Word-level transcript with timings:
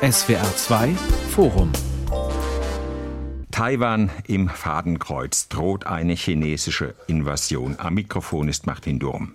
SWR 0.00 0.54
2 0.54 0.94
Forum 1.30 1.72
Taiwan 3.50 4.10
im 4.28 4.48
Fadenkreuz 4.48 5.48
droht 5.48 5.88
eine 5.88 6.12
chinesische 6.12 6.94
Invasion. 7.08 7.74
Am 7.78 7.94
Mikrofon 7.94 8.48
ist 8.48 8.64
Martin 8.64 9.00
Durm. 9.00 9.34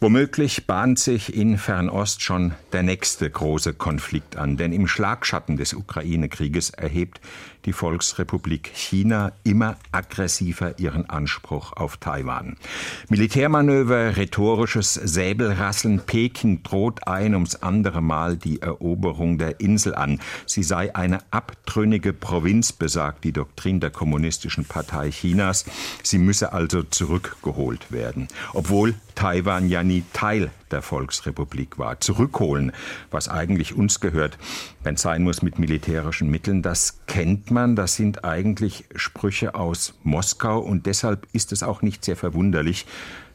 Womöglich 0.00 0.68
bahnt 0.68 1.00
sich 1.00 1.34
in 1.34 1.58
Fernost 1.58 2.22
schon 2.22 2.54
der 2.72 2.84
nächste 2.84 3.28
große 3.28 3.74
Konflikt 3.74 4.36
an, 4.36 4.56
denn 4.56 4.72
im 4.72 4.86
Schlagschatten 4.86 5.56
des 5.56 5.74
Ukraine-Krieges 5.74 6.70
erhebt 6.70 7.20
die 7.64 7.72
Volksrepublik 7.72 8.70
China 8.72 9.32
immer 9.42 9.76
aggressiver 9.90 10.78
ihren 10.78 11.10
Anspruch 11.10 11.72
auf 11.72 11.96
Taiwan. 11.96 12.56
Militärmanöver, 13.08 14.16
rhetorisches 14.16 14.94
Säbelrasseln, 14.94 15.98
Peking 16.06 16.62
droht 16.62 17.08
ein 17.08 17.34
ums 17.34 17.56
andere 17.56 18.00
Mal 18.00 18.36
die 18.36 18.62
Eroberung 18.62 19.36
der 19.36 19.58
Insel 19.60 19.96
an. 19.96 20.20
Sie 20.46 20.62
sei 20.62 20.94
eine 20.94 21.18
abtrünnige 21.32 22.12
Provinz, 22.12 22.72
besagt 22.72 23.24
die 23.24 23.32
Doktrin 23.32 23.80
der 23.80 23.90
Kommunistischen 23.90 24.64
Partei 24.64 25.10
Chinas. 25.10 25.64
Sie 26.04 26.18
müsse 26.18 26.52
also 26.52 26.84
zurückgeholt 26.84 27.90
werden, 27.90 28.28
obwohl 28.54 28.94
Taiwan 29.18 29.68
ja 29.68 29.82
nie 29.82 30.04
Teil 30.12 30.52
der 30.70 30.80
Volksrepublik 30.80 31.76
war. 31.76 31.98
Zurückholen, 31.98 32.70
was 33.10 33.28
eigentlich 33.28 33.74
uns 33.74 33.98
gehört, 33.98 34.38
wenn 34.84 34.94
es 34.94 35.02
sein 35.02 35.24
muss 35.24 35.42
mit 35.42 35.58
militärischen 35.58 36.30
Mitteln, 36.30 36.62
das 36.62 37.00
kennt 37.08 37.50
man. 37.50 37.74
Das 37.74 37.96
sind 37.96 38.24
eigentlich 38.24 38.84
Sprüche 38.94 39.56
aus 39.56 39.94
Moskau 40.04 40.60
und 40.60 40.86
deshalb 40.86 41.26
ist 41.32 41.50
es 41.50 41.64
auch 41.64 41.82
nicht 41.82 42.04
sehr 42.04 42.14
verwunderlich, 42.14 42.86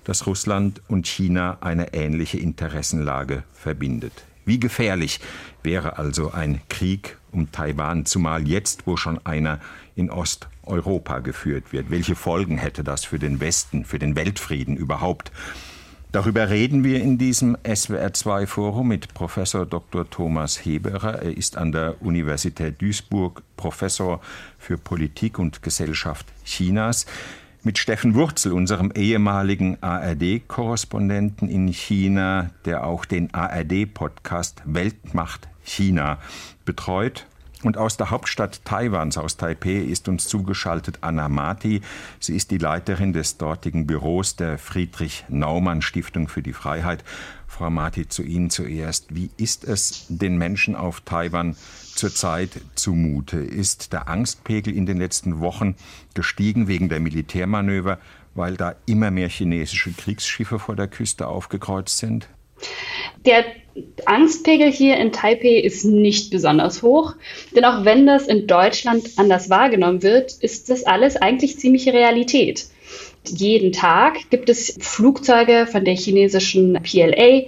dass 0.05 0.25
Russland 0.25 0.81
und 0.87 1.05
China 1.05 1.57
eine 1.59 1.93
ähnliche 1.93 2.37
Interessenlage 2.37 3.43
verbindet. 3.51 4.13
Wie 4.45 4.61
gefährlich 4.61 5.19
wäre 5.63 5.97
also 5.97 6.31
ein 6.31 6.61
Krieg 6.69 7.17
um 7.33 7.51
Taiwan, 7.51 8.05
zumal 8.05 8.47
jetzt, 8.47 8.87
wo 8.87 8.95
schon 8.95 9.19
einer 9.25 9.59
in 9.95 10.09
Osteuropa 10.09 11.19
geführt 11.19 11.73
wird? 11.73 11.91
Welche 11.91 12.15
Folgen 12.15 12.57
hätte 12.57 12.85
das 12.85 13.03
für 13.03 13.19
den 13.19 13.41
Westen, 13.41 13.83
für 13.83 13.99
den 13.99 14.15
Weltfrieden 14.15 14.77
überhaupt? 14.77 15.33
Darüber 16.13 16.51
reden 16.51 16.83
wir 16.83 17.01
in 17.01 17.17
diesem 17.17 17.57
SWR2 17.57 18.45
Forum 18.45 18.89
mit 18.89 19.15
Professor 19.15 19.65
Dr. 19.65 20.07
Thomas 20.07 20.63
Heberer. 20.63 21.23
Er 21.23 21.35
ist 21.35 21.57
an 21.57 21.71
der 21.71 22.03
Universität 22.03 22.79
Duisburg 22.79 23.41
Professor 23.57 24.21
für 24.59 24.77
Politik 24.77 25.39
und 25.39 25.63
Gesellschaft 25.63 26.27
Chinas. 26.45 27.07
Mit 27.63 27.79
Steffen 27.79 28.13
Wurzel, 28.13 28.53
unserem 28.53 28.91
ehemaligen 28.91 29.81
ARD-Korrespondenten 29.81 31.49
in 31.49 31.69
China, 31.69 32.51
der 32.65 32.85
auch 32.85 33.05
den 33.05 33.33
ARD-Podcast 33.33 34.61
Weltmacht 34.65 35.47
China 35.63 36.19
betreut. 36.63 37.25
Und 37.63 37.77
aus 37.77 37.95
der 37.95 38.09
Hauptstadt 38.09 38.65
Taiwans, 38.65 39.17
aus 39.17 39.37
Taipei, 39.37 39.77
ist 39.77 40.09
uns 40.09 40.27
zugeschaltet 40.27 40.99
Anna 41.01 41.29
Mati. 41.29 41.81
Sie 42.19 42.35
ist 42.35 42.51
die 42.51 42.57
Leiterin 42.57 43.13
des 43.13 43.37
dortigen 43.37 43.87
Büros 43.87 44.35
der 44.35 44.57
Friedrich-Naumann-Stiftung 44.57 46.27
für 46.27 46.41
die 46.41 46.51
Freiheit. 46.51 47.05
Frau 47.47 47.69
Mati, 47.69 48.09
zu 48.09 48.21
Ihnen 48.21 48.49
zuerst. 48.49 49.15
Wie 49.15 49.29
ist 49.37 49.63
es 49.63 50.07
den 50.09 50.37
Menschen 50.37 50.75
auf 50.75 51.01
Taiwan 51.01 51.55
zurzeit 51.95 52.49
zumute? 52.75 53.37
Ist 53.37 53.93
der 53.93 54.09
Angstpegel 54.09 54.75
in 54.75 54.85
den 54.85 54.97
letzten 54.97 55.39
Wochen 55.39 55.75
gestiegen 56.15 56.67
wegen 56.67 56.89
der 56.89 56.99
Militärmanöver, 56.99 57.97
weil 58.35 58.57
da 58.57 58.75
immer 58.85 59.09
mehr 59.09 59.29
chinesische 59.29 59.93
Kriegsschiffe 59.93 60.59
vor 60.59 60.75
der 60.75 60.87
Küste 60.89 61.27
aufgekreuzt 61.27 61.97
sind? 61.97 62.27
Der 63.25 63.45
Angstpegel 64.05 64.71
hier 64.71 64.97
in 64.97 65.11
Taipei 65.11 65.59
ist 65.59 65.85
nicht 65.85 66.29
besonders 66.29 66.83
hoch, 66.83 67.15
denn 67.55 67.65
auch 67.65 67.85
wenn 67.85 68.05
das 68.05 68.27
in 68.27 68.47
Deutschland 68.47 69.11
anders 69.15 69.49
wahrgenommen 69.49 70.03
wird, 70.03 70.33
ist 70.33 70.69
das 70.69 70.83
alles 70.83 71.15
eigentlich 71.15 71.57
ziemliche 71.57 71.93
Realität. 71.93 72.65
Jeden 73.25 73.71
Tag 73.71 74.29
gibt 74.29 74.49
es 74.49 74.77
Flugzeuge 74.79 75.67
von 75.71 75.85
der 75.85 75.95
chinesischen 75.95 76.77
PLA, 76.83 77.43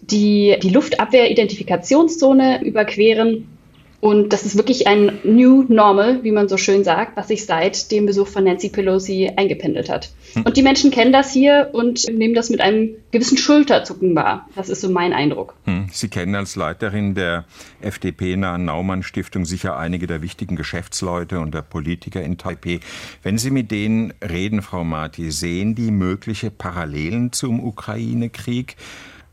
die 0.00 0.56
die 0.62 0.70
Luftabwehr-Identifikationszone 0.70 2.64
überqueren 2.64 3.57
und 4.00 4.32
das 4.32 4.44
ist 4.44 4.56
wirklich 4.56 4.86
ein 4.86 5.18
New 5.24 5.64
Normal, 5.68 6.22
wie 6.22 6.30
man 6.30 6.48
so 6.48 6.56
schön 6.56 6.84
sagt, 6.84 7.16
was 7.16 7.28
sich 7.28 7.46
seit 7.46 7.90
dem 7.90 8.06
Besuch 8.06 8.28
von 8.28 8.44
Nancy 8.44 8.68
Pelosi 8.68 9.32
eingependelt 9.34 9.90
hat. 9.90 10.10
Hm. 10.34 10.44
Und 10.44 10.56
die 10.56 10.62
Menschen 10.62 10.92
kennen 10.92 11.12
das 11.12 11.32
hier 11.32 11.70
und 11.72 12.06
nehmen 12.08 12.34
das 12.34 12.48
mit 12.48 12.60
einem 12.60 12.90
gewissen 13.10 13.36
Schulterzucken 13.36 14.14
wahr. 14.14 14.48
Das 14.54 14.68
ist 14.68 14.82
so 14.82 14.88
mein 14.88 15.12
Eindruck. 15.12 15.54
Hm. 15.64 15.88
Sie 15.90 16.08
kennen 16.08 16.36
als 16.36 16.54
Leiterin 16.54 17.16
der 17.16 17.44
FDP-nahen 17.80 18.66
Naumann-Stiftung 18.66 19.44
sicher 19.44 19.76
einige 19.76 20.06
der 20.06 20.22
wichtigen 20.22 20.54
Geschäftsleute 20.54 21.40
und 21.40 21.52
der 21.52 21.62
Politiker 21.62 22.22
in 22.22 22.38
Taipei. 22.38 22.78
Wenn 23.24 23.36
Sie 23.36 23.50
mit 23.50 23.72
denen 23.72 24.14
reden, 24.22 24.62
Frau 24.62 24.84
Marti, 24.84 25.32
sehen 25.32 25.74
die 25.74 25.90
mögliche 25.90 26.52
Parallelen 26.52 27.32
zum 27.32 27.64
Ukraine-Krieg, 27.64 28.76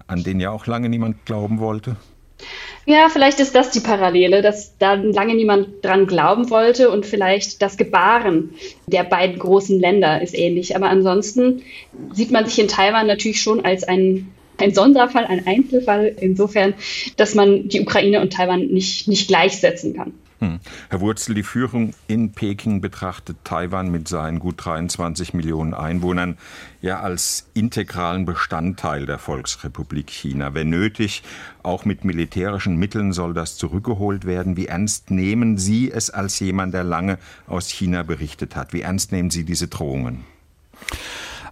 an 0.08 0.24
den 0.24 0.40
ja 0.40 0.50
auch 0.50 0.66
lange 0.66 0.90
niemand 0.90 1.24
glauben 1.26 1.60
wollte? 1.60 1.98
Ja, 2.88 3.10
vielleicht 3.10 3.40
ist 3.40 3.56
das 3.56 3.72
die 3.72 3.80
Parallele, 3.80 4.44
dass 4.44 4.78
da 4.78 4.94
lange 4.94 5.34
niemand 5.34 5.84
dran 5.84 6.06
glauben 6.06 6.52
wollte 6.52 6.92
und 6.92 7.06
vielleicht 7.06 7.62
das 7.64 7.78
Gebaren 7.78 8.52
der 8.86 9.04
beiden 9.04 9.40
großen 9.40 9.80
Länder 9.80 10.22
ist 10.22 10.38
ähnlich. 10.38 10.76
Aber 10.76 10.90
ansonsten 10.90 11.64
sieht 12.14 12.30
man 12.30 12.46
sich 12.46 12.60
in 12.60 12.68
Taiwan 12.68 13.08
natürlich 13.08 13.42
schon 13.42 13.66
als 13.66 13.84
ein, 13.84 14.32
ein 14.60 14.74
Sonderfall, 14.76 15.26
ein 15.26 15.48
Einzelfall, 15.48 16.16
insofern, 16.20 16.76
dass 17.18 17.34
man 17.34 17.70
die 17.70 17.82
Ukraine 17.82 18.22
und 18.22 18.34
Taiwan 18.34 18.68
nicht, 18.68 19.08
nicht 19.08 19.28
gleichsetzen 19.28 19.96
kann. 19.96 20.14
Hm. 20.40 20.60
Herr 20.90 21.00
Wurzel, 21.00 21.34
die 21.34 21.44
Führung 21.44 21.94
in 22.08 22.34
Peking 22.34 22.82
betrachtet 22.82 23.38
Taiwan 23.46 23.90
mit 23.90 24.08
seinen 24.10 24.40
gut 24.40 24.56
23 24.58 25.34
Millionen 25.34 25.74
Einwohnern 25.74 26.38
ja 26.82 27.00
als 27.00 27.48
integralen 27.54 28.26
Bestandteil 28.26 29.06
der 29.06 29.18
Volksrepublik 29.18 30.10
China. 30.10 30.54
Wenn 30.54 30.70
nötig, 30.70 31.24
auch 31.64 31.86
mit 31.86 32.04
militärischen 32.04 32.76
Mitteln 32.76 33.14
soll 33.14 33.34
das 33.34 33.58
zurückgeholt 33.58 34.26
werden. 34.26 34.58
Wie 34.58 34.68
ernst 34.68 35.10
nehmen 35.10 35.58
Sie 35.58 35.90
es 35.90 36.10
als 36.10 36.40
jemand, 36.40 36.74
der 36.74 36.84
lange 36.84 37.18
aus 37.48 37.70
China 37.70 38.04
berichtet 38.04 38.58
hat? 38.58 38.74
Wie 38.74 38.82
ernst 38.82 39.14
nehmen 39.14 39.30
Sie 39.30 39.46
diese 39.46 39.70
Drohungen? 39.70 40.26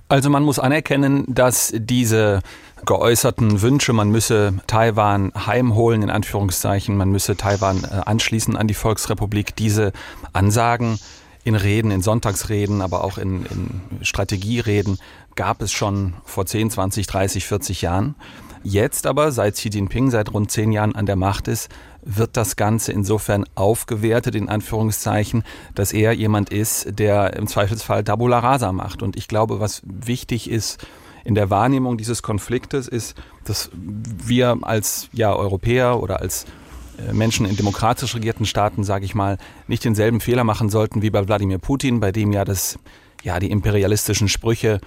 Also 0.09 0.29
man 0.29 0.43
muss 0.43 0.59
anerkennen, 0.59 1.23
dass 1.27 1.73
diese 1.75 2.41
geäußerten 2.85 3.61
Wünsche, 3.61 3.93
man 3.93 4.09
müsse 4.09 4.53
Taiwan 4.67 5.31
heimholen, 5.35 6.01
in 6.01 6.09
Anführungszeichen, 6.09 6.97
man 6.97 7.09
müsse 7.09 7.35
Taiwan 7.35 7.83
äh, 7.83 8.01
anschließen 8.05 8.55
an 8.55 8.67
die 8.67 8.73
Volksrepublik, 8.73 9.55
diese 9.55 9.93
Ansagen 10.33 10.99
in 11.43 11.55
Reden, 11.55 11.91
in 11.91 12.01
Sonntagsreden, 12.01 12.81
aber 12.81 13.03
auch 13.03 13.17
in, 13.17 13.45
in 13.45 13.81
Strategiereden 14.01 14.97
gab 15.35 15.61
es 15.61 15.71
schon 15.71 16.13
vor 16.25 16.45
10, 16.45 16.71
20, 16.71 17.07
30, 17.07 17.45
40 17.45 17.81
Jahren. 17.81 18.15
Jetzt 18.63 19.07
aber, 19.07 19.33
seit 19.33 19.55
Xi 19.55 19.69
Jinping 19.69 20.09
seit 20.09 20.33
rund 20.33 20.49
zehn 20.49 20.71
Jahren 20.71 20.95
an 20.95 21.05
der 21.05 21.17
Macht 21.17 21.49
ist, 21.49 21.69
wird 22.01 22.37
das 22.37 22.55
Ganze 22.55 22.93
insofern 22.93 23.43
aufgewertet, 23.55 24.35
in 24.35 24.47
Anführungszeichen, 24.47 25.43
dass 25.75 25.91
er 25.91 26.13
jemand 26.13 26.49
ist, 26.49 26.97
der 26.97 27.33
im 27.33 27.47
Zweifelsfall 27.47 28.05
Tabula 28.05 28.39
Rasa 28.39 28.71
macht. 28.71 29.03
Und 29.03 29.17
ich 29.17 29.27
glaube, 29.27 29.59
was 29.59 29.81
wichtig 29.85 30.49
ist, 30.49 30.85
in 31.23 31.35
der 31.35 31.49
Wahrnehmung 31.49 31.97
dieses 31.97 32.21
Konfliktes 32.21 32.87
ist, 32.87 33.15
dass 33.45 33.69
wir 33.73 34.57
als 34.61 35.09
ja, 35.13 35.33
Europäer 35.33 36.01
oder 36.01 36.19
als 36.19 36.45
äh, 36.97 37.13
Menschen 37.13 37.45
in 37.45 37.55
demokratisch 37.55 38.15
regierten 38.15 38.45
Staaten, 38.45 38.83
sage 38.83 39.05
ich 39.05 39.15
mal, 39.15 39.37
nicht 39.67 39.85
denselben 39.85 40.19
Fehler 40.19 40.43
machen 40.43 40.69
sollten 40.69 41.01
wie 41.01 41.09
bei 41.09 41.27
Wladimir 41.27 41.59
Putin, 41.59 41.99
bei 41.99 42.11
dem 42.11 42.31
ja 42.31 42.45
das 42.45 42.77
ja 43.23 43.39
die 43.39 43.51
imperialistischen 43.51 44.27
Sprüche 44.27 44.81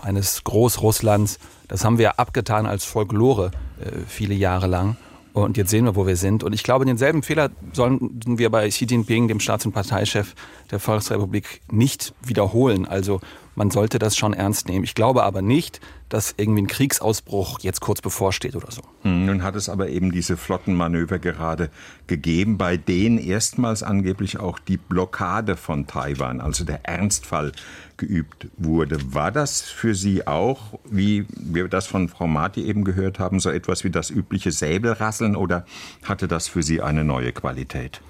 eines 0.00 0.44
Großrusslands, 0.44 1.38
das 1.66 1.84
haben 1.84 1.98
wir 1.98 2.18
abgetan 2.18 2.66
als 2.66 2.84
Folklore 2.84 3.50
äh, 3.80 3.90
viele 4.06 4.34
Jahre 4.34 4.66
lang. 4.66 4.96
Und 5.34 5.56
jetzt 5.56 5.70
sehen 5.70 5.84
wir, 5.84 5.94
wo 5.94 6.06
wir 6.06 6.16
sind. 6.16 6.42
Und 6.42 6.52
ich 6.52 6.64
glaube, 6.64 6.84
denselben 6.84 7.22
Fehler 7.22 7.50
sollten 7.72 8.38
wir 8.38 8.50
bei 8.50 8.68
Xi 8.68 8.86
Jinping, 8.86 9.28
dem 9.28 9.38
Staats- 9.38 9.66
und 9.66 9.72
Parteichef 9.72 10.34
der 10.70 10.80
Volksrepublik, 10.80 11.60
nicht 11.70 12.12
wiederholen. 12.24 12.86
Also 12.86 13.20
man 13.58 13.70
sollte 13.70 13.98
das 13.98 14.16
schon 14.16 14.32
ernst 14.32 14.68
nehmen. 14.68 14.84
Ich 14.84 14.94
glaube 14.94 15.24
aber 15.24 15.42
nicht, 15.42 15.80
dass 16.08 16.32
irgendwie 16.36 16.62
ein 16.62 16.66
Kriegsausbruch 16.68 17.58
jetzt 17.60 17.80
kurz 17.80 18.00
bevorsteht 18.00 18.54
oder 18.54 18.70
so. 18.70 18.82
Hm, 19.02 19.26
nun 19.26 19.42
hat 19.42 19.56
es 19.56 19.68
aber 19.68 19.88
eben 19.88 20.12
diese 20.12 20.36
Flottenmanöver 20.36 21.18
gerade 21.18 21.68
gegeben, 22.06 22.56
bei 22.56 22.76
denen 22.76 23.18
erstmals 23.18 23.82
angeblich 23.82 24.38
auch 24.38 24.60
die 24.60 24.76
Blockade 24.76 25.56
von 25.56 25.86
Taiwan, 25.86 26.40
also 26.40 26.64
der 26.64 26.88
Ernstfall, 26.88 27.52
geübt 27.96 28.46
wurde. 28.56 29.12
War 29.12 29.32
das 29.32 29.60
für 29.62 29.96
Sie 29.96 30.26
auch, 30.26 30.78
wie 30.88 31.26
wir 31.34 31.66
das 31.66 31.88
von 31.88 32.08
Frau 32.08 32.28
Marti 32.28 32.62
eben 32.62 32.84
gehört 32.84 33.18
haben, 33.18 33.40
so 33.40 33.50
etwas 33.50 33.82
wie 33.82 33.90
das 33.90 34.08
übliche 34.08 34.52
Säbelrasseln 34.52 35.34
oder 35.34 35.66
hatte 36.04 36.28
das 36.28 36.46
für 36.46 36.62
Sie 36.62 36.80
eine 36.80 37.02
neue 37.02 37.32
Qualität? 37.32 38.00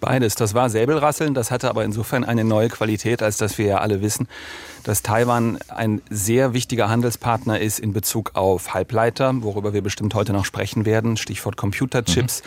Beides. 0.00 0.34
Das 0.34 0.52
war 0.52 0.68
Säbelrasseln, 0.68 1.32
das 1.32 1.50
hatte 1.50 1.70
aber 1.70 1.84
insofern 1.84 2.22
eine 2.22 2.44
neue 2.44 2.68
Qualität, 2.68 3.22
als 3.22 3.38
dass 3.38 3.56
wir 3.56 3.64
ja 3.66 3.78
alle 3.78 4.02
wissen, 4.02 4.28
dass 4.84 5.02
Taiwan 5.02 5.58
ein 5.68 6.02
sehr 6.10 6.52
wichtiger 6.52 6.90
Handelspartner 6.90 7.60
ist 7.60 7.78
in 7.78 7.94
Bezug 7.94 8.32
auf 8.34 8.74
Halbleiter, 8.74 9.32
worüber 9.42 9.72
wir 9.72 9.82
bestimmt 9.82 10.14
heute 10.14 10.34
noch 10.34 10.44
sprechen 10.44 10.84
werden. 10.84 11.16
Stichwort 11.16 11.56
Computerchips. 11.56 12.42
Mhm. 12.42 12.46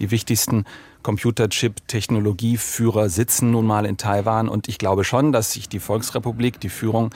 Die 0.00 0.10
wichtigsten 0.10 0.66
Computerchip-Technologieführer 1.02 3.08
sitzen 3.08 3.50
nun 3.50 3.66
mal 3.66 3.86
in 3.86 3.96
Taiwan 3.96 4.48
und 4.48 4.68
ich 4.68 4.78
glaube 4.78 5.02
schon, 5.04 5.32
dass 5.32 5.52
sich 5.52 5.68
die 5.68 5.80
Volksrepublik, 5.80 6.60
die 6.60 6.68
Führung 6.68 7.10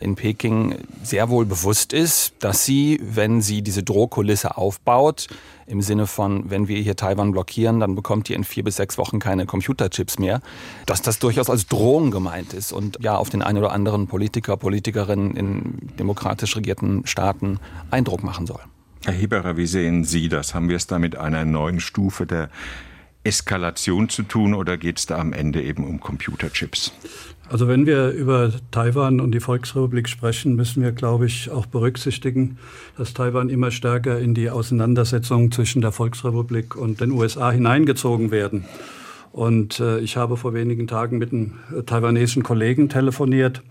in 0.00 0.14
Peking 0.14 0.76
sehr 1.02 1.28
wohl 1.28 1.44
bewusst 1.44 1.92
ist, 1.92 2.32
dass 2.40 2.64
sie, 2.64 3.00
wenn 3.02 3.40
sie 3.40 3.62
diese 3.62 3.82
Drohkulisse 3.82 4.56
aufbaut, 4.56 5.28
im 5.66 5.82
Sinne 5.82 6.06
von, 6.06 6.50
wenn 6.50 6.68
wir 6.68 6.80
hier 6.80 6.96
Taiwan 6.96 7.32
blockieren, 7.32 7.80
dann 7.80 7.94
bekommt 7.94 8.30
ihr 8.30 8.36
in 8.36 8.44
vier 8.44 8.64
bis 8.64 8.76
sechs 8.76 8.96
Wochen 8.96 9.18
keine 9.18 9.46
Computerchips 9.46 10.18
mehr, 10.18 10.40
dass 10.86 11.02
das 11.02 11.18
durchaus 11.18 11.50
als 11.50 11.66
Drohung 11.66 12.10
gemeint 12.10 12.54
ist 12.54 12.72
und 12.72 12.98
ja 13.00 13.16
auf 13.16 13.28
den 13.28 13.42
einen 13.42 13.58
oder 13.58 13.72
anderen 13.72 14.06
Politiker, 14.06 14.56
Politikerinnen 14.56 15.36
in 15.36 15.78
demokratisch 15.98 16.56
regierten 16.56 17.06
Staaten 17.06 17.60
Eindruck 17.90 18.22
machen 18.22 18.46
soll. 18.46 18.60
Herr 19.04 19.14
Heberer, 19.14 19.56
wie 19.56 19.66
sehen 19.66 20.04
Sie 20.04 20.28
das? 20.28 20.54
Haben 20.54 20.68
wir 20.68 20.76
es 20.76 20.86
da 20.86 20.98
mit 20.98 21.16
einer 21.16 21.44
neuen 21.44 21.80
Stufe 21.80 22.26
der 22.26 22.50
Eskalation 23.28 24.08
zu 24.08 24.22
tun 24.22 24.54
oder 24.54 24.76
geht 24.76 24.98
es 24.98 25.06
da 25.06 25.18
am 25.18 25.32
Ende 25.32 25.62
eben 25.62 25.84
um 25.84 26.00
Computerchips? 26.00 26.92
Also 27.50 27.68
wenn 27.68 27.86
wir 27.86 28.10
über 28.10 28.52
Taiwan 28.70 29.20
und 29.20 29.32
die 29.32 29.40
Volksrepublik 29.40 30.08
sprechen, 30.08 30.56
müssen 30.56 30.82
wir, 30.82 30.92
glaube 30.92 31.26
ich, 31.26 31.50
auch 31.50 31.66
berücksichtigen, 31.66 32.58
dass 32.96 33.14
Taiwan 33.14 33.48
immer 33.48 33.70
stärker 33.70 34.18
in 34.18 34.34
die 34.34 34.50
Auseinandersetzung 34.50 35.50
zwischen 35.50 35.80
der 35.80 35.92
Volksrepublik 35.92 36.76
und 36.76 37.00
den 37.00 37.10
USA 37.10 37.50
hineingezogen 37.50 38.30
werden. 38.30 38.64
Und 39.32 39.80
äh, 39.80 39.98
ich 40.00 40.16
habe 40.16 40.36
vor 40.36 40.52
wenigen 40.52 40.86
Tagen 40.86 41.18
mit 41.18 41.32
einem 41.32 41.52
taiwanesischen 41.86 42.42
Kollegen 42.42 42.88
telefoniert 42.88 43.62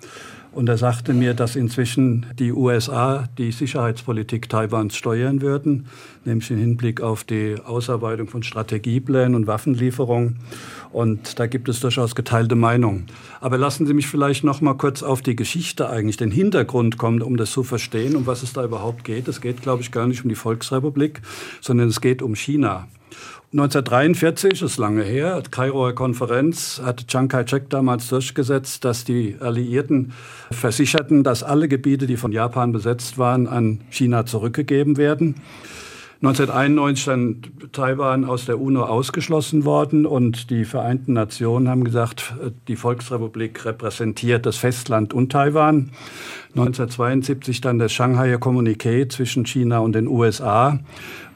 und 0.58 0.68
er 0.68 0.78
sagte 0.80 1.14
mir, 1.14 1.36
dass 1.36 1.56
inzwischen 1.56 2.26
die 2.40 2.52
USA 2.52 3.30
die 3.38 3.52
Sicherheitspolitik 3.52 4.50
Taiwans 4.50 4.96
steuern 4.96 5.42
würden, 5.42 5.86
nämlich 6.26 6.50
im 6.50 6.58
Hinblick 6.58 7.00
auf 7.00 7.24
die 7.24 7.58
Ausarbeitung 7.64 8.28
von 8.28 8.42
Strategieplänen 8.42 9.36
und 9.36 9.46
Waffenlieferungen. 9.46 10.40
Und 10.92 11.38
da 11.38 11.46
gibt 11.46 11.70
es 11.70 11.80
durchaus 11.80 12.16
geteilte 12.16 12.56
Meinungen. 12.56 13.06
Aber 13.40 13.60
lassen 13.60 13.86
Sie 13.86 13.94
mich 13.94 14.08
vielleicht 14.08 14.44
noch 14.44 14.60
mal 14.60 14.74
kurz 14.74 15.04
auf 15.04 15.22
die 15.22 15.36
Geschichte 15.36 15.92
eigentlich, 15.92 16.18
den 16.18 16.32
Hintergrund 16.32 16.98
kommen, 16.98 17.22
um 17.22 17.38
das 17.38 17.52
zu 17.52 17.62
verstehen, 17.62 18.16
um 18.16 18.26
was 18.26 18.42
es 18.42 18.54
da 18.54 18.66
überhaupt 18.66 19.04
geht. 19.04 19.28
Es 19.28 19.42
geht, 19.42 19.62
glaube 19.62 19.84
ich, 19.84 19.92
gar 19.92 20.08
nicht 20.08 20.24
um 20.24 20.30
die 20.30 20.34
Volksrepublik, 20.36 21.22
sondern 21.62 21.90
es 21.90 22.02
geht 22.02 22.24
um 22.24 22.34
China. 22.34 22.88
1943, 23.54 24.62
ist 24.62 24.78
lange 24.78 25.04
her, 25.04 25.42
Kairoer 25.52 25.96
Konferenz, 25.96 26.82
hat 26.84 27.08
Chiang 27.08 27.30
Kai-shek 27.30 27.70
damals 27.70 28.10
durchgesetzt, 28.10 28.84
dass 28.84 29.06
die 29.06 29.38
Alliierten 29.40 30.12
versicherten, 30.52 31.24
dass 31.24 31.44
alle 31.44 31.70
Gebiete, 31.70 32.08
die 32.08 32.18
von 32.18 32.34
Japan 32.34 32.74
besetzt 32.74 33.18
waren, 33.18 33.48
an 33.48 33.80
China 33.90 34.26
zurückgegeben 34.26 34.98
werden. 34.98 35.36
1991 36.22 37.06
dann 37.06 37.42
Taiwan 37.72 38.26
aus 38.26 38.46
der 38.46 38.60
UNO 38.60 38.84
ausgeschlossen 38.84 39.66
worden 39.66 40.08
und 40.08 40.50
die 40.50 40.66
Vereinten 40.66 41.14
Nationen 41.14 41.70
haben 41.70 41.84
gesagt, 41.84 42.34
die 42.68 42.76
Volksrepublik 42.76 43.64
repräsentiert 43.66 44.48
das 44.48 44.58
Festland 44.58 45.14
und 45.14 45.32
Taiwan. 45.32 45.92
1972 46.58 47.62
dann 47.62 47.80
das 47.80 47.92
Shanghai 47.92 48.36
Kommuniqué 48.36 49.10
zwischen 49.10 49.46
China 49.46 49.80
und 49.80 49.94
den 49.94 50.08
USA, 50.08 50.80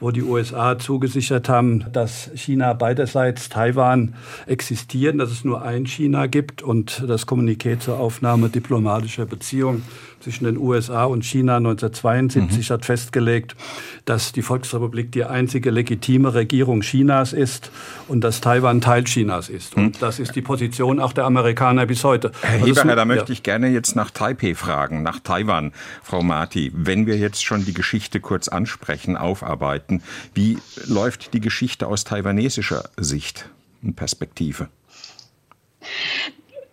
wo 0.00 0.10
die 0.10 0.22
USA 0.22 0.78
zugesichert 0.78 1.48
haben, 1.48 1.84
dass 1.92 2.30
China 2.34 2.72
beiderseits 2.72 3.48
Taiwan 3.48 4.14
existieren, 4.46 5.18
dass 5.18 5.30
es 5.30 5.44
nur 5.44 5.62
ein 5.62 5.86
China 5.86 6.26
gibt 6.26 6.62
und 6.62 7.04
das 7.06 7.26
Kommuniqué 7.26 7.78
zur 7.78 8.00
Aufnahme 8.00 8.48
diplomatischer 8.48 9.26
Beziehungen 9.26 9.82
zwischen 10.22 10.44
den 10.44 10.56
USA 10.56 11.04
und 11.04 11.24
China 11.24 11.56
1972 11.56 12.68
mhm. 12.68 12.72
hat 12.72 12.84
festgelegt, 12.84 13.56
dass 14.04 14.32
die 14.32 14.42
Volksrepublik 14.42 15.12
die 15.12 15.24
einzige 15.24 15.70
legitime 15.70 16.34
Regierung 16.34 16.80
Chinas 16.80 17.32
ist 17.32 17.70
und 18.08 18.22
dass 18.22 18.40
Taiwan 18.40 18.80
Teil 18.80 19.04
Chinas 19.04 19.48
ist. 19.48 19.76
Und 19.76 19.82
mhm. 19.82 19.92
das 20.00 20.18
ist 20.18 20.34
die 20.36 20.42
Position 20.42 21.00
auch 21.00 21.12
der 21.12 21.24
Amerikaner 21.24 21.86
bis 21.86 22.04
heute. 22.04 22.32
Herr 22.42 22.62
also 22.62 22.82
Heber, 22.82 22.96
da 22.96 23.04
möchte 23.04 23.32
ich 23.32 23.42
gerne 23.42 23.68
jetzt 23.68 23.96
nach 23.96 24.10
Taipei 24.10 24.54
fragen, 24.54 25.02
nach 25.12 25.20
Taiwan, 25.20 25.72
Frau 26.02 26.22
Marti. 26.22 26.72
Wenn 26.74 27.06
wir 27.06 27.18
jetzt 27.18 27.44
schon 27.44 27.64
die 27.64 27.74
Geschichte 27.74 28.20
kurz 28.20 28.48
ansprechen, 28.48 29.16
aufarbeiten, 29.16 30.02
wie 30.32 30.58
läuft 30.86 31.34
die 31.34 31.40
Geschichte 31.40 31.86
aus 31.86 32.04
taiwanesischer 32.04 32.88
Sicht 32.96 33.50
und 33.82 33.94
Perspektive? 33.94 34.68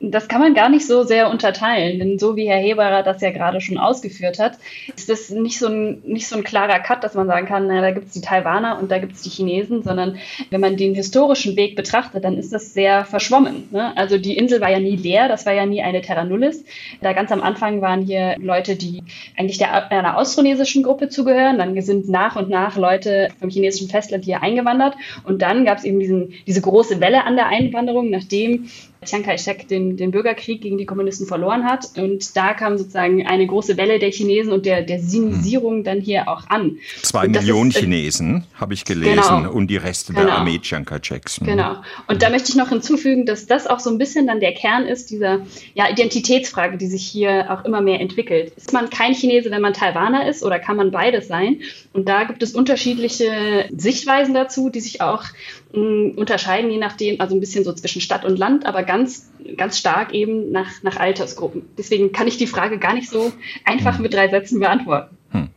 Das 0.01 0.30
kann 0.30 0.40
man 0.40 0.54
gar 0.54 0.69
nicht 0.69 0.88
so 0.88 1.04
sehr 1.04 1.30
unterteilen, 1.30 2.00
denn 2.00 2.19
so 2.19 2.38
wie 2.38 2.48
Herr 2.48 2.57
Heberer 2.60 3.04
das 3.04 3.22
ja 3.22 3.31
gerade 3.31 3.60
schon 3.60 3.78
ausgeführt 3.78 4.40
hat, 4.40 4.57
ist 4.96 5.10
das 5.10 5.30
nicht 5.30 5.60
so 5.60 5.68
ein, 5.68 6.01
nicht 6.06 6.25
so 6.28 6.38
ein 6.38 6.44
klarer 6.46 6.80
Cut, 6.80 7.04
dass 7.04 7.16
man 7.16 7.28
sagen 7.28 7.48
kann, 7.48 7.68
na, 7.68 7.81
da 7.81 7.92
gibt 7.92 8.07
es 8.07 8.13
die 8.13 8.22
Taiwaner 8.22 8.80
und 8.80 8.90
da 8.92 9.00
gibt 9.00 9.13
es 9.13 9.24
die 9.24 9.30
Chinesen, 9.30 9.84
sondern 9.84 10.18
wenn 10.51 10.62
man 10.62 10.78
den 10.78 10.96
historischen 10.96 11.57
Weg 11.57 11.75
betrachtet, 11.75 12.24
dann 12.24 12.38
ist 12.38 12.54
das 12.54 12.74
sehr 12.74 13.04
verschwommen. 13.04 13.68
Ne? 13.72 13.96
Also 13.98 14.18
die 14.18 14.38
Insel 14.38 14.62
war 14.62 14.72
ja 14.72 14.80
nie 14.80 14.96
leer, 14.96 15.28
das 15.28 15.46
war 15.46 15.54
ja 15.54 15.66
nie 15.66 15.81
eine 15.81 16.02
Terra 16.02 16.24
Nullis. 16.24 16.63
Da 17.02 17.12
ganz 17.12 17.34
am 17.34 17.42
Anfang 17.42 17.81
waren 17.81 18.02
hier 18.02 18.38
Leute, 18.40 18.78
die 18.78 19.04
eigentlich 19.38 19.57
der, 19.57 19.92
einer 19.92 20.18
austronesischen 20.18 20.81
Gruppe 20.81 21.10
zugehören, 21.10 21.57
dann 21.57 21.80
sind 21.81 22.07
nach 22.07 22.38
und 22.38 22.50
nach 22.50 22.78
Leute 22.78 23.30
vom 23.38 23.50
chinesischen 23.50 23.90
Festland 23.90 24.24
hier 24.24 24.42
eingewandert 24.42 24.95
und 25.25 25.42
dann 25.42 25.66
gab 25.66 25.80
es 25.80 25.84
eben 25.84 26.00
diesen, 26.00 26.34
diese 26.48 26.62
große 26.62 27.02
Welle 27.02 27.25
an 27.25 27.36
der 27.36 27.48
Einwanderung, 27.48 28.10
nachdem 28.10 28.69
Chiang 29.06 29.24
Kai-shek 29.24 29.68
den, 29.68 29.96
den 29.96 30.12
Bürgerkrieg 30.12 30.62
gegen 30.62 30.78
die 30.78 30.86
Kommunisten 30.86 31.25
verloren 31.25 31.63
hat. 31.63 31.98
Und 31.98 32.36
da 32.36 32.54
kam 32.54 32.78
sozusagen 32.78 33.25
eine 33.25 33.48
große 33.48 33.78
Welle 33.78 33.98
der 33.98 34.12
Chinesen 34.12 34.51
und 34.51 34.66
der, 34.66 34.81
der 34.81 35.00
Sinisierung 35.00 35.86
dann 35.86 36.01
hier 36.01 36.28
auch 36.28 36.50
an. 36.50 36.78
Zwei 37.01 37.28
Millionen 37.28 37.69
ist, 37.69 37.78
äh, 37.78 37.81
Chinesen, 37.81 38.44
habe 38.56 38.74
ich 38.74 38.84
gelesen, 38.84 39.16
genau, 39.16 39.51
und 39.51 39.68
die 39.68 39.78
Reste 39.78 40.13
genau, 40.13 40.25
der 40.25 40.36
Armee 40.36 40.60
Chiang 40.60 40.84
Kai-sheks. 40.84 41.40
Mhm. 41.40 41.46
Genau. 41.46 41.75
Und 42.07 42.22
da 42.22 42.30
möchte 42.30 42.50
ich 42.50 42.56
noch 42.56 42.69
hinzufügen, 42.69 43.25
dass 43.25 43.46
das 43.48 43.68
auch 43.68 43.80
so 43.80 43.90
ein 43.90 43.98
bisschen 43.98 44.28
dann 44.28 44.42
der 44.42 44.54
Kern 44.54 44.86
ist 44.86 45.12
dieser 45.12 45.40
ja, 45.75 45.90
Identitätsfrage, 45.90 46.78
die 46.78 46.88
sich 46.88 47.06
hier 47.06 47.52
auch 47.52 47.63
immer 47.63 47.80
mehr 47.80 48.02
entwickelt. 48.02 48.52
Ist 48.57 48.74
man 48.74 48.90
kein 48.90 49.13
Chinese, 49.13 49.50
wenn 49.50 49.62
man 49.62 49.74
Taiwaner 49.74 50.28
ist, 50.28 50.44
oder 50.44 50.60
kann 50.60 50.75
man 50.75 50.92
beides 50.92 51.28
sein? 51.28 51.62
Und 51.94 52.10
da 52.10 52.25
gibt 52.25 52.44
es 52.44 52.54
unterschiedliche 52.54 53.69
Sichtweisen 53.75 54.34
dazu, 54.34 54.69
die 54.69 54.81
sich 54.81 55.02
auch 55.02 55.24
mh, 55.74 56.18
unterscheiden, 56.18 56.71
je 56.71 56.77
nachdem, 56.77 57.19
also 57.21 57.36
ein 57.36 57.39
bisschen 57.39 57.63
so 57.63 57.74
zwischen 57.74 58.01
Stadt 58.01 58.25
und 58.25 58.38
Land, 58.38 58.66
aber 58.66 58.83
ganz, 58.83 59.30
ganz 59.57 59.77
stark 59.77 60.13
eben 60.13 60.51
nach, 60.51 60.83
nach 60.83 60.98
Altersgruppen. 60.98 61.63
Deswegen 61.77 62.12
kann 62.12 62.27
ich 62.27 62.38
die 62.38 62.48
Frage 62.48 62.80
gar 62.80 62.94
nicht 62.94 63.10
so 63.10 63.31
einfach 63.66 63.95
hm. 63.95 64.04
mit 64.04 64.13
drei 64.13 64.30
Sätzen 64.30 64.60
beantworten. 64.60 65.18
Hm. 65.31 65.50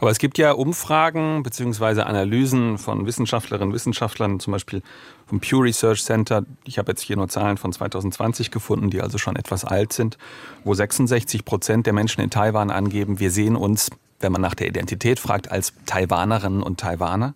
Aber 0.00 0.10
es 0.10 0.18
gibt 0.18 0.38
ja 0.38 0.52
Umfragen 0.52 1.42
bzw. 1.42 2.02
Analysen 2.02 2.78
von 2.78 3.06
Wissenschaftlerinnen 3.06 3.70
und 3.70 3.74
Wissenschaftlern, 3.74 4.40
zum 4.40 4.52
Beispiel 4.52 4.82
vom 5.26 5.40
Pew 5.40 5.60
Research 5.60 6.04
Center. 6.04 6.44
Ich 6.64 6.78
habe 6.78 6.92
jetzt 6.92 7.02
hier 7.02 7.16
nur 7.16 7.28
Zahlen 7.28 7.56
von 7.56 7.72
2020 7.72 8.50
gefunden, 8.50 8.90
die 8.90 9.00
also 9.00 9.18
schon 9.18 9.36
etwas 9.36 9.64
alt 9.64 9.92
sind, 9.92 10.18
wo 10.64 10.74
66 10.74 11.44
Prozent 11.44 11.86
der 11.86 11.92
Menschen 11.92 12.20
in 12.20 12.30
Taiwan 12.30 12.70
angeben, 12.70 13.20
wir 13.20 13.30
sehen 13.30 13.56
uns, 13.56 13.90
wenn 14.20 14.32
man 14.32 14.40
nach 14.40 14.54
der 14.54 14.68
Identität 14.68 15.18
fragt, 15.18 15.50
als 15.50 15.72
Taiwanerinnen 15.86 16.62
und 16.62 16.78
Taiwaner. 16.78 17.34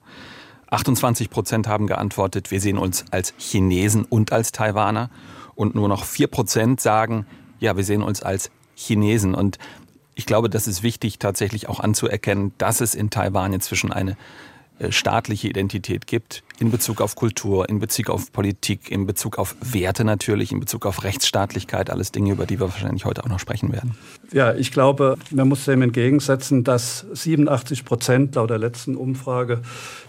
28 0.71 1.31
Prozent 1.31 1.67
haben 1.69 1.87
geantwortet, 1.87 2.51
wir 2.51 2.61
sehen 2.61 2.79
uns 2.79 3.05
als 3.11 3.35
Chinesen 3.39 4.05
und 4.05 4.33
als 4.33 4.53
Taiwaner. 4.53 5.11
Und 5.55 5.75
nur 5.75 5.89
noch 5.89 6.05
4 6.05 6.29
Prozent 6.29 6.81
sagen, 6.81 7.27
ja, 7.59 7.77
wir 7.77 7.85
sehen 7.85 8.03
uns 8.03 8.23
als 8.23 8.51
Chinesen. 8.75 9.35
Und 9.35 9.59
ich 10.15 10.27
glaube, 10.27 10.49
das 10.49 10.67
ist 10.67 10.83
wichtig, 10.83 11.19
tatsächlich 11.19 11.69
auch 11.69 11.81
anzuerkennen, 11.81 12.53
dass 12.59 12.81
es 12.81 12.95
in 12.95 13.11
Taiwan 13.11 13.53
inzwischen 13.53 13.93
eine 13.93 14.17
äh, 14.79 14.91
staatliche 14.93 15.49
Identität 15.49 16.07
gibt 16.07 16.43
in 16.61 16.71
Bezug 16.71 17.01
auf 17.01 17.17
Kultur, 17.17 17.69
in 17.69 17.79
Bezug 17.79 18.11
auf 18.11 18.33
Politik, 18.33 18.91
in 18.91 19.07
Bezug 19.07 19.39
auf 19.39 19.57
Werte 19.63 20.05
natürlich, 20.05 20.53
in 20.53 20.61
Bezug 20.61 20.85
auf 20.85 21.05
Rechtsstaatlichkeit, 21.05 21.89
alles 21.89 22.13
Dinge, 22.13 22.33
über 22.33 22.45
die 22.45 22.61
wir 22.61 22.69
wahrscheinlich 22.69 23.07
heute 23.07 23.25
auch 23.25 23.29
noch 23.29 23.41
sprechen 23.41 23.73
werden. 23.73 23.97
Ja, 24.33 24.55
ich 24.55 24.71
glaube, 24.71 25.17
man 25.31 25.49
muss 25.49 25.65
dem 25.65 25.81
entgegensetzen, 25.81 26.63
dass 26.63 27.07
87 27.13 27.85
Prozent 27.85 28.35
laut 28.35 28.51
der 28.51 28.59
letzten 28.59 28.95
Umfrage 28.95 29.63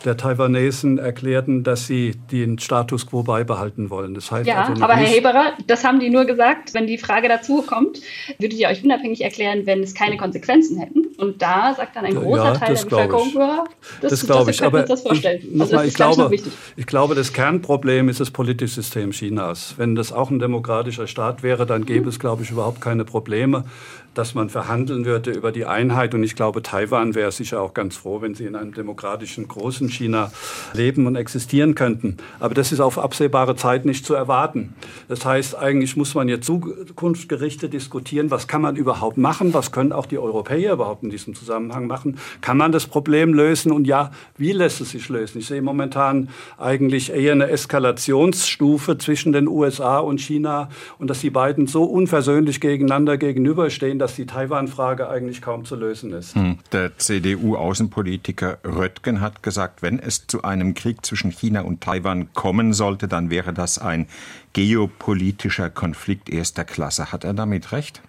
der 0.03 0.17
Taiwanesen 0.17 0.97
erklärten, 0.97 1.63
dass 1.63 1.87
sie 1.87 2.15
den 2.31 2.59
Status 2.59 3.07
quo 3.07 3.23
beibehalten 3.23 3.89
wollen. 3.89 4.13
Das 4.13 4.29
heißt 4.29 4.47
ja, 4.47 4.65
also 4.65 4.83
aber 4.83 4.95
Herr 4.95 5.07
Heberer, 5.07 5.53
das 5.67 5.85
haben 5.85 6.01
die 6.01 6.09
nur 6.09 6.25
gesagt, 6.25 6.73
wenn 6.73 6.85
die 6.85 6.97
Frage 6.97 7.29
dazu 7.29 7.61
kommt, 7.61 8.01
würdet 8.39 8.59
ihr 8.59 8.67
euch 8.67 8.83
unabhängig 8.83 9.21
erklären, 9.23 9.65
wenn 9.65 9.81
es 9.81 9.93
keine 9.93 10.17
Konsequenzen 10.17 10.77
hätten. 10.79 11.05
Und 11.17 11.41
da 11.41 11.73
sagt 11.75 11.95
dann 11.95 12.05
ein 12.05 12.15
großer 12.15 12.43
ja, 12.43 12.57
Teil 12.57 12.75
der 12.75 12.83
Bevölkerung, 12.83 13.27
ich. 13.29 13.33
ja, 13.35 13.63
das, 14.01 14.11
das 14.11 14.25
glaube 14.25 14.51
ich. 14.51 14.63
Aber 14.63 14.83
das 14.83 15.01
vorstellen. 15.01 15.41
Ich, 15.53 15.61
also 15.61 15.75
das 15.75 15.87
ich, 15.87 15.93
glaube, 15.93 16.29
ich 16.75 16.85
glaube, 16.85 17.15
das 17.15 17.33
Kernproblem 17.33 18.09
ist 18.09 18.19
das 18.19 18.31
politische 18.31 18.75
System 18.75 19.11
Chinas. 19.11 19.75
Wenn 19.77 19.95
das 19.95 20.11
auch 20.11 20.29
ein 20.29 20.39
demokratischer 20.39 21.07
Staat 21.07 21.43
wäre, 21.43 21.65
dann 21.65 21.85
gäbe 21.85 22.09
es, 22.09 22.19
glaube 22.19 22.43
ich, 22.43 22.51
überhaupt 22.51 22.81
keine 22.81 23.05
Probleme. 23.05 23.65
Dass 24.13 24.35
man 24.35 24.49
verhandeln 24.49 25.05
würde 25.05 25.31
über 25.31 25.51
die 25.51 25.65
Einheit. 25.65 26.13
Und 26.13 26.23
ich 26.23 26.35
glaube, 26.35 26.61
Taiwan 26.61 27.15
wäre 27.15 27.31
sicher 27.31 27.61
auch 27.61 27.73
ganz 27.73 27.95
froh, 27.95 28.21
wenn 28.21 28.35
sie 28.35 28.45
in 28.45 28.55
einem 28.55 28.73
demokratischen 28.73 29.47
großen 29.47 29.89
China 29.89 30.31
leben 30.73 31.07
und 31.07 31.15
existieren 31.15 31.75
könnten. 31.75 32.17
Aber 32.39 32.53
das 32.53 32.71
ist 32.71 32.79
auf 32.79 32.99
absehbare 32.99 33.55
Zeit 33.55 33.85
nicht 33.85 34.05
zu 34.05 34.13
erwarten. 34.13 34.73
Das 35.07 35.25
heißt, 35.25 35.57
eigentlich 35.57 35.95
muss 35.95 36.13
man 36.13 36.27
jetzt 36.27 36.45
zukunftsgerichtet 36.45 37.73
diskutieren, 37.73 38.31
was 38.31 38.47
kann 38.47 38.61
man 38.61 38.75
überhaupt 38.75 39.17
machen, 39.17 39.53
was 39.53 39.71
können 39.71 39.91
auch 39.93 40.05
die 40.05 40.17
Europäer 40.17 40.73
überhaupt 40.73 41.03
in 41.03 41.09
diesem 41.09 41.35
Zusammenhang 41.35 41.87
machen. 41.87 42.17
Kann 42.41 42.57
man 42.57 42.71
das 42.71 42.87
Problem 42.87 43.33
lösen 43.33 43.71
und 43.71 43.85
ja, 43.85 44.11
wie 44.37 44.51
lässt 44.51 44.81
es 44.81 44.91
sich 44.91 45.07
lösen? 45.07 45.39
Ich 45.39 45.47
sehe 45.47 45.61
momentan 45.61 46.29
eigentlich 46.57 47.11
eher 47.11 47.31
eine 47.31 47.49
Eskalationsstufe 47.49 48.97
zwischen 48.97 49.31
den 49.31 49.47
USA 49.47 49.99
und 49.99 50.19
China 50.19 50.69
und 50.99 51.09
dass 51.09 51.21
die 51.21 51.29
beiden 51.29 51.67
so 51.67 51.83
unversöhnlich 51.83 52.59
gegeneinander 52.59 53.17
gegenüberstehen, 53.17 54.00
dass 54.01 54.15
die 54.15 54.25
Taiwan-Frage 54.25 55.09
eigentlich 55.09 55.41
kaum 55.41 55.63
zu 55.63 55.75
lösen 55.75 56.11
ist. 56.11 56.35
Hm. 56.35 56.57
Der 56.71 56.97
CDU-Außenpolitiker 56.97 58.57
Röttgen 58.65 59.21
hat 59.21 59.43
gesagt, 59.43 59.81
wenn 59.81 59.99
es 59.99 60.27
zu 60.27 60.43
einem 60.43 60.73
Krieg 60.73 61.05
zwischen 61.05 61.31
China 61.31 61.61
und 61.61 61.81
Taiwan 61.81 62.33
kommen 62.33 62.73
sollte, 62.73 63.07
dann 63.07 63.29
wäre 63.29 63.53
das 63.53 63.77
ein 63.77 64.07
geopolitischer 64.53 65.69
Konflikt 65.69 66.29
erster 66.29 66.65
Klasse. 66.65 67.11
Hat 67.11 67.23
er 67.23 67.33
damit 67.33 67.71
recht? 67.71 68.01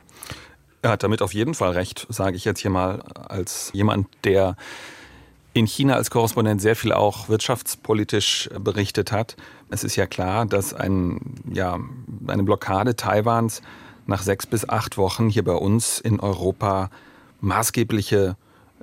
Er 0.81 0.91
hat 0.91 1.03
damit 1.03 1.23
auf 1.23 1.35
jeden 1.35 1.55
Fall 1.55 1.73
recht, 1.73 2.07
sage 2.09 2.37
ich 2.37 2.45
jetzt 2.45 2.61
hier 2.61 2.71
mal 2.71 3.03
als 3.29 3.71
jemand, 3.73 4.09
der 4.25 4.57
in 5.53 5.67
China 5.67 5.95
als 5.95 6.11
Korrespondent 6.11 6.63
sehr 6.63 6.75
viel 6.75 6.93
auch 6.93 7.29
wirtschaftspolitisch 7.29 8.49
berichtet 8.59 9.13
hat. 9.13 9.37
Es 9.69 9.85
ist 9.85 9.97
ja 9.97 10.07
klar, 10.07 10.47
dass 10.47 10.73
ein, 10.73 11.21
ja, 11.53 11.79
eine 12.27 12.43
Blockade 12.43 12.97
Taiwans 12.97 13.61
nach 14.07 14.23
sechs 14.23 14.47
bis 14.47 14.69
acht 14.69 14.97
Wochen 14.97 15.29
hier 15.29 15.45
bei 15.45 15.55
uns 15.55 16.01
in 16.01 16.21
Europa 16.21 16.91
maßgebliche 17.41 18.37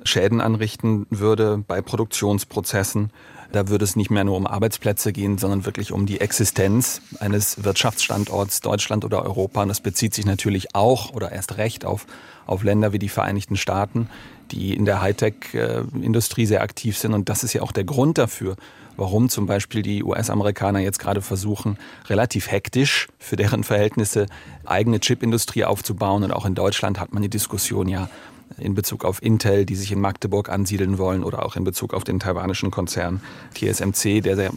Schäden 0.03 0.41
anrichten 0.41 1.05
würde 1.09 1.63
bei 1.67 1.81
Produktionsprozessen. 1.81 3.11
Da 3.51 3.67
würde 3.67 3.83
es 3.83 3.95
nicht 3.95 4.11
mehr 4.11 4.23
nur 4.23 4.38
um 4.38 4.45
Arbeitsplätze 4.45 5.11
gehen, 5.11 5.39
sondern 5.39 5.65
wirklich 5.65 5.91
um 5.91 6.05
die 6.05 6.21
Existenz 6.21 7.01
eines 7.19 7.63
Wirtschaftsstandorts 7.63 8.61
Deutschland 8.61 9.05
oder 9.05 9.23
Europa. 9.23 9.63
Und 9.63 9.69
das 9.69 9.81
bezieht 9.81 10.13
sich 10.13 10.25
natürlich 10.25 10.75
auch 10.75 11.13
oder 11.13 11.31
erst 11.31 11.57
recht 11.57 11.83
auf, 11.83 12.05
auf 12.45 12.63
Länder 12.63 12.93
wie 12.93 12.99
die 12.99 13.09
Vereinigten 13.09 13.57
Staaten, 13.57 14.07
die 14.51 14.75
in 14.75 14.85
der 14.85 15.01
Hightech-Industrie 15.01 16.45
sehr 16.45 16.61
aktiv 16.61 16.97
sind. 16.97 17.13
Und 17.13 17.27
das 17.27 17.43
ist 17.43 17.53
ja 17.53 17.63
auch 17.63 17.71
der 17.71 17.85
Grund 17.85 18.19
dafür, 18.19 18.55
warum 19.00 19.29
zum 19.29 19.46
Beispiel 19.46 19.82
die 19.82 20.03
US-Amerikaner 20.03 20.79
jetzt 20.79 21.00
gerade 21.00 21.22
versuchen, 21.22 21.77
relativ 22.08 22.51
hektisch 22.51 23.08
für 23.18 23.38
deren 23.38 23.63
Verhältnisse 23.63 24.25
eigene 24.65 25.00
Chipindustrie 25.00 25.63
aufzubauen. 25.63 26.24
Und 26.24 26.32
auch 26.32 26.46
in 26.46 26.53
Deutschland 26.53 27.00
hat 27.00 27.13
man 27.13 27.24
die 27.24 27.29
Diskussion 27.29 27.88
ja 27.88 28.10
in 28.58 28.75
Bezug 28.75 29.06
auf 29.06 29.24
Intel, 29.24 29.65
die 29.65 29.75
sich 29.75 29.91
in 29.91 30.01
Magdeburg 30.01 30.50
ansiedeln 30.50 30.98
wollen, 30.98 31.24
oder 31.24 31.46
auch 31.46 31.56
in 31.56 31.63
Bezug 31.63 31.94
auf 31.94 32.03
den 32.03 32.20
taiwanischen 32.20 32.72
Konzern 32.72 33.22
TSMC, 33.53 34.22
der 34.22 34.51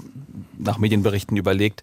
nach 0.58 0.78
Medienberichten 0.78 1.36
überlegt, 1.36 1.82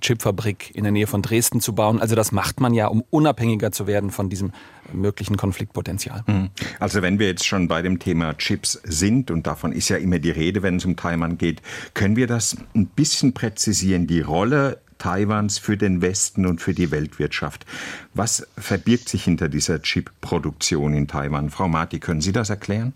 Chipfabrik 0.00 0.74
in 0.74 0.84
der 0.84 0.92
Nähe 0.92 1.06
von 1.06 1.22
Dresden 1.22 1.60
zu 1.60 1.74
bauen. 1.74 2.00
Also 2.00 2.14
das 2.14 2.32
macht 2.32 2.60
man 2.60 2.74
ja, 2.74 2.86
um 2.86 3.04
unabhängiger 3.10 3.72
zu 3.72 3.86
werden 3.86 4.10
von 4.10 4.28
diesem 4.28 4.52
möglichen 4.92 5.36
Konfliktpotenzial. 5.36 6.22
Mhm. 6.26 6.50
Also 6.80 7.02
wenn 7.02 7.18
wir 7.18 7.26
jetzt 7.26 7.46
schon 7.46 7.68
bei 7.68 7.82
dem 7.82 7.98
Thema 7.98 8.36
Chips 8.36 8.80
sind, 8.84 9.30
und 9.30 9.46
davon 9.46 9.72
ist 9.72 9.88
ja 9.88 9.96
immer 9.96 10.18
die 10.18 10.30
Rede, 10.30 10.62
wenn 10.62 10.76
es 10.76 10.84
um 10.84 10.96
Taiwan 10.96 11.38
geht, 11.38 11.62
können 11.94 12.16
wir 12.16 12.26
das 12.26 12.56
ein 12.74 12.86
bisschen 12.86 13.32
präzisieren, 13.32 14.06
die 14.06 14.20
Rolle 14.20 14.80
Taiwans 14.98 15.58
für 15.58 15.76
den 15.76 16.00
Westen 16.02 16.46
und 16.46 16.60
für 16.60 16.72
die 16.72 16.90
Weltwirtschaft. 16.90 17.66
Was 18.14 18.46
verbirgt 18.56 19.08
sich 19.08 19.24
hinter 19.24 19.48
dieser 19.48 19.82
Chip-Produktion 19.82 20.94
in 20.94 21.08
Taiwan? 21.08 21.50
Frau 21.50 21.68
Marti, 21.68 21.98
können 21.98 22.20
Sie 22.20 22.32
das 22.32 22.50
erklären? 22.50 22.94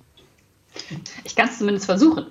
Ich 1.25 1.37
kann 1.37 1.49
es 1.49 1.59
zumindest 1.59 1.87
versuchen. 1.87 2.27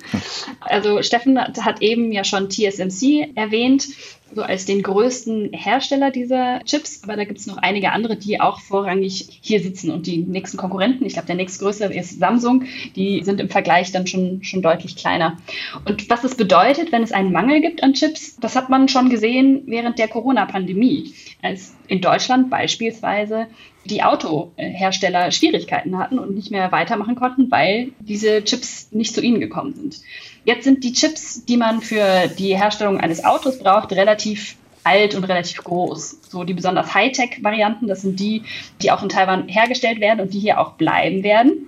Also 0.61 1.01
Steffen 1.01 1.39
hat 1.39 1.81
eben 1.81 2.11
ja 2.11 2.23
schon 2.23 2.49
TSMC 2.49 3.31
erwähnt 3.35 3.87
so 4.33 4.41
als 4.41 4.65
den 4.65 4.83
größten 4.83 5.53
Hersteller 5.53 6.11
dieser 6.11 6.63
Chips, 6.65 7.03
aber 7.03 7.15
da 7.15 7.23
gibt 7.23 7.39
es 7.39 7.47
noch 7.47 7.57
einige 7.57 7.91
andere, 7.91 8.17
die 8.17 8.39
auch 8.41 8.59
vorrangig 8.59 9.39
hier 9.41 9.61
sitzen 9.61 9.91
und 9.91 10.07
die 10.07 10.17
nächsten 10.17 10.57
Konkurrenten, 10.57 11.05
ich 11.05 11.13
glaube, 11.13 11.27
der 11.27 11.35
nächstgrößere 11.35 11.93
ist 11.93 12.19
Samsung, 12.19 12.65
die 12.95 13.23
sind 13.23 13.39
im 13.39 13.49
Vergleich 13.49 13.91
dann 13.91 14.07
schon, 14.07 14.43
schon 14.43 14.61
deutlich 14.61 14.95
kleiner. 14.95 15.37
Und 15.85 16.09
was 16.09 16.23
es 16.23 16.35
bedeutet, 16.35 16.91
wenn 16.91 17.03
es 17.03 17.11
einen 17.11 17.31
Mangel 17.31 17.61
gibt 17.61 17.83
an 17.83 17.93
Chips, 17.93 18.37
das 18.37 18.55
hat 18.55 18.69
man 18.69 18.87
schon 18.89 19.09
gesehen 19.09 19.63
während 19.65 19.97
der 19.99 20.07
Corona-Pandemie, 20.07 21.13
als 21.41 21.75
in 21.87 22.01
Deutschland 22.01 22.49
beispielsweise 22.49 23.47
die 23.87 24.03
Autohersteller 24.03 25.31
Schwierigkeiten 25.31 25.97
hatten 25.97 26.19
und 26.19 26.35
nicht 26.35 26.51
mehr 26.51 26.71
weitermachen 26.71 27.15
konnten, 27.15 27.49
weil 27.49 27.89
diese 27.99 28.43
Chips 28.43 28.89
nicht 28.91 29.15
zu 29.15 29.21
ihnen 29.21 29.39
gekommen 29.39 29.73
sind. 29.73 30.01
Jetzt 30.45 30.63
sind 30.63 30.83
die 30.83 30.93
Chips, 30.93 31.45
die 31.45 31.57
man 31.57 31.81
für 31.81 32.27
die 32.27 32.55
Herstellung 32.55 32.99
eines 32.99 33.23
Autos 33.25 33.59
braucht, 33.59 33.91
relativ 33.93 34.55
alt 34.83 35.15
und 35.15 35.25
relativ 35.25 35.63
groß. 35.63 36.19
So 36.29 36.43
die 36.43 36.53
besonders 36.53 36.93
Hightech-Varianten, 36.93 37.87
das 37.87 38.01
sind 38.01 38.19
die, 38.19 38.43
die 38.81 38.91
auch 38.91 39.03
in 39.03 39.09
Taiwan 39.09 39.47
hergestellt 39.47 39.99
werden 39.99 40.21
und 40.21 40.33
die 40.33 40.39
hier 40.39 40.59
auch 40.59 40.73
bleiben 40.73 41.23
werden. 41.23 41.67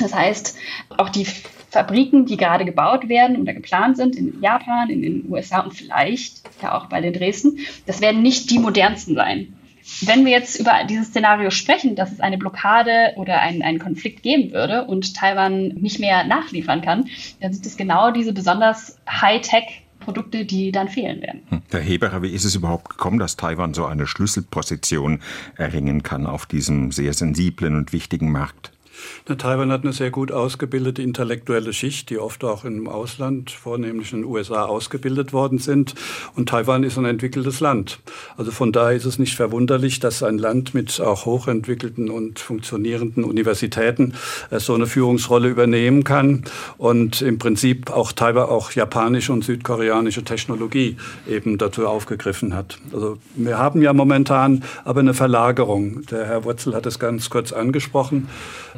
Das 0.00 0.14
heißt, 0.14 0.56
auch 0.96 1.08
die 1.08 1.26
Fabriken, 1.70 2.26
die 2.26 2.36
gerade 2.36 2.64
gebaut 2.64 3.08
werden 3.08 3.40
oder 3.40 3.52
geplant 3.52 3.96
sind 3.96 4.16
in 4.16 4.40
Japan, 4.40 4.88
in 4.88 5.02
den 5.02 5.30
USA 5.30 5.60
und 5.60 5.74
vielleicht 5.74 6.40
ja 6.62 6.76
auch 6.76 6.86
bei 6.86 7.00
den 7.00 7.12
Dresden, 7.12 7.58
das 7.86 8.00
werden 8.00 8.22
nicht 8.22 8.50
die 8.50 8.58
modernsten 8.58 9.14
sein. 9.14 9.56
Wenn 10.02 10.24
wir 10.24 10.32
jetzt 10.32 10.58
über 10.58 10.84
dieses 10.88 11.08
Szenario 11.08 11.50
sprechen, 11.50 11.94
dass 11.96 12.12
es 12.12 12.20
eine 12.20 12.38
Blockade 12.38 13.12
oder 13.16 13.40
einen, 13.40 13.62
einen 13.62 13.78
Konflikt 13.78 14.22
geben 14.22 14.52
würde 14.52 14.84
und 14.84 15.14
Taiwan 15.14 15.68
nicht 15.68 16.00
mehr 16.00 16.24
nachliefern 16.24 16.82
kann, 16.82 17.08
dann 17.40 17.52
sind 17.52 17.64
es 17.66 17.76
genau 17.76 18.10
diese 18.10 18.32
besonders 18.32 18.98
High-Tech 19.08 19.82
Produkte, 20.00 20.44
die 20.44 20.70
dann 20.70 20.88
fehlen 20.88 21.20
werden. 21.20 21.42
Hm. 21.48 21.62
Herr 21.70 21.80
Heberer, 21.80 22.22
wie 22.22 22.30
ist 22.30 22.44
es 22.44 22.54
überhaupt 22.54 22.90
gekommen, 22.90 23.18
dass 23.18 23.36
Taiwan 23.36 23.74
so 23.74 23.86
eine 23.86 24.06
Schlüsselposition 24.06 25.20
erringen 25.56 26.02
kann 26.02 26.26
auf 26.26 26.46
diesem 26.46 26.92
sehr 26.92 27.12
sensiblen 27.12 27.76
und 27.76 27.92
wichtigen 27.92 28.30
Markt? 28.30 28.72
Na, 29.28 29.34
Taiwan 29.34 29.72
hat 29.72 29.82
eine 29.82 29.92
sehr 29.92 30.10
gut 30.10 30.32
ausgebildete 30.32 31.02
intellektuelle 31.02 31.72
Schicht, 31.72 32.10
die 32.10 32.18
oft 32.18 32.44
auch 32.44 32.64
im 32.64 32.88
Ausland, 32.88 33.50
vornehmlich 33.50 34.12
in 34.12 34.22
den 34.22 34.24
USA, 34.26 34.64
ausgebildet 34.64 35.32
worden 35.32 35.58
sind. 35.58 35.94
Und 36.34 36.48
Taiwan 36.48 36.82
ist 36.82 36.98
ein 36.98 37.04
entwickeltes 37.04 37.60
Land. 37.60 37.98
Also 38.36 38.50
von 38.50 38.72
daher 38.72 38.96
ist 38.96 39.04
es 39.04 39.18
nicht 39.18 39.34
verwunderlich, 39.34 40.00
dass 40.00 40.22
ein 40.22 40.38
Land 40.38 40.74
mit 40.74 41.00
auch 41.00 41.26
hochentwickelten 41.26 42.10
und 42.10 42.38
funktionierenden 42.38 43.24
Universitäten 43.24 44.14
äh, 44.50 44.60
so 44.60 44.74
eine 44.74 44.86
Führungsrolle 44.86 45.48
übernehmen 45.48 46.04
kann 46.04 46.44
und 46.78 47.22
im 47.22 47.38
Prinzip 47.38 47.90
auch 47.90 48.12
Taiwan 48.12 48.48
auch 48.48 48.72
japanische 48.72 49.32
und 49.32 49.44
südkoreanische 49.44 50.24
Technologie 50.24 50.96
eben 51.28 51.58
dazu 51.58 51.86
aufgegriffen 51.86 52.54
hat. 52.54 52.78
Also 52.92 53.18
wir 53.34 53.58
haben 53.58 53.82
ja 53.82 53.92
momentan 53.92 54.64
aber 54.84 55.00
eine 55.00 55.14
Verlagerung. 55.14 56.02
Der 56.06 56.26
Herr 56.26 56.44
Wurzel 56.44 56.74
hat 56.74 56.86
es 56.86 56.98
ganz 56.98 57.30
kurz 57.30 57.52
angesprochen. 57.52 58.28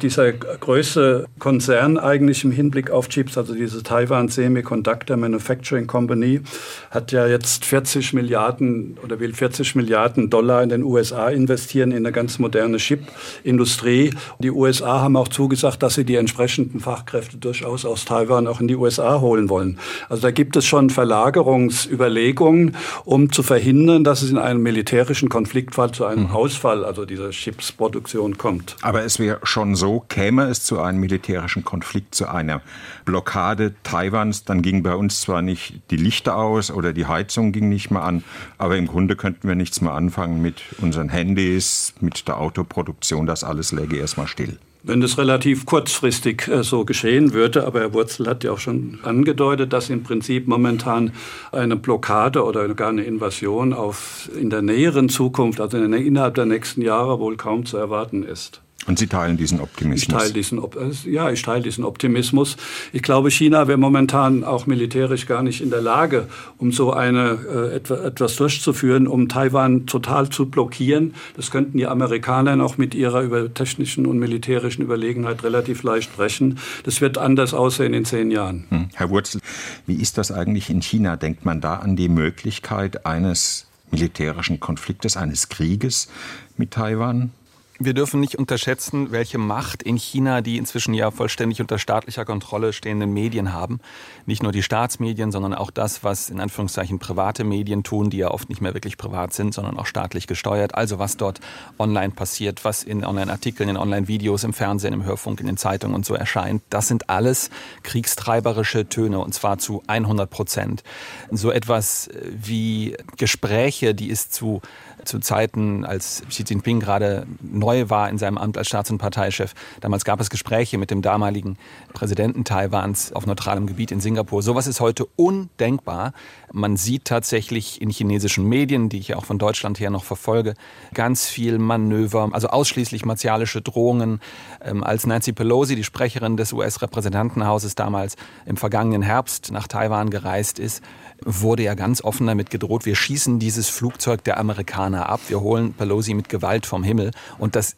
Dieser 0.01 0.08
dieser 0.09 0.31
größte 0.31 1.27
Konzern 1.37 1.99
eigentlich 1.99 2.43
im 2.43 2.51
Hinblick 2.51 2.89
auf 2.89 3.09
Chips, 3.09 3.37
also 3.37 3.53
diese 3.53 3.83
Taiwan 3.83 4.27
Semiconductor 4.27 5.17
Manufacturing 5.17 5.85
Company, 5.85 6.41
hat 6.89 7.11
ja 7.11 7.27
jetzt 7.27 7.63
40 7.65 8.13
Milliarden 8.13 8.97
oder 9.03 9.19
will 9.19 9.35
40 9.35 9.75
Milliarden 9.75 10.31
Dollar 10.31 10.63
in 10.63 10.69
den 10.69 10.81
USA 10.81 11.29
investieren 11.29 11.91
in 11.91 11.97
eine 11.97 12.11
ganz 12.11 12.39
moderne 12.39 12.77
Chip-Industrie. 12.77 14.11
Die 14.39 14.49
USA 14.49 15.01
haben 15.01 15.15
auch 15.15 15.27
zugesagt, 15.27 15.83
dass 15.83 15.93
sie 15.93 16.05
die 16.05 16.15
entsprechenden 16.15 16.79
Fachkräfte 16.79 17.37
durchaus 17.37 17.85
aus 17.85 18.05
Taiwan 18.05 18.47
auch 18.47 18.59
in 18.61 18.67
die 18.67 18.75
USA 18.75 19.21
holen 19.21 19.47
wollen. 19.47 19.77
Also 20.09 20.23
da 20.23 20.31
gibt 20.31 20.55
es 20.55 20.65
schon 20.65 20.89
Verlagerungsüberlegungen, 20.89 22.75
um 23.05 23.31
zu 23.31 23.43
verhindern, 23.43 24.03
dass 24.03 24.23
es 24.23 24.31
in 24.31 24.39
einem 24.39 24.63
militärischen 24.63 25.29
Konfliktfall 25.29 25.91
zu 25.91 26.05
einem 26.05 26.29
mhm. 26.29 26.31
Ausfall, 26.31 26.83
also 26.83 27.05
dieser 27.05 27.29
Chipsproduktion 27.29 28.39
kommt. 28.39 28.75
Aber 28.81 29.03
es 29.03 29.19
wäre 29.19 29.39
schon 29.43 29.75
so, 29.75 29.98
käme 30.07 30.45
es 30.45 30.63
zu 30.63 30.79
einem 30.79 30.99
militärischen 30.99 31.63
Konflikt, 31.63 32.15
zu 32.15 32.27
einer 32.27 32.61
Blockade 33.05 33.73
Taiwans, 33.83 34.45
dann 34.45 34.61
ging 34.61 34.83
bei 34.83 34.95
uns 34.95 35.21
zwar 35.21 35.41
nicht 35.41 35.81
die 35.91 35.97
Lichter 35.97 36.37
aus 36.37 36.71
oder 36.71 36.93
die 36.93 37.05
Heizung 37.05 37.51
ging 37.51 37.69
nicht 37.69 37.91
mehr 37.91 38.03
an, 38.03 38.23
aber 38.57 38.77
im 38.77 38.87
Grunde 38.87 39.15
könnten 39.15 39.47
wir 39.47 39.55
nichts 39.55 39.81
mehr 39.81 39.93
anfangen 39.93 40.41
mit 40.41 40.61
unseren 40.79 41.09
Handys, 41.09 41.93
mit 41.99 42.27
der 42.27 42.37
Autoproduktion, 42.37 43.25
das 43.25 43.43
alles 43.43 43.71
läge 43.71 43.97
erstmal 43.97 44.27
still. 44.27 44.57
Wenn 44.81 45.01
das 45.01 45.17
relativ 45.17 45.65
kurzfristig 45.65 46.47
äh, 46.47 46.63
so 46.63 46.85
geschehen 46.85 47.33
würde, 47.33 47.67
aber 47.67 47.81
Herr 47.81 47.93
Wurzel 47.93 48.27
hat 48.27 48.45
ja 48.45 48.53
auch 48.53 48.59
schon 48.59 48.99
angedeutet, 49.03 49.73
dass 49.73 49.89
im 49.89 50.03
Prinzip 50.03 50.47
momentan 50.47 51.11
eine 51.51 51.75
Blockade 51.75 52.45
oder 52.45 52.67
gar 52.73 52.89
eine 52.89 53.03
Invasion 53.03 53.73
auf, 53.73 54.29
in 54.39 54.49
der 54.49 54.61
näheren 54.61 55.09
Zukunft, 55.09 55.59
also 55.59 55.77
innerhalb 55.77 56.35
der 56.35 56.45
nächsten 56.45 56.81
Jahre 56.81 57.19
wohl 57.19 57.35
kaum 57.35 57.65
zu 57.65 57.75
erwarten 57.75 58.23
ist. 58.23 58.61
Und 58.89 58.97
Sie 58.97 59.05
teilen 59.05 59.37
diesen 59.37 59.61
Optimismus? 59.61 60.01
Ich 60.01 60.07
teile 60.07 60.33
diesen, 60.33 60.61
ja, 61.05 61.29
ich 61.29 61.43
teile 61.43 61.61
diesen 61.61 61.83
Optimismus. 61.83 62.57
Ich 62.91 63.03
glaube, 63.03 63.29
China 63.29 63.67
wäre 63.67 63.77
momentan 63.77 64.43
auch 64.43 64.65
militärisch 64.65 65.27
gar 65.27 65.43
nicht 65.43 65.61
in 65.61 65.69
der 65.69 65.79
Lage, 65.79 66.27
um 66.57 66.71
so 66.71 66.91
eine, 66.91 67.37
äh, 67.71 68.07
etwas 68.07 68.35
durchzuführen, 68.37 69.05
um 69.05 69.29
Taiwan 69.29 69.85
total 69.85 70.29
zu 70.29 70.47
blockieren. 70.47 71.13
Das 71.35 71.51
könnten 71.51 71.77
die 71.77 71.85
Amerikaner 71.85 72.55
noch 72.55 72.79
mit 72.79 72.95
ihrer 72.95 73.21
über 73.21 73.53
technischen 73.53 74.07
und 74.07 74.17
militärischen 74.17 74.81
Überlegenheit 74.81 75.43
relativ 75.43 75.83
leicht 75.83 76.17
brechen. 76.17 76.57
Das 76.83 76.99
wird 76.99 77.19
anders 77.19 77.53
aussehen 77.53 77.93
in 77.93 78.05
zehn 78.05 78.31
Jahren. 78.31 78.65
Hm. 78.69 78.89
Herr 78.95 79.11
Wurzel, 79.11 79.39
wie 79.85 80.01
ist 80.01 80.17
das 80.17 80.31
eigentlich 80.31 80.71
in 80.71 80.81
China? 80.81 81.15
Denkt 81.15 81.45
man 81.45 81.61
da 81.61 81.75
an 81.75 81.95
die 81.95 82.09
Möglichkeit 82.09 83.05
eines 83.05 83.67
militärischen 83.91 84.59
Konfliktes, 84.59 85.15
eines 85.15 85.47
Krieges 85.47 86.09
mit 86.57 86.71
Taiwan? 86.71 87.33
Wir 87.81 87.93
dürfen 87.93 88.19
nicht 88.19 88.35
unterschätzen, 88.35 89.13
welche 89.13 89.37
Macht 89.37 89.83
in 89.83 89.95
China 89.95 90.41
die 90.41 90.57
inzwischen 90.57 90.93
ja 90.93 91.11
vollständig 91.11 91.61
unter 91.61 91.79
staatlicher 91.79 92.25
Kontrolle 92.25 92.73
stehenden 92.73 93.13
Medien 93.13 93.53
haben. 93.53 93.79
Nicht 94.25 94.43
nur 94.43 94.51
die 94.51 94.63
Staatsmedien, 94.63 95.31
sondern 95.31 95.53
auch 95.53 95.71
das, 95.71 96.03
was 96.03 96.29
in 96.29 96.41
Anführungszeichen 96.41 96.99
private 96.99 97.45
Medien 97.45 97.83
tun, 97.83 98.09
die 98.09 98.17
ja 98.17 98.31
oft 98.31 98.49
nicht 98.49 98.59
mehr 98.59 98.73
wirklich 98.73 98.97
privat 98.97 99.31
sind, 99.31 99.53
sondern 99.53 99.79
auch 99.79 99.85
staatlich 99.85 100.27
gesteuert. 100.27 100.75
Also 100.75 100.99
was 100.99 101.15
dort 101.15 101.39
online 101.77 102.11
passiert, 102.11 102.65
was 102.65 102.83
in 102.83 103.05
Online-Artikeln, 103.05 103.69
in 103.69 103.77
Online-Videos, 103.77 104.43
im 104.43 104.51
Fernsehen, 104.51 104.93
im 104.93 105.05
Hörfunk, 105.05 105.39
in 105.39 105.47
den 105.47 105.55
Zeitungen 105.55 105.95
und 105.95 106.05
so 106.05 106.15
erscheint. 106.15 106.61
Das 106.69 106.89
sind 106.89 107.09
alles 107.09 107.49
kriegstreiberische 107.83 108.89
Töne 108.89 109.19
und 109.19 109.33
zwar 109.33 109.57
zu 109.57 109.83
100 109.87 110.29
Prozent. 110.29 110.83
So 111.31 111.49
etwas 111.49 112.09
wie 112.29 112.97
Gespräche, 113.15 113.95
die 113.95 114.11
es 114.11 114.29
zu 114.29 114.61
zu 115.09 115.19
Zeiten, 115.19 115.83
als 115.83 116.23
Xi 116.29 116.43
Jinping 116.47 116.79
gerade 116.79 117.27
neu 117.41 117.89
war 117.89 118.09
in 118.09 118.17
seinem 118.17 118.37
Amt 118.37 118.57
als 118.57 118.67
Staats- 118.67 118.91
und 118.91 118.99
Parteichef. 118.99 119.53
Damals 119.81 120.05
gab 120.05 120.21
es 120.21 120.29
Gespräche 120.29 120.77
mit 120.77 120.91
dem 120.91 121.01
damaligen 121.01 121.57
Präsidenten 121.93 122.45
Taiwans 122.45 123.11
auf 123.11 123.25
neutralem 123.25 123.67
Gebiet 123.67 123.91
in 123.91 123.99
Singapur. 123.99 124.41
Sowas 124.41 124.67
ist 124.67 124.79
heute 124.79 125.05
undenkbar. 125.15 126.13
Man 126.51 126.77
sieht 126.77 127.05
tatsächlich 127.05 127.81
in 127.81 127.89
chinesischen 127.89 128.45
Medien, 128.45 128.89
die 128.89 128.99
ich 128.99 129.15
auch 129.15 129.25
von 129.25 129.37
Deutschland 129.37 129.79
her 129.79 129.89
noch 129.89 130.03
verfolge, 130.03 130.53
ganz 130.93 131.27
viel 131.27 131.59
Manöver, 131.59 132.29
also 132.31 132.47
ausschließlich 132.47 133.05
martialische 133.05 133.61
Drohungen. 133.61 134.21
Ähm, 134.61 134.83
als 134.83 135.05
Nancy 135.05 135.33
Pelosi, 135.33 135.75
die 135.75 135.83
Sprecherin 135.83 136.37
des 136.37 136.53
US-Repräsentantenhauses 136.53 137.75
damals 137.75 138.15
im 138.45 138.57
vergangenen 138.57 139.01
Herbst 139.01 139.51
nach 139.51 139.67
Taiwan 139.67 140.09
gereist 140.09 140.59
ist, 140.59 140.83
wurde 141.25 141.63
ja 141.63 141.73
ganz 141.73 142.03
offen 142.03 142.27
damit 142.27 142.49
gedroht, 142.49 142.85
wir 142.85 142.95
schießen 142.95 143.39
dieses 143.39 143.69
Flugzeug 143.69 144.23
der 144.23 144.37
Amerikaner 144.37 145.09
ab, 145.09 145.21
wir 145.27 145.41
holen 145.41 145.73
Pelosi 145.73 146.13
mit 146.13 146.29
Gewalt 146.29 146.65
vom 146.65 146.83
Himmel. 146.83 147.11
Und 147.37 147.55
das 147.55 147.75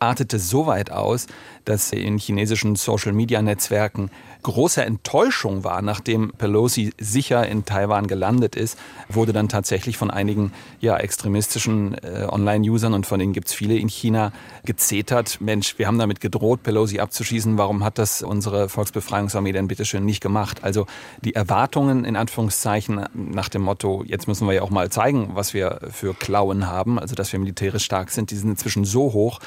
artete 0.00 0.38
so 0.38 0.66
weit 0.66 0.90
aus, 0.90 1.26
dass 1.64 1.92
in 1.92 2.18
chinesischen 2.18 2.76
Social-Media-Netzwerken 2.76 4.10
große 4.42 4.82
Enttäuschung 4.82 5.64
war, 5.64 5.82
nachdem 5.82 6.32
Pelosi 6.32 6.92
sicher 6.98 7.46
in 7.46 7.64
Taiwan 7.64 8.06
gelandet 8.06 8.56
ist, 8.56 8.78
wurde 9.08 9.32
dann 9.32 9.48
tatsächlich 9.48 9.96
von 9.96 10.10
einigen 10.10 10.52
ja, 10.80 10.96
extremistischen 10.96 11.94
äh, 12.02 12.26
Online-Usern 12.28 12.94
und 12.94 13.06
von 13.06 13.18
denen 13.18 13.32
gibt 13.32 13.48
es 13.48 13.54
viele 13.54 13.76
in 13.76 13.88
China 13.88 14.32
gezetert. 14.64 15.40
Mensch, 15.40 15.78
wir 15.78 15.86
haben 15.86 15.98
damit 15.98 16.20
gedroht, 16.20 16.62
Pelosi 16.62 17.00
abzuschießen. 17.00 17.58
Warum 17.58 17.84
hat 17.84 17.98
das 17.98 18.22
unsere 18.22 18.68
Volksbefreiungsarmee 18.68 19.52
denn 19.52 19.68
bitteschön 19.68 20.04
nicht 20.04 20.22
gemacht? 20.22 20.64
Also 20.64 20.86
die 21.22 21.34
Erwartungen 21.34 22.04
in 22.04 22.16
Anführungszeichen 22.16 23.04
nach 23.14 23.48
dem 23.48 23.62
Motto, 23.62 24.04
jetzt 24.06 24.26
müssen 24.26 24.46
wir 24.46 24.54
ja 24.54 24.62
auch 24.62 24.70
mal 24.70 24.90
zeigen, 24.90 25.30
was 25.34 25.54
wir 25.54 25.80
für 25.90 26.14
Klauen 26.14 26.66
haben, 26.66 26.98
also 26.98 27.14
dass 27.14 27.32
wir 27.32 27.38
militärisch 27.38 27.84
stark 27.84 28.10
sind, 28.10 28.30
die 28.30 28.36
sind 28.36 28.50
inzwischen 28.50 28.84
so 28.84 29.12
hoch, 29.12 29.40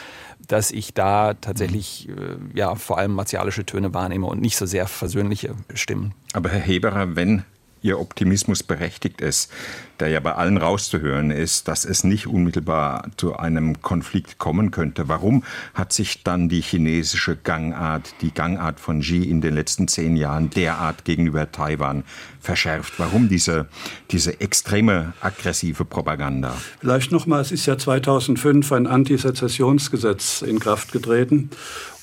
dass 0.48 0.72
ich 0.72 0.94
da 0.94 1.34
tatsächlich 1.34 2.10
äh, 2.10 2.14
ja 2.54 2.76
vor 2.76 2.98
allem 2.98 3.14
martialische 3.14 3.66
Töne 3.66 3.94
wahrnehme 3.94 4.26
und 4.28 4.42
nicht 4.42 4.58
so 4.58 4.66
sehr 4.66 4.88
versöhnliche 4.88 5.56
Stimmen. 5.74 6.14
Aber 6.34 6.50
Herr 6.50 6.60
Heberer, 6.60 7.16
wenn 7.16 7.44
Ihr 7.82 8.00
Optimismus 8.00 8.64
berechtigt 8.64 9.20
ist, 9.20 9.52
der 10.04 10.12
ja 10.12 10.20
bei 10.20 10.36
allen 10.36 10.58
rauszuhören 10.58 11.32
ist, 11.32 11.70
dass 11.70 11.86
es 11.86 12.04
nicht 12.04 12.28
unmittelbar 12.28 13.08
zu 13.16 13.38
einem 13.38 13.82
Konflikt 13.82 14.38
kommen 14.38 14.70
könnte. 14.70 15.08
Warum 15.08 15.46
hat 15.74 15.94
sich 15.94 16.24
dann 16.24 16.50
die 16.50 16.60
chinesische 16.60 17.38
Gangart, 17.38 18.14
die 18.20 18.34
Gangart 18.34 18.82
von 18.82 19.00
Xi 19.00 19.24
in 19.24 19.40
den 19.40 19.54
letzten 19.54 19.88
zehn 19.88 20.18
Jahren 20.18 20.50
derart 20.50 21.06
gegenüber 21.06 21.50
Taiwan 21.54 22.04
verschärft? 22.42 22.96
Warum 22.98 23.30
diese, 23.30 23.68
diese 24.12 24.42
extreme 24.42 25.14
aggressive 25.22 25.86
Propaganda? 25.86 26.54
Vielleicht 26.82 27.14
nochmal, 27.14 27.40
es 27.40 27.54
ist 27.54 27.66
ja 27.66 27.78
2005 27.78 28.74
ein 28.74 28.88
Antisezessionsgesetz 28.88 30.42
in 30.42 30.60
Kraft 30.60 30.92
getreten. 30.92 31.50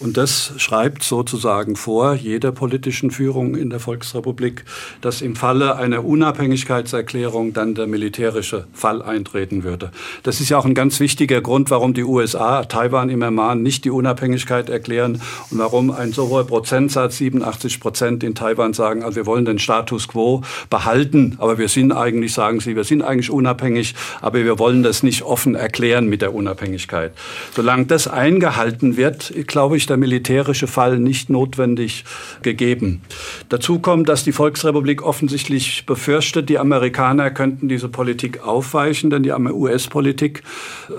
Und 0.00 0.16
das 0.16 0.54
schreibt 0.56 1.02
sozusagen 1.02 1.76
vor 1.76 2.14
jeder 2.14 2.52
politischen 2.52 3.10
Führung 3.10 3.54
in 3.54 3.68
der 3.68 3.80
Volksrepublik, 3.80 4.64
dass 5.02 5.20
im 5.20 5.36
Falle 5.36 5.76
einer 5.76 6.02
Unabhängigkeitserklärung 6.02 7.52
dann 7.52 7.74
der 7.74 7.86
militärische 7.90 8.66
Fall 8.72 9.02
eintreten 9.02 9.64
würde. 9.64 9.90
Das 10.22 10.40
ist 10.40 10.48
ja 10.48 10.58
auch 10.58 10.64
ein 10.64 10.74
ganz 10.74 11.00
wichtiger 11.00 11.40
Grund, 11.40 11.70
warum 11.70 11.94
die 11.94 12.04
USA 12.04 12.64
Taiwan 12.64 13.10
immer 13.10 13.30
mahnen, 13.30 13.62
nicht 13.62 13.84
die 13.84 13.90
Unabhängigkeit 13.90 14.70
erklären 14.70 15.20
und 15.50 15.58
warum 15.58 15.90
ein 15.90 16.12
so 16.12 16.28
hoher 16.28 16.46
Prozentsatz, 16.46 17.18
87 17.18 17.80
Prozent 17.80 18.24
in 18.24 18.34
Taiwan 18.34 18.72
sagen, 18.72 19.02
also 19.02 19.16
wir 19.16 19.26
wollen 19.26 19.44
den 19.44 19.58
Status 19.58 20.08
quo 20.08 20.42
behalten, 20.68 21.36
aber 21.38 21.58
wir 21.58 21.68
sind 21.68 21.92
eigentlich, 21.92 22.32
sagen 22.32 22.60
sie, 22.60 22.76
wir 22.76 22.84
sind 22.84 23.02
eigentlich 23.02 23.30
unabhängig, 23.30 23.94
aber 24.20 24.44
wir 24.44 24.58
wollen 24.58 24.82
das 24.82 25.02
nicht 25.02 25.22
offen 25.22 25.54
erklären 25.54 26.06
mit 26.08 26.22
der 26.22 26.34
Unabhängigkeit. 26.34 27.12
Solange 27.54 27.86
das 27.86 28.08
eingehalten 28.08 28.96
wird, 28.96 29.32
glaube 29.46 29.76
ich, 29.76 29.86
der 29.86 29.96
militärische 29.96 30.66
Fall 30.66 30.98
nicht 30.98 31.30
notwendig 31.30 32.04
gegeben. 32.42 33.02
Dazu 33.48 33.78
kommt, 33.78 34.08
dass 34.08 34.24
die 34.24 34.32
Volksrepublik 34.32 35.02
offensichtlich 35.02 35.86
befürchtet, 35.86 36.48
die 36.48 36.58
Amerikaner 36.58 37.30
könnten 37.30 37.68
diese 37.70 37.88
Politik 37.88 38.42
aufweichen, 38.44 39.08
denn 39.08 39.22
die 39.22 39.32
US-Politik 39.32 40.42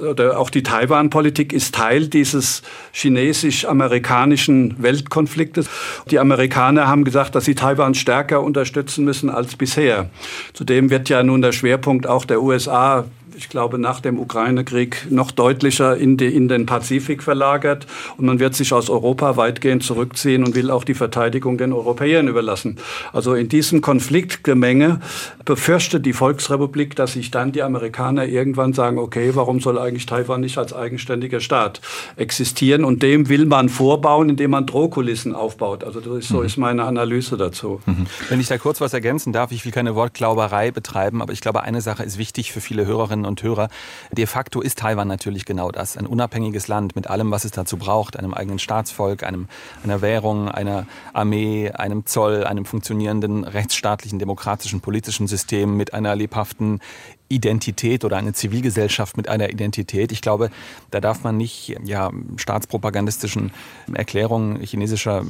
oder 0.10 0.40
auch 0.40 0.50
die 0.50 0.64
Taiwan-Politik 0.64 1.54
ist 1.54 1.76
Teil 1.76 2.08
dieses 2.08 2.64
chinesisch-amerikanischen 2.94 4.82
Weltkonfliktes. 4.82 5.70
Die 6.10 6.18
Amerikaner 6.18 6.88
haben 6.88 7.04
gesagt, 7.04 7.36
dass 7.36 7.46
sie 7.46 7.56
Taiwan 7.56 7.94
stärker 7.94 8.42
unterstützen 8.42 9.06
müssen 9.06 9.30
als 9.30 9.56
bisher. 9.56 10.10
Zudem 10.54 10.90
wird 10.90 11.10
ja 11.10 11.22
nun 11.22 11.42
der 11.42 11.52
Schwerpunkt 11.52 12.08
auch 12.08 12.26
der 12.26 12.42
USA 12.42 13.06
ich 13.36 13.50
glaube, 13.50 13.78
nach 13.78 14.00
dem 14.00 14.20
Ukraine-Krieg 14.20 15.08
noch 15.10 15.32
deutlicher 15.32 15.98
in, 15.98 16.18
die, 16.18 16.28
in, 16.28 16.48
den 16.48 16.66
Pazifik 16.66 17.24
verlagert. 17.24 17.88
Und 18.18 18.26
man 18.26 18.40
wird 18.40 18.56
sich 18.56 18.74
aus 18.74 18.90
Europa 18.90 19.38
weitgehend 19.38 19.84
zurückziehen 19.84 20.44
und 20.44 20.56
will 20.56 20.70
auch 20.70 20.84
die 20.84 20.94
Verteidigung 20.94 21.58
den 21.58 21.74
Europäern 21.74 22.28
überlassen. 22.28 22.78
Also 23.14 23.34
in 23.34 23.50
diesem 23.50 23.82
Konfliktgemenge 23.82 25.00
befürchtet 25.46 26.06
die 26.06 26.14
Volksrepublik, 26.14 26.96
dass 26.96 27.14
sich 27.14 27.32
dann 27.32 27.52
die 27.52 27.64
Amerikaner 27.64 28.26
irgendwann 28.26 28.74
sagen, 28.74 28.98
okay, 28.98 29.32
warum 29.34 29.60
soll 29.60 29.78
eigentlich 29.78 30.06
Taiwan 30.06 30.42
nicht 30.42 30.58
als 30.58 30.74
eigenständiger 30.74 31.40
Staat 31.40 31.82
existieren? 32.16 32.86
Und 32.86 33.04
dem 33.04 33.28
will 33.28 33.46
man 33.46 33.68
vorbauen, 33.68 34.30
indem 34.30 34.52
man 34.52 34.66
Drohkulissen 34.66 35.36
aufbaut. 35.36 35.84
Also 35.84 36.00
das 36.00 36.14
ist, 36.20 36.28
so 36.30 36.40
mhm. 36.40 36.46
ist 36.46 36.58
meine 36.58 36.84
Analyse 36.84 37.38
dazu. 37.38 37.82
Mhm. 37.86 38.06
Wenn 38.30 38.40
ich 38.40 38.48
da 38.48 38.58
kurz 38.58 38.80
was 38.80 38.94
ergänzen 38.94 39.34
darf, 39.34 39.52
ich 39.52 39.66
will 39.66 39.72
keine 39.72 39.96
Wortglauberei 39.96 40.72
betreiben, 40.72 41.22
aber 41.22 41.34
ich 41.34 41.42
glaube, 41.42 41.64
eine 41.64 41.82
Sache 41.82 42.04
ist 42.04 42.18
wichtig 42.18 42.52
für 42.52 42.62
viele 42.62 42.86
Hörerinnen 42.86 43.26
und 43.26 43.32
und 43.32 43.44
Hörer. 43.44 43.70
De 44.12 44.26
facto 44.26 44.62
ist 44.62 44.80
Taiwan 44.80 45.08
natürlich 45.08 45.46
genau 45.46 45.72
das. 45.72 45.98
Ein 45.98 46.06
unabhängiges 46.06 46.68
Land 46.68 46.96
mit 46.96 47.08
allem, 47.08 47.32
was 47.32 47.46
es 47.46 47.52
dazu 47.52 47.78
braucht. 47.78 48.18
Einem 48.18 48.34
eigenen 48.34 48.60
Staatsvolk, 48.60 49.24
einem, 49.24 49.48
einer 49.84 50.02
Währung, 50.02 50.50
einer 50.50 50.86
Armee, 51.14 51.72
einem 51.72 52.06
Zoll, 52.06 52.44
einem 52.44 52.66
funktionierenden 52.66 53.44
rechtsstaatlichen, 53.44 54.20
demokratischen, 54.20 54.82
politischen 54.82 55.28
System 55.32 55.76
mit 55.78 55.94
einer 55.94 56.16
lebhaften 56.16 56.80
Identität 57.32 58.04
oder 58.04 58.18
eine 58.18 58.34
Zivilgesellschaft 58.34 59.18
mit 59.18 59.30
einer 59.30 59.50
Identität. 59.50 60.12
Ich 60.12 60.22
glaube, 60.22 60.52
da 60.92 61.00
darf 61.00 61.24
man 61.24 61.38
nicht 61.38 61.76
ja, 61.84 62.12
staatspropagandistischen 62.36 63.52
Erklärungen 63.94 64.62
chinesischer 64.62 65.24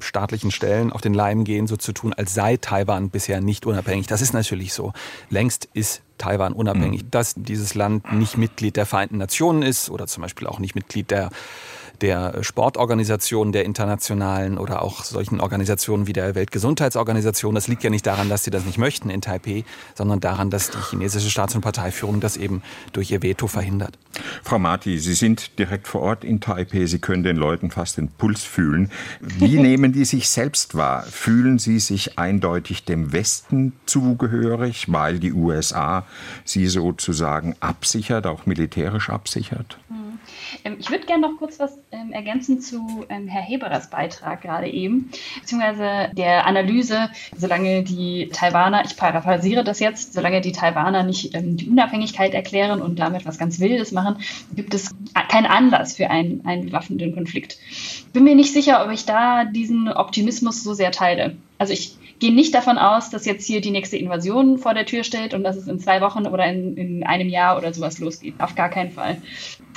staatlichen 0.00 0.50
Stellen 0.50 0.92
auf 0.92 1.02
den 1.02 1.14
Leim 1.14 1.44
gehen, 1.44 1.66
so 1.66 1.76
zu 1.76 1.92
tun, 1.92 2.12
als 2.14 2.34
sei 2.34 2.56
Taiwan 2.56 3.10
bisher 3.10 3.40
nicht 3.40 3.66
unabhängig. 3.66 4.06
Das 4.06 4.22
ist 4.22 4.32
natürlich 4.32 4.72
so. 4.72 4.92
Längst 5.28 5.68
ist 5.74 6.02
Taiwan 6.18 6.54
unabhängig. 6.54 7.04
Mhm. 7.04 7.10
Dass 7.10 7.34
dieses 7.36 7.74
Land 7.74 8.12
nicht 8.12 8.38
Mitglied 8.38 8.76
der 8.76 8.86
Vereinten 8.86 9.18
Nationen 9.18 9.62
ist 9.62 9.90
oder 9.90 10.06
zum 10.06 10.22
Beispiel 10.22 10.46
auch 10.46 10.58
nicht 10.58 10.74
Mitglied 10.74 11.10
der 11.10 11.30
der 12.02 12.42
Sportorganisationen, 12.42 13.52
der 13.52 13.64
internationalen 13.64 14.58
oder 14.58 14.82
auch 14.82 15.04
solchen 15.04 15.40
Organisationen 15.40 16.06
wie 16.06 16.12
der 16.12 16.34
Weltgesundheitsorganisation. 16.34 17.54
Das 17.54 17.68
liegt 17.68 17.82
ja 17.84 17.90
nicht 17.90 18.06
daran, 18.06 18.28
dass 18.28 18.44
sie 18.44 18.50
das 18.50 18.64
nicht 18.64 18.78
möchten 18.78 19.10
in 19.10 19.20
Taipei, 19.20 19.64
sondern 19.94 20.20
daran, 20.20 20.50
dass 20.50 20.70
die 20.70 20.78
chinesische 20.90 21.30
Staats- 21.30 21.54
und 21.54 21.60
Parteiführung 21.60 22.20
das 22.20 22.36
eben 22.36 22.62
durch 22.92 23.10
ihr 23.10 23.22
Veto 23.22 23.46
verhindert. 23.46 23.98
Frau 24.42 24.58
Marti, 24.58 24.98
Sie 24.98 25.14
sind 25.14 25.58
direkt 25.58 25.88
vor 25.88 26.02
Ort 26.02 26.24
in 26.24 26.40
Taipei. 26.40 26.86
Sie 26.86 26.98
können 26.98 27.22
den 27.22 27.36
Leuten 27.36 27.70
fast 27.70 27.98
den 27.98 28.08
Puls 28.08 28.44
fühlen. 28.44 28.90
Wie 29.20 29.58
nehmen 29.60 29.92
die 29.92 30.04
sich 30.04 30.28
selbst 30.28 30.74
wahr? 30.74 31.02
Fühlen 31.02 31.58
sie 31.58 31.78
sich 31.78 32.18
eindeutig 32.18 32.84
dem 32.84 33.12
Westen 33.12 33.72
zugehörig, 33.86 34.92
weil 34.92 35.18
die 35.18 35.32
USA 35.32 36.06
sie 36.44 36.66
sozusagen 36.66 37.56
absichert, 37.60 38.26
auch 38.26 38.46
militärisch 38.46 39.10
absichert? 39.10 39.78
Mhm. 39.88 40.05
Ähm, 40.64 40.76
ich 40.78 40.90
würde 40.90 41.06
gerne 41.06 41.28
noch 41.28 41.38
kurz 41.38 41.58
was 41.58 41.78
ähm, 41.92 42.12
ergänzen 42.12 42.60
zu 42.60 43.04
ähm, 43.08 43.28
Herr 43.28 43.42
Heberers 43.42 43.90
Beitrag 43.90 44.42
gerade 44.42 44.68
eben, 44.68 45.10
beziehungsweise 45.40 46.10
der 46.14 46.46
Analyse, 46.46 47.10
solange 47.36 47.82
die 47.82 48.28
Taiwaner, 48.32 48.84
ich 48.84 48.96
paraphrasiere 48.96 49.64
das 49.64 49.80
jetzt, 49.80 50.12
solange 50.12 50.40
die 50.40 50.52
Taiwaner 50.52 51.02
nicht 51.02 51.34
die 51.34 51.68
Unabhängigkeit 51.68 52.34
erklären 52.34 52.82
und 52.82 52.98
damit 52.98 53.26
was 53.26 53.38
ganz 53.38 53.60
Wildes 53.60 53.92
machen, 53.92 54.16
gibt 54.54 54.74
es 54.74 54.94
keinen 55.28 55.46
Anlass 55.46 55.96
für 55.96 56.10
einen, 56.10 56.44
einen 56.44 56.66
bewaffneten 56.66 57.14
Konflikt. 57.14 57.58
Bin 58.12 58.24
mir 58.24 58.34
nicht 58.34 58.52
sicher, 58.52 58.84
ob 58.84 58.92
ich 58.92 59.04
da 59.04 59.44
diesen 59.44 59.88
Optimismus 59.88 60.62
so 60.62 60.74
sehr 60.74 60.92
teile. 60.92 61.36
Also 61.58 61.72
ich 61.72 61.96
gehe 62.18 62.34
nicht 62.34 62.54
davon 62.54 62.78
aus, 62.78 63.10
dass 63.10 63.26
jetzt 63.26 63.46
hier 63.46 63.60
die 63.60 63.70
nächste 63.70 63.96
Invasion 63.96 64.58
vor 64.58 64.74
der 64.74 64.86
Tür 64.86 65.04
steht 65.04 65.34
und 65.34 65.44
dass 65.44 65.56
es 65.56 65.68
in 65.68 65.78
zwei 65.78 66.00
Wochen 66.00 66.26
oder 66.26 66.46
in, 66.46 66.76
in 66.76 67.04
einem 67.04 67.28
Jahr 67.28 67.56
oder 67.58 67.74
sowas 67.74 67.98
losgeht. 67.98 68.34
Auf 68.38 68.54
gar 68.54 68.70
keinen 68.70 68.90
Fall. 68.90 69.18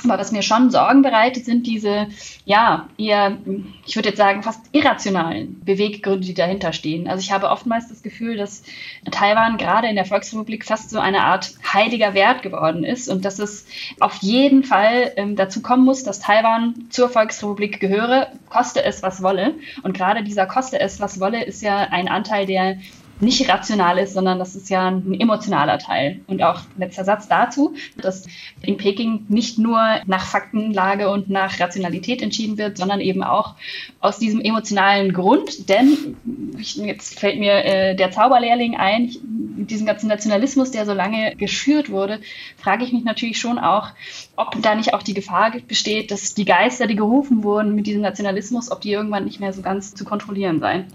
Aber 0.04 0.18
was 0.18 0.32
mir 0.32 0.42
schon 0.42 0.70
Sorgen 0.70 1.02
bereitet, 1.02 1.44
sind 1.44 1.66
diese, 1.66 2.08
ja, 2.44 2.88
eher, 2.96 3.38
ich 3.86 3.96
würde 3.96 4.10
jetzt 4.10 4.18
sagen, 4.18 4.42
fast 4.42 4.60
irrationalen 4.72 5.60
Beweggründe, 5.64 6.26
die 6.26 6.34
dahinter 6.34 6.72
stehen. 6.72 7.08
Also 7.08 7.20
ich 7.20 7.32
habe 7.32 7.50
oftmals 7.50 7.88
das 7.88 8.02
Gefühl, 8.02 8.36
dass 8.36 8.62
Taiwan 9.10 9.58
gerade 9.58 9.88
in 9.88 9.96
der 9.96 10.04
Volksrepublik 10.04 10.64
fast 10.64 10.90
so 10.90 10.98
eine 10.98 11.22
Art 11.24 11.52
heiliger 11.72 12.14
Wert 12.14 12.42
geworden 12.42 12.84
ist 12.84 13.08
und 13.08 13.24
dass 13.24 13.38
es 13.38 13.66
auf 14.00 14.16
jeden 14.16 14.64
Fall 14.64 15.12
ähm, 15.16 15.36
dazu 15.36 15.62
kommen 15.62 15.84
muss, 15.84 16.02
dass 16.02 16.20
Taiwan 16.20 16.86
zur 16.90 17.08
Volksrepublik 17.08 17.80
gehöre, 17.80 18.28
koste 18.48 18.84
es, 18.84 19.02
was 19.02 19.22
wolle. 19.22 19.54
Und 19.82 19.96
gerade 19.96 20.22
dieser 20.22 20.46
koste 20.46 20.80
es, 20.80 21.00
was 21.00 21.20
wolle, 21.20 21.44
ist 21.44 21.62
ja 21.62 21.78
ein 21.90 22.08
Anteil, 22.08 22.46
der 22.46 22.78
nicht 23.20 23.48
rational 23.48 23.98
ist, 23.98 24.14
sondern 24.14 24.38
das 24.38 24.54
ist 24.56 24.70
ja 24.70 24.88
ein 24.88 25.18
emotionaler 25.18 25.78
Teil. 25.78 26.20
Und 26.26 26.42
auch 26.42 26.60
letzter 26.76 27.04
Satz 27.04 27.28
dazu, 27.28 27.74
dass 27.96 28.26
in 28.62 28.76
Peking 28.76 29.26
nicht 29.28 29.58
nur 29.58 29.80
nach 30.06 30.24
Faktenlage 30.24 31.10
und 31.10 31.28
nach 31.30 31.60
Rationalität 31.60 32.22
entschieden 32.22 32.58
wird, 32.58 32.78
sondern 32.78 33.00
eben 33.00 33.22
auch 33.22 33.54
aus 34.00 34.18
diesem 34.18 34.40
emotionalen 34.40 35.12
Grund. 35.12 35.68
Denn 35.68 36.16
jetzt 36.56 37.18
fällt 37.18 37.38
mir 37.38 37.64
äh, 37.64 37.96
der 37.96 38.10
Zauberlehrling 38.10 38.76
ein, 38.76 39.10
mit 39.56 39.70
diesem 39.70 39.86
ganzen 39.86 40.08
Nationalismus, 40.08 40.70
der 40.70 40.86
so 40.86 40.94
lange 40.94 41.36
geschürt 41.36 41.90
wurde, 41.90 42.20
frage 42.56 42.84
ich 42.84 42.92
mich 42.92 43.04
natürlich 43.04 43.38
schon 43.38 43.58
auch, 43.58 43.88
ob 44.36 44.60
da 44.62 44.74
nicht 44.74 44.94
auch 44.94 45.02
die 45.02 45.14
Gefahr 45.14 45.52
besteht, 45.66 46.10
dass 46.10 46.34
die 46.34 46.44
Geister, 46.44 46.86
die 46.86 46.96
gerufen 46.96 47.44
wurden 47.44 47.74
mit 47.74 47.86
diesem 47.86 48.02
Nationalismus, 48.02 48.70
ob 48.70 48.80
die 48.80 48.92
irgendwann 48.92 49.24
nicht 49.24 49.40
mehr 49.40 49.52
so 49.52 49.62
ganz 49.62 49.94
zu 49.94 50.04
kontrollieren 50.04 50.60
seien. 50.60 50.86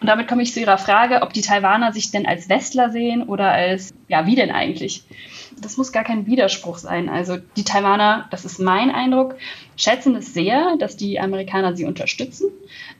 Und 0.00 0.06
damit 0.06 0.28
komme 0.28 0.42
ich 0.42 0.54
zu 0.54 0.60
Ihrer 0.60 0.78
Frage, 0.78 1.20
ob 1.22 1.34
die 1.34 1.42
Taiwaner 1.42 1.92
sich 1.92 2.10
denn 2.10 2.26
als 2.26 2.48
Westler 2.48 2.90
sehen 2.90 3.22
oder 3.22 3.50
als, 3.50 3.92
ja, 4.08 4.26
wie 4.26 4.34
denn 4.34 4.50
eigentlich? 4.50 5.04
Das 5.60 5.76
muss 5.76 5.92
gar 5.92 6.04
kein 6.04 6.26
Widerspruch 6.26 6.78
sein. 6.78 7.10
Also 7.10 7.36
die 7.56 7.64
Taiwaner, 7.64 8.26
das 8.30 8.46
ist 8.46 8.58
mein 8.58 8.90
Eindruck, 8.90 9.36
schätzen 9.76 10.16
es 10.16 10.32
sehr, 10.32 10.76
dass 10.78 10.96
die 10.96 11.20
Amerikaner 11.20 11.76
sie 11.76 11.84
unterstützen. 11.84 12.50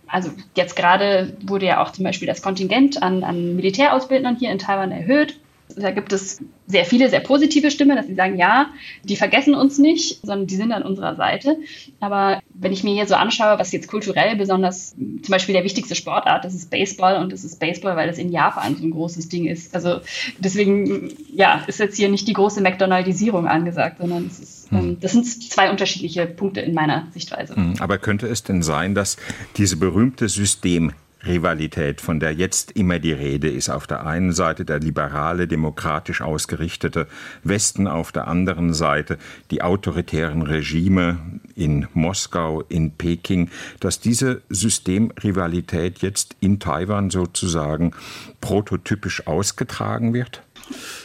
Also 0.07 0.31
jetzt 0.55 0.77
gerade 0.77 1.37
wurde 1.41 1.67
ja 1.67 1.83
auch 1.83 1.93
zum 1.93 2.05
Beispiel 2.05 2.29
das 2.29 2.43
Kontingent 2.43 3.03
an, 3.03 3.25
an 3.25 3.57
Militärausbildern 3.57 4.37
hier 4.37 4.51
in 4.51 4.59
Taiwan 4.59 4.93
erhöht. 4.93 5.39
Da 5.77 5.91
gibt 5.91 6.13
es 6.13 6.41
sehr 6.67 6.85
viele, 6.85 7.09
sehr 7.09 7.21
positive 7.21 7.71
Stimmen, 7.71 7.97
dass 7.97 8.07
sie 8.07 8.15
sagen, 8.15 8.37
ja, 8.39 8.71
die 9.05 9.17
vergessen 9.17 9.55
uns 9.55 9.79
nicht, 9.79 10.21
sondern 10.23 10.47
die 10.47 10.57
sind 10.57 10.73
an 10.73 10.83
unserer 10.83 11.17
Seite. 11.17 11.57
Aber 12.01 12.41
wenn 12.55 12.73
ich 12.73 12.85
mir 12.85 12.95
hier 12.95 13.07
so 13.07 13.15
anschaue, 13.15 13.59
was 13.59 13.73
jetzt 13.73 13.89
kulturell 13.89 14.37
besonders, 14.37 14.95
zum 14.95 15.31
Beispiel 15.31 15.55
der 15.55 15.65
wichtigste 15.65 15.95
Sportart, 15.95 16.45
das 16.45 16.55
ist 16.55 16.71
Baseball 16.71 17.23
und 17.23 17.33
das 17.33 17.45
ist 17.45 17.59
Baseball, 17.59 17.97
weil 17.97 18.07
das 18.07 18.19
in 18.19 18.31
Japan 18.31 18.77
so 18.77 18.85
ein 18.85 18.91
großes 18.91 19.29
Ding 19.29 19.47
ist. 19.47 19.75
Also 19.75 20.01
deswegen, 20.39 21.13
ja, 21.33 21.65
ist 21.67 21.81
jetzt 21.81 21.97
hier 21.97 22.09
nicht 22.09 22.29
die 22.29 22.33
große 22.33 22.61
McDonaldisierung 22.61 23.47
angesagt, 23.47 23.99
sondern 23.99 24.27
es 24.27 24.39
ist, 24.39 24.71
hm. 24.71 24.99
das 25.01 25.13
sind 25.13 25.27
zwei 25.27 25.71
unterschiedliche 25.71 26.27
Punkte 26.27 26.61
in 26.61 26.75
meiner 26.75 27.09
Sichtweise. 27.13 27.57
Hm, 27.57 27.75
aber 27.81 27.99
könnte 27.99 28.27
es 28.27 28.43
denn 28.43 28.63
sein, 28.63 28.95
dass 28.95 29.17
diese 29.57 29.77
berühmte 29.77 30.29
System 30.29 30.93
Rivalität, 31.27 32.01
von 32.01 32.21
der 32.21 32.33
jetzt 32.33 32.73
immer 32.73 32.99
die 32.99 33.13
Rede 33.13 33.49
ist. 33.49 33.69
Auf 33.69 33.87
der 33.87 34.07
einen 34.07 34.33
Seite 34.33 34.65
der 34.65 34.81
liberale, 34.81 35.47
demokratisch 35.47 36.23
ausgerichtete 36.23 37.07
Westen, 37.45 37.87
auf 37.87 38.13
der 38.13 38.29
anderen 38.29 38.73
Seite 38.75 39.19
die 39.51 39.63
autoritären 39.63 40.43
Regime 40.43 41.19
in 41.55 41.87
Moskau, 41.95 42.63
in 42.63 42.93
Peking, 42.93 43.51
dass 43.81 44.01
diese 44.01 44.43
Systemrivalität 44.49 45.99
jetzt 45.99 46.37
in 46.41 46.59
Taiwan 46.59 47.11
sozusagen 47.11 47.93
prototypisch 48.41 49.27
ausgetragen 49.27 50.15
wird? 50.15 50.43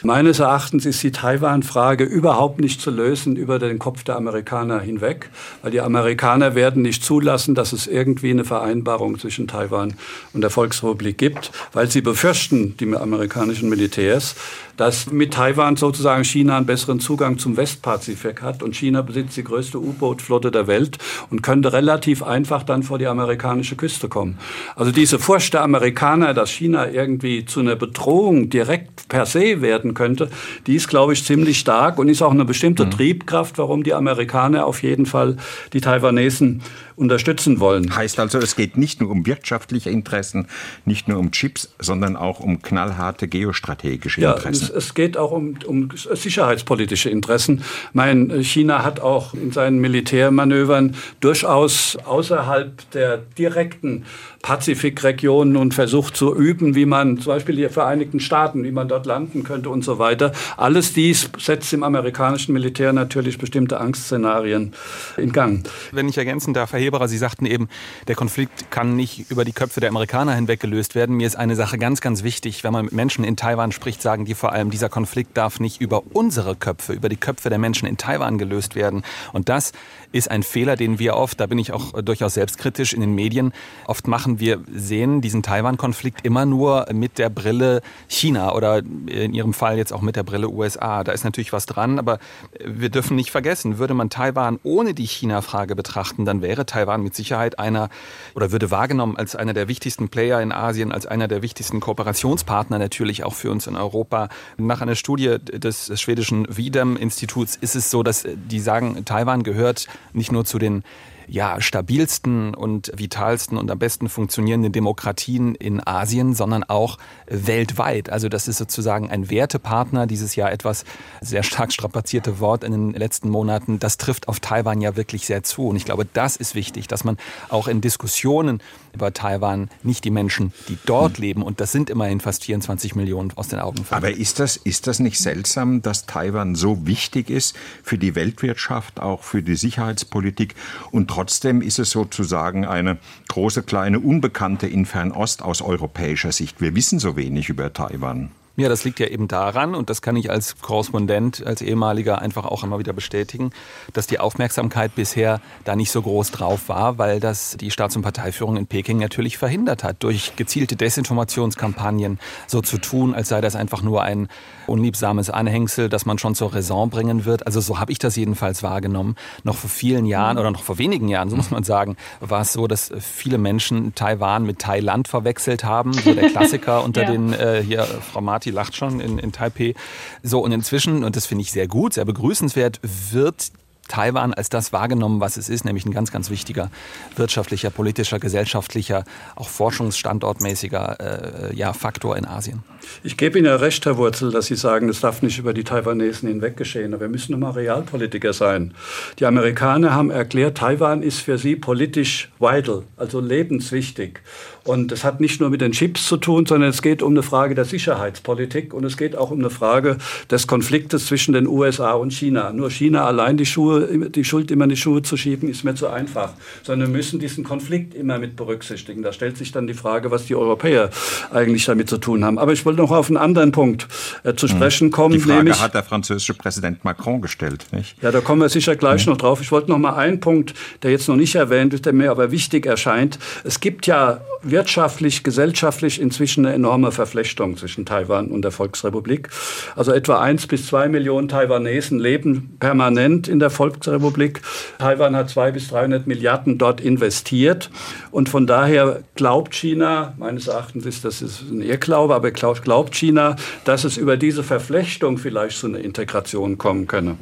Meines 0.02 0.38
Erachtens 0.38 0.86
ist 0.86 1.02
die 1.02 1.10
Taiwan-Frage 1.10 2.04
überhaupt 2.04 2.60
nicht 2.60 2.80
zu 2.80 2.90
lösen 2.90 3.36
über 3.36 3.58
den 3.58 3.78
Kopf 3.78 4.04
der 4.04 4.16
Amerikaner 4.16 4.80
hinweg, 4.80 5.30
weil 5.62 5.70
die 5.70 5.80
Amerikaner 5.80 6.54
werden 6.54 6.82
nicht 6.82 7.04
zulassen, 7.04 7.54
dass 7.54 7.72
es 7.72 7.86
irgendwie 7.86 8.30
eine 8.30 8.44
Vereinbarung 8.44 9.18
zwischen 9.18 9.48
Taiwan 9.48 9.94
und 10.32 10.42
der 10.42 10.50
Volksrepublik 10.50 11.18
gibt, 11.18 11.50
weil 11.72 11.90
sie 11.90 12.00
befürchten, 12.00 12.76
die 12.76 12.94
amerikanischen 12.94 13.68
Militärs, 13.68 14.36
dass 14.76 15.10
mit 15.10 15.34
Taiwan 15.34 15.76
sozusagen 15.76 16.24
China 16.24 16.56
einen 16.56 16.66
besseren 16.66 17.00
Zugang 17.00 17.38
zum 17.38 17.56
Westpazifik 17.56 18.42
hat 18.42 18.62
und 18.62 18.76
China 18.76 19.02
besitzt 19.02 19.36
die 19.36 19.44
größte 19.44 19.78
U-Boot-Flotte 19.78 20.50
der 20.50 20.66
Welt 20.66 20.98
und 21.30 21.42
könnte 21.42 21.72
relativ 21.72 22.22
einfach 22.22 22.62
dann 22.62 22.82
vor 22.82 22.98
die 22.98 23.06
amerikanische 23.06 23.76
Küste 23.76 24.08
kommen. 24.08 24.38
Also 24.74 24.92
diese 24.92 25.18
Furcht 25.18 25.54
der 25.54 25.62
Amerikaner, 25.62 26.34
dass 26.34 26.50
China 26.50 26.90
irgendwie 26.90 27.44
zu 27.44 27.60
einer 27.60 27.76
Bedrohung 27.76 28.50
direkt 28.50 29.08
per 29.08 29.26
se 29.26 29.62
werden 29.62 29.94
könnte, 29.94 30.30
die 30.66 30.76
ist, 30.76 30.88
glaube 30.88 31.12
ich, 31.12 31.24
ziemlich 31.24 31.58
stark 31.58 31.98
und 31.98 32.08
ist 32.08 32.22
auch 32.22 32.32
eine 32.32 32.44
bestimmte 32.44 32.86
mhm. 32.86 32.90
Triebkraft, 32.90 33.58
warum 33.58 33.82
die 33.82 33.94
Amerikaner 33.94 34.66
auf 34.66 34.82
jeden 34.82 35.06
Fall 35.06 35.36
die 35.72 35.80
Taiwanesen 35.80 36.62
unterstützen 36.96 37.60
wollen. 37.60 37.94
Heißt 37.94 38.18
also, 38.18 38.38
es 38.38 38.56
geht 38.56 38.76
nicht 38.76 39.00
nur 39.00 39.10
um 39.10 39.26
wirtschaftliche 39.26 39.90
Interessen, 39.90 40.46
nicht 40.84 41.08
nur 41.08 41.18
um 41.18 41.30
Chips, 41.30 41.68
sondern 41.78 42.16
auch 42.16 42.40
um 42.40 42.62
knallharte 42.62 43.28
geostrategische 43.28 44.22
Interessen. 44.22 44.65
Ja, 44.65 44.65
es, 44.70 44.94
geht 44.94 45.16
auch 45.16 45.30
um, 45.30 45.58
um 45.66 45.90
sicherheitspolitische 45.94 47.10
Interessen. 47.10 47.62
Mein 47.92 48.42
China 48.42 48.84
hat 48.84 49.00
auch 49.00 49.34
in 49.34 49.52
seinen 49.52 49.78
Militärmanövern 49.78 50.94
durchaus 51.20 51.96
außerhalb 52.04 52.90
der 52.92 53.18
direkten 53.38 54.04
Pazifikregion 54.46 55.50
nun 55.50 55.72
versucht 55.72 56.16
zu 56.16 56.32
üben, 56.32 56.76
wie 56.76 56.86
man 56.86 57.18
zum 57.18 57.32
Beispiel 57.32 57.56
die 57.56 57.68
Vereinigten 57.68 58.20
Staaten, 58.20 58.62
wie 58.62 58.70
man 58.70 58.86
dort 58.86 59.04
landen 59.04 59.42
könnte 59.42 59.70
und 59.70 59.82
so 59.82 59.98
weiter. 59.98 60.30
Alles 60.56 60.92
dies 60.92 61.28
setzt 61.36 61.72
im 61.72 61.82
amerikanischen 61.82 62.52
Militär 62.52 62.92
natürlich 62.92 63.38
bestimmte 63.38 63.80
Angstszenarien 63.80 64.72
in 65.16 65.32
Gang. 65.32 65.68
Wenn 65.90 66.08
ich 66.08 66.16
ergänzen 66.16 66.54
darf, 66.54 66.72
Herr 66.72 66.78
Heberer, 66.78 67.08
Sie 67.08 67.18
sagten 67.18 67.44
eben, 67.44 67.68
der 68.06 68.14
Konflikt 68.14 68.70
kann 68.70 68.94
nicht 68.94 69.28
über 69.32 69.44
die 69.44 69.50
Köpfe 69.50 69.80
der 69.80 69.88
Amerikaner 69.88 70.36
hinweg 70.36 70.60
gelöst 70.60 70.94
werden. 70.94 71.16
Mir 71.16 71.26
ist 71.26 71.34
eine 71.34 71.56
Sache 71.56 71.76
ganz, 71.76 72.00
ganz 72.00 72.22
wichtig. 72.22 72.62
Wenn 72.62 72.72
man 72.72 72.84
mit 72.84 72.94
Menschen 72.94 73.24
in 73.24 73.34
Taiwan 73.34 73.72
spricht, 73.72 74.00
sagen 74.00 74.26
die 74.26 74.34
vor 74.34 74.52
allem, 74.52 74.70
dieser 74.70 74.88
Konflikt 74.88 75.36
darf 75.36 75.58
nicht 75.58 75.80
über 75.80 76.04
unsere 76.12 76.54
Köpfe, 76.54 76.92
über 76.92 77.08
die 77.08 77.16
Köpfe 77.16 77.48
der 77.48 77.58
Menschen 77.58 77.88
in 77.88 77.96
Taiwan 77.96 78.38
gelöst 78.38 78.76
werden. 78.76 79.02
Und 79.32 79.48
das 79.48 79.72
ist 80.16 80.30
ein 80.30 80.42
Fehler, 80.42 80.76
den 80.76 80.98
wir 80.98 81.16
oft, 81.16 81.40
da 81.40 81.46
bin 81.46 81.58
ich 81.58 81.72
auch 81.72 82.00
durchaus 82.02 82.34
selbstkritisch 82.34 82.92
in 82.92 83.00
den 83.00 83.14
Medien, 83.14 83.52
oft 83.86 84.08
machen. 84.08 84.40
Wir 84.40 84.60
sehen 84.72 85.20
diesen 85.20 85.42
Taiwan-Konflikt 85.42 86.24
immer 86.24 86.46
nur 86.46 86.86
mit 86.92 87.18
der 87.18 87.30
Brille 87.30 87.82
China 88.08 88.54
oder 88.54 88.78
in 88.78 89.34
Ihrem 89.34 89.54
Fall 89.54 89.76
jetzt 89.76 89.92
auch 89.92 90.02
mit 90.02 90.16
der 90.16 90.22
Brille 90.22 90.48
USA. 90.48 91.04
Da 91.04 91.12
ist 91.12 91.24
natürlich 91.24 91.52
was 91.52 91.66
dran, 91.66 91.98
aber 91.98 92.18
wir 92.64 92.88
dürfen 92.88 93.16
nicht 93.16 93.30
vergessen, 93.30 93.78
würde 93.78 93.94
man 93.94 94.10
Taiwan 94.10 94.58
ohne 94.62 94.94
die 94.94 95.06
China-Frage 95.06 95.76
betrachten, 95.76 96.24
dann 96.24 96.42
wäre 96.42 96.66
Taiwan 96.66 97.02
mit 97.02 97.14
Sicherheit 97.14 97.58
einer 97.58 97.88
oder 98.34 98.52
würde 98.52 98.70
wahrgenommen 98.70 99.16
als 99.16 99.36
einer 99.36 99.54
der 99.54 99.68
wichtigsten 99.68 100.08
Player 100.08 100.40
in 100.40 100.52
Asien, 100.52 100.92
als 100.92 101.06
einer 101.06 101.28
der 101.28 101.42
wichtigsten 101.42 101.80
Kooperationspartner 101.80 102.78
natürlich 102.78 103.24
auch 103.24 103.34
für 103.34 103.50
uns 103.50 103.66
in 103.66 103.76
Europa. 103.76 104.28
Nach 104.56 104.80
einer 104.80 104.94
Studie 104.94 105.36
des 105.38 105.98
schwedischen 106.00 106.46
Wiedem-Instituts 106.54 107.56
ist 107.56 107.76
es 107.76 107.90
so, 107.90 108.02
dass 108.02 108.24
die 108.26 108.60
sagen, 108.60 109.04
Taiwan 109.04 109.42
gehört 109.42 109.86
nicht 110.12 110.32
nur 110.32 110.44
zu 110.44 110.58
den 110.58 110.82
ja, 111.28 111.60
stabilsten 111.60 112.54
und 112.54 112.92
vitalsten 112.96 113.58
und 113.58 113.70
am 113.70 113.78
besten 113.78 114.08
funktionierenden 114.08 114.72
Demokratien 114.72 115.54
in 115.54 115.84
Asien, 115.86 116.34
sondern 116.34 116.64
auch 116.64 116.98
weltweit. 117.26 118.10
Also 118.10 118.28
das 118.28 118.48
ist 118.48 118.58
sozusagen 118.58 119.10
ein 119.10 119.30
Wertepartner, 119.30 120.06
dieses 120.06 120.36
Jahr 120.36 120.52
etwas 120.52 120.84
sehr 121.20 121.42
stark 121.42 121.72
strapazierte 121.72 122.38
Wort 122.40 122.64
in 122.64 122.72
den 122.72 122.92
letzten 122.92 123.28
Monaten. 123.28 123.78
Das 123.78 123.96
trifft 123.96 124.28
auf 124.28 124.40
Taiwan 124.40 124.80
ja 124.80 124.96
wirklich 124.96 125.26
sehr 125.26 125.42
zu. 125.42 125.68
Und 125.68 125.76
ich 125.76 125.84
glaube, 125.84 126.06
das 126.12 126.36
ist 126.36 126.54
wichtig, 126.54 126.86
dass 126.86 127.04
man 127.04 127.18
auch 127.48 127.68
in 127.68 127.80
Diskussionen 127.80 128.60
über 128.96 129.12
Taiwan 129.12 129.68
nicht 129.82 130.04
die 130.04 130.10
Menschen, 130.10 130.52
die 130.68 130.78
dort 130.86 131.16
hm. 131.16 131.22
leben, 131.22 131.42
und 131.42 131.60
das 131.60 131.70
sind 131.70 131.90
immerhin 131.90 132.20
fast 132.20 132.44
24 132.44 132.94
Millionen, 132.94 133.32
aus 133.36 133.48
den 133.48 133.58
Augen 133.58 133.84
verliert. 133.84 134.14
Aber 134.14 134.20
ist 134.20 134.40
das, 134.40 134.56
ist 134.56 134.86
das 134.86 135.00
nicht 135.00 135.18
seltsam, 135.18 135.82
dass 135.82 136.06
Taiwan 136.06 136.54
so 136.54 136.86
wichtig 136.86 137.28
ist 137.28 137.54
für 137.82 137.98
die 137.98 138.14
Weltwirtschaft, 138.14 139.00
auch 139.00 139.22
für 139.22 139.42
die 139.42 139.56
Sicherheitspolitik 139.56 140.54
und 140.90 141.08
trotzdem 141.16 141.62
ist 141.62 141.78
es 141.78 141.92
sozusagen 141.92 142.66
eine 142.66 142.98
große 143.28 143.62
kleine 143.62 144.00
Unbekannte 144.00 144.66
in 144.66 144.84
Fernost 144.84 145.40
aus 145.40 145.62
europäischer 145.62 146.30
Sicht. 146.30 146.60
Wir 146.60 146.74
wissen 146.74 146.98
so 146.98 147.16
wenig 147.16 147.48
über 147.48 147.72
Taiwan. 147.72 148.28
Ja, 148.58 148.70
das 148.70 148.84
liegt 148.84 149.00
ja 149.00 149.06
eben 149.08 149.28
daran, 149.28 149.74
und 149.74 149.90
das 149.90 150.00
kann 150.00 150.16
ich 150.16 150.30
als 150.30 150.58
Korrespondent, 150.62 151.46
als 151.46 151.60
ehemaliger 151.60 152.22
einfach 152.22 152.46
auch 152.46 152.64
immer 152.64 152.78
wieder 152.78 152.94
bestätigen, 152.94 153.50
dass 153.92 154.06
die 154.06 154.18
Aufmerksamkeit 154.18 154.94
bisher 154.94 155.42
da 155.64 155.76
nicht 155.76 155.90
so 155.90 156.00
groß 156.00 156.30
drauf 156.30 156.70
war, 156.70 156.96
weil 156.96 157.20
das 157.20 157.58
die 157.60 157.70
Staats- 157.70 157.96
und 157.96 158.02
Parteiführung 158.02 158.56
in 158.56 158.66
Peking 158.66 158.96
natürlich 158.96 159.36
verhindert 159.36 159.84
hat, 159.84 160.02
durch 160.02 160.36
gezielte 160.36 160.74
Desinformationskampagnen 160.74 162.18
so 162.46 162.62
zu 162.62 162.78
tun, 162.78 163.14
als 163.14 163.28
sei 163.28 163.42
das 163.42 163.56
einfach 163.56 163.82
nur 163.82 164.02
ein 164.02 164.28
unliebsames 164.66 165.28
Anhängsel, 165.28 165.90
das 165.90 166.06
man 166.06 166.16
schon 166.16 166.34
zur 166.34 166.54
Raison 166.54 166.88
bringen 166.88 167.26
wird. 167.26 167.46
Also 167.46 167.60
so 167.60 167.78
habe 167.78 167.92
ich 167.92 167.98
das 167.98 168.16
jedenfalls 168.16 168.62
wahrgenommen. 168.62 169.16
Noch 169.44 169.56
vor 169.56 169.68
vielen 169.68 170.06
Jahren 170.06 170.38
oder 170.38 170.50
noch 170.50 170.62
vor 170.62 170.78
wenigen 170.78 171.08
Jahren, 171.08 171.28
so 171.28 171.36
muss 171.36 171.50
man 171.50 171.62
sagen, 171.62 171.96
war 172.20 172.40
es 172.40 172.54
so, 172.54 172.66
dass 172.66 172.90
viele 172.98 173.36
Menschen 173.36 173.94
Taiwan 173.94 174.44
mit 174.44 174.60
Thailand 174.60 175.08
verwechselt 175.08 175.62
haben. 175.62 175.92
So 175.92 176.14
der 176.14 176.30
Klassiker 176.30 176.82
unter 176.84 177.02
ja. 177.02 177.10
den, 177.10 177.34
äh, 177.34 177.62
hier, 177.62 177.84
Frau 177.84 178.22
Martin 178.22 178.45
die 178.46 178.50
lacht 178.50 178.76
schon 178.76 179.00
in, 179.00 179.18
in 179.18 179.32
Taipei. 179.32 179.74
So, 180.22 180.40
und 180.40 180.52
inzwischen, 180.52 181.04
und 181.04 181.16
das 181.16 181.26
finde 181.26 181.42
ich 181.42 181.52
sehr 181.52 181.68
gut, 181.68 181.94
sehr 181.94 182.04
begrüßenswert, 182.04 182.80
wird 183.10 183.50
Taiwan 183.88 184.34
als 184.34 184.48
das 184.48 184.72
wahrgenommen, 184.72 185.20
was 185.20 185.36
es 185.36 185.48
ist, 185.48 185.64
nämlich 185.64 185.86
ein 185.86 185.92
ganz, 185.92 186.10
ganz 186.10 186.30
wichtiger 186.30 186.70
wirtschaftlicher, 187.16 187.70
politischer, 187.70 188.18
gesellschaftlicher, 188.18 189.04
auch 189.36 189.48
forschungsstandortmäßiger 189.48 191.50
äh, 191.50 191.56
ja, 191.56 191.72
Faktor 191.72 192.16
in 192.16 192.26
Asien. 192.26 192.62
Ich 193.02 193.16
gebe 193.16 193.38
Ihnen 193.38 193.54
recht, 193.54 193.84
Herr 193.86 193.96
Wurzel, 193.96 194.30
dass 194.30 194.46
Sie 194.46 194.56
sagen, 194.56 194.88
es 194.88 195.00
darf 195.00 195.22
nicht 195.22 195.38
über 195.38 195.52
die 195.52 195.64
Taiwanesen 195.64 196.28
hinweg 196.28 196.56
geschehen. 196.56 196.94
Aber 196.94 197.02
wir 197.02 197.08
müssen 197.08 197.32
immer 197.32 197.54
Realpolitiker 197.54 198.32
sein. 198.32 198.74
Die 199.18 199.26
Amerikaner 199.26 199.94
haben 199.94 200.10
erklärt, 200.10 200.58
Taiwan 200.58 201.02
ist 201.02 201.20
für 201.20 201.38
sie 201.38 201.56
politisch 201.56 202.30
vital, 202.38 202.84
also 202.96 203.20
lebenswichtig. 203.20 204.20
Und 204.66 204.90
es 204.90 205.04
hat 205.04 205.20
nicht 205.20 205.40
nur 205.40 205.50
mit 205.50 205.60
den 205.60 205.72
Chips 205.72 206.06
zu 206.06 206.16
tun, 206.16 206.44
sondern 206.44 206.70
es 206.70 206.82
geht 206.82 207.02
um 207.02 207.12
eine 207.12 207.22
Frage 207.22 207.54
der 207.54 207.64
Sicherheitspolitik 207.64 208.74
und 208.74 208.84
es 208.84 208.96
geht 208.96 209.16
auch 209.16 209.30
um 209.30 209.38
eine 209.38 209.50
Frage 209.50 209.96
des 210.28 210.46
Konfliktes 210.46 211.06
zwischen 211.06 211.32
den 211.34 211.46
USA 211.46 211.92
und 211.92 212.12
China. 212.12 212.52
Nur 212.52 212.70
China 212.70 213.04
allein 213.04 213.36
die, 213.36 213.46
Schuhe, 213.46 214.08
die 214.08 214.24
Schuld 214.24 214.50
immer 214.50 214.64
in 214.64 214.70
die 214.70 214.76
Schuhe 214.76 215.02
zu 215.02 215.16
schieben, 215.16 215.48
ist 215.48 215.62
mir 215.62 215.74
zu 215.74 215.88
einfach. 215.88 216.32
Sondern 216.64 216.88
wir 216.88 216.96
müssen 216.96 217.20
diesen 217.20 217.44
Konflikt 217.44 217.94
immer 217.94 218.18
mit 218.18 218.34
berücksichtigen. 218.34 219.02
Da 219.02 219.12
stellt 219.12 219.36
sich 219.36 219.52
dann 219.52 219.68
die 219.68 219.74
Frage, 219.74 220.10
was 220.10 220.26
die 220.26 220.34
Europäer 220.34 220.90
eigentlich 221.32 221.64
damit 221.64 221.88
zu 221.88 221.98
tun 221.98 222.24
haben. 222.24 222.38
Aber 222.38 222.52
ich 222.52 222.66
wollte 222.66 222.80
noch 222.80 222.90
auf 222.90 223.08
einen 223.08 223.18
anderen 223.18 223.52
Punkt 223.52 223.86
äh, 224.24 224.34
zu 224.34 224.48
hm. 224.48 224.56
sprechen 224.56 224.90
kommen. 224.90 225.14
Die 225.14 225.20
Frage 225.20 225.44
nämlich, 225.44 225.60
hat 225.60 225.74
der 225.74 225.84
französische 225.84 226.34
Präsident 226.34 226.84
Macron 226.84 227.20
gestellt, 227.20 227.66
nicht? 227.70 228.02
Ja, 228.02 228.10
da 228.10 228.20
kommen 228.20 228.40
wir 228.40 228.48
sicher 228.48 228.74
gleich 228.74 229.04
ja. 229.06 229.12
noch 229.12 229.18
drauf. 229.18 229.40
Ich 229.40 229.52
wollte 229.52 229.70
noch 229.70 229.78
mal 229.78 229.94
einen 229.94 230.18
Punkt, 230.18 230.54
der 230.82 230.90
jetzt 230.90 231.08
noch 231.08 231.16
nicht 231.16 231.36
erwähnt 231.36 231.72
ist, 231.72 231.86
der 231.86 231.92
mir 231.92 232.10
aber 232.10 232.32
wichtig 232.32 232.66
erscheint. 232.66 233.20
Es 233.44 233.60
gibt 233.60 233.86
ja 233.86 234.20
wirtschaftlich, 234.56 235.22
gesellschaftlich 235.22 236.00
inzwischen 236.00 236.46
eine 236.46 236.54
enorme 236.54 236.90
Verflechtung 236.90 237.58
zwischen 237.58 237.84
Taiwan 237.84 238.28
und 238.28 238.40
der 238.40 238.52
Volksrepublik. 238.52 239.28
Also 239.76 239.92
etwa 239.92 240.18
eins 240.18 240.46
bis 240.46 240.66
zwei 240.66 240.88
Millionen 240.88 241.28
Taiwanesen 241.28 241.98
leben 241.98 242.56
permanent 242.58 243.28
in 243.28 243.38
der 243.38 243.50
Volksrepublik. 243.50 244.40
Taiwan 244.78 245.14
hat 245.14 245.28
zwei 245.28 245.50
bis 245.50 245.68
300 245.68 246.06
Milliarden 246.06 246.56
dort 246.56 246.80
investiert. 246.80 247.70
Und 248.10 248.30
von 248.30 248.46
daher 248.46 249.02
glaubt 249.14 249.54
China, 249.54 250.14
meines 250.16 250.46
Erachtens 250.48 250.86
ist 250.86 251.04
das 251.04 251.20
ein 251.20 251.60
Irrglaube, 251.60 252.14
aber 252.14 252.30
glaubt 252.30 252.94
China, 252.94 253.36
dass 253.64 253.84
es 253.84 253.98
über 253.98 254.16
diese 254.16 254.42
Verflechtung 254.42 255.18
vielleicht 255.18 255.58
zu 255.58 255.66
einer 255.66 255.80
Integration 255.80 256.56
kommen 256.56 256.86
könne. 256.86 257.18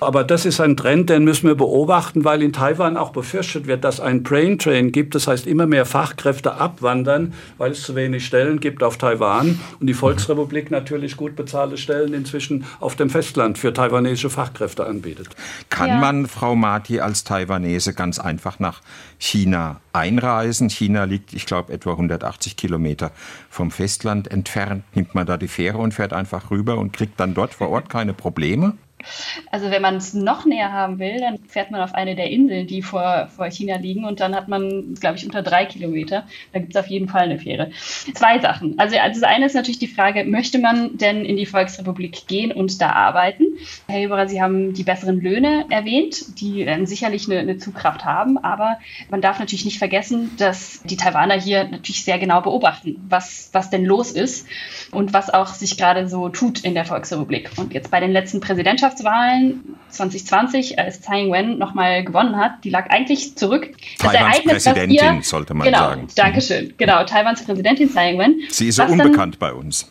Aber 0.00 0.24
das 0.24 0.46
ist 0.46 0.60
ein 0.60 0.76
Trend, 0.76 1.10
den 1.10 1.24
müssen 1.24 1.46
wir 1.46 1.54
beobachten, 1.54 2.24
weil 2.24 2.42
in 2.42 2.52
Taiwan 2.52 2.96
auch 2.96 3.10
befürchtet 3.10 3.66
wird, 3.66 3.84
dass 3.84 4.00
ein 4.00 4.22
Brain 4.22 4.58
Train 4.58 4.92
gibt. 4.92 5.14
Das 5.14 5.26
heißt, 5.26 5.46
immer 5.46 5.66
mehr 5.66 5.84
Fachkräfte 5.84 6.54
abwandern, 6.54 7.34
weil 7.58 7.72
es 7.72 7.82
zu 7.82 7.94
wenig 7.94 8.24
Stellen 8.24 8.60
gibt 8.60 8.82
auf 8.82 8.96
Taiwan. 8.96 9.60
Und 9.78 9.86
die 9.86 9.94
Volksrepublik 9.94 10.70
natürlich 10.70 11.16
gut 11.16 11.36
bezahlte 11.36 11.76
Stellen 11.76 12.14
inzwischen 12.14 12.64
auf 12.80 12.96
dem 12.96 13.10
Festland 13.10 13.58
für 13.58 13.72
taiwanesische 13.72 14.30
Fachkräfte 14.30 14.86
anbietet. 14.86 15.28
Kann 15.68 15.88
ja. 15.88 15.96
man, 15.98 16.26
Frau 16.26 16.56
Marti, 16.56 17.00
als 17.00 17.24
Taiwanese 17.24 17.92
ganz 17.92 18.18
einfach 18.18 18.58
nach 18.58 18.80
China 19.18 19.80
einreisen? 19.92 20.70
China 20.70 21.04
liegt, 21.04 21.34
ich 21.34 21.44
glaube, 21.44 21.72
etwa 21.72 21.90
180 21.92 22.56
Kilometer 22.56 23.12
vom 23.50 23.70
Festland 23.70 24.30
entfernt. 24.30 24.84
Nimmt 24.94 25.14
man 25.14 25.26
da 25.26 25.36
die 25.36 25.48
Fähre 25.48 25.78
und 25.78 25.92
fährt 25.92 26.14
einfach 26.14 26.50
rüber 26.50 26.78
und 26.78 26.92
kriegt 26.92 27.20
dann 27.20 27.34
dort 27.34 27.52
vor 27.52 27.68
Ort 27.68 27.90
keine 27.90 28.14
Probleme? 28.14 28.74
Also 29.50 29.70
wenn 29.70 29.82
man 29.82 29.96
es 29.96 30.14
noch 30.14 30.44
näher 30.44 30.72
haben 30.72 30.98
will, 30.98 31.18
dann 31.20 31.38
fährt 31.48 31.70
man 31.70 31.80
auf 31.80 31.94
eine 31.94 32.14
der 32.14 32.30
Inseln, 32.30 32.66
die 32.66 32.82
vor, 32.82 33.28
vor 33.34 33.50
China 33.50 33.76
liegen 33.76 34.04
und 34.04 34.20
dann 34.20 34.34
hat 34.34 34.48
man, 34.48 34.94
glaube 34.94 35.16
ich, 35.16 35.24
unter 35.24 35.42
drei 35.42 35.64
Kilometer. 35.64 36.24
Da 36.52 36.58
gibt 36.58 36.74
es 36.74 36.80
auf 36.80 36.88
jeden 36.88 37.08
Fall 37.08 37.22
eine 37.22 37.38
Fähre. 37.38 37.70
Zwei 38.14 38.38
Sachen. 38.38 38.78
Also, 38.78 38.96
das 38.96 39.22
eine 39.22 39.46
ist 39.46 39.54
natürlich 39.54 39.78
die 39.78 39.88
Frage, 39.88 40.24
möchte 40.24 40.58
man 40.58 40.96
denn 40.98 41.24
in 41.24 41.36
die 41.36 41.46
Volksrepublik 41.46 42.26
gehen 42.26 42.52
und 42.52 42.80
da 42.80 42.92
arbeiten? 42.92 43.44
Herr 43.88 44.00
Eberer, 44.00 44.28
Sie 44.28 44.42
haben 44.42 44.74
die 44.74 44.84
besseren 44.84 45.20
Löhne 45.20 45.66
erwähnt, 45.70 46.40
die 46.40 46.64
dann 46.64 46.86
sicherlich 46.86 47.26
eine, 47.28 47.40
eine 47.40 47.58
Zugkraft 47.58 48.04
haben, 48.04 48.38
aber 48.38 48.78
man 49.10 49.20
darf 49.20 49.38
natürlich 49.38 49.64
nicht 49.64 49.78
vergessen, 49.78 50.30
dass 50.36 50.82
die 50.84 50.96
Taiwaner 50.96 51.34
hier 51.34 51.64
natürlich 51.64 52.04
sehr 52.04 52.18
genau 52.18 52.40
beobachten, 52.40 52.96
was, 53.08 53.50
was 53.52 53.70
denn 53.70 53.84
los 53.84 54.12
ist 54.12 54.46
und 54.92 55.12
was 55.12 55.30
auch 55.30 55.48
sich 55.48 55.76
gerade 55.76 56.08
so 56.08 56.28
tut 56.28 56.60
in 56.60 56.74
der 56.74 56.84
Volksrepublik. 56.84 57.50
Und 57.56 57.74
jetzt 57.74 57.90
bei 57.90 58.00
den 58.00 58.12
letzten 58.12 58.40
Präsidentschaften 58.40 58.89
Präsidentschaftswahlen 58.90 59.76
2020, 59.90 60.78
als 60.78 61.00
Tsai 61.00 61.22
Ing-wen 61.22 61.58
nochmal 61.58 62.04
gewonnen 62.04 62.36
hat, 62.36 62.64
die 62.64 62.70
lag 62.70 62.88
eigentlich 62.90 63.36
zurück. 63.36 63.72
Das 63.98 64.12
Taiwans 64.12 64.36
Ereignis, 64.36 64.64
Präsidentin, 64.64 65.16
ihr, 65.16 65.22
sollte 65.22 65.54
man 65.54 65.66
genau, 65.66 65.78
sagen. 65.78 66.08
Dankeschön. 66.14 66.74
Genau, 66.76 67.04
Taiwans 67.04 67.44
Präsidentin 67.44 67.90
Tsai 67.90 68.10
Ing-wen. 68.12 68.40
Sie 68.50 68.68
ist 68.68 68.76
so 68.76 68.84
unbekannt 68.84 69.34
dann, 69.34 69.38
bei 69.38 69.52
uns. 69.52 69.90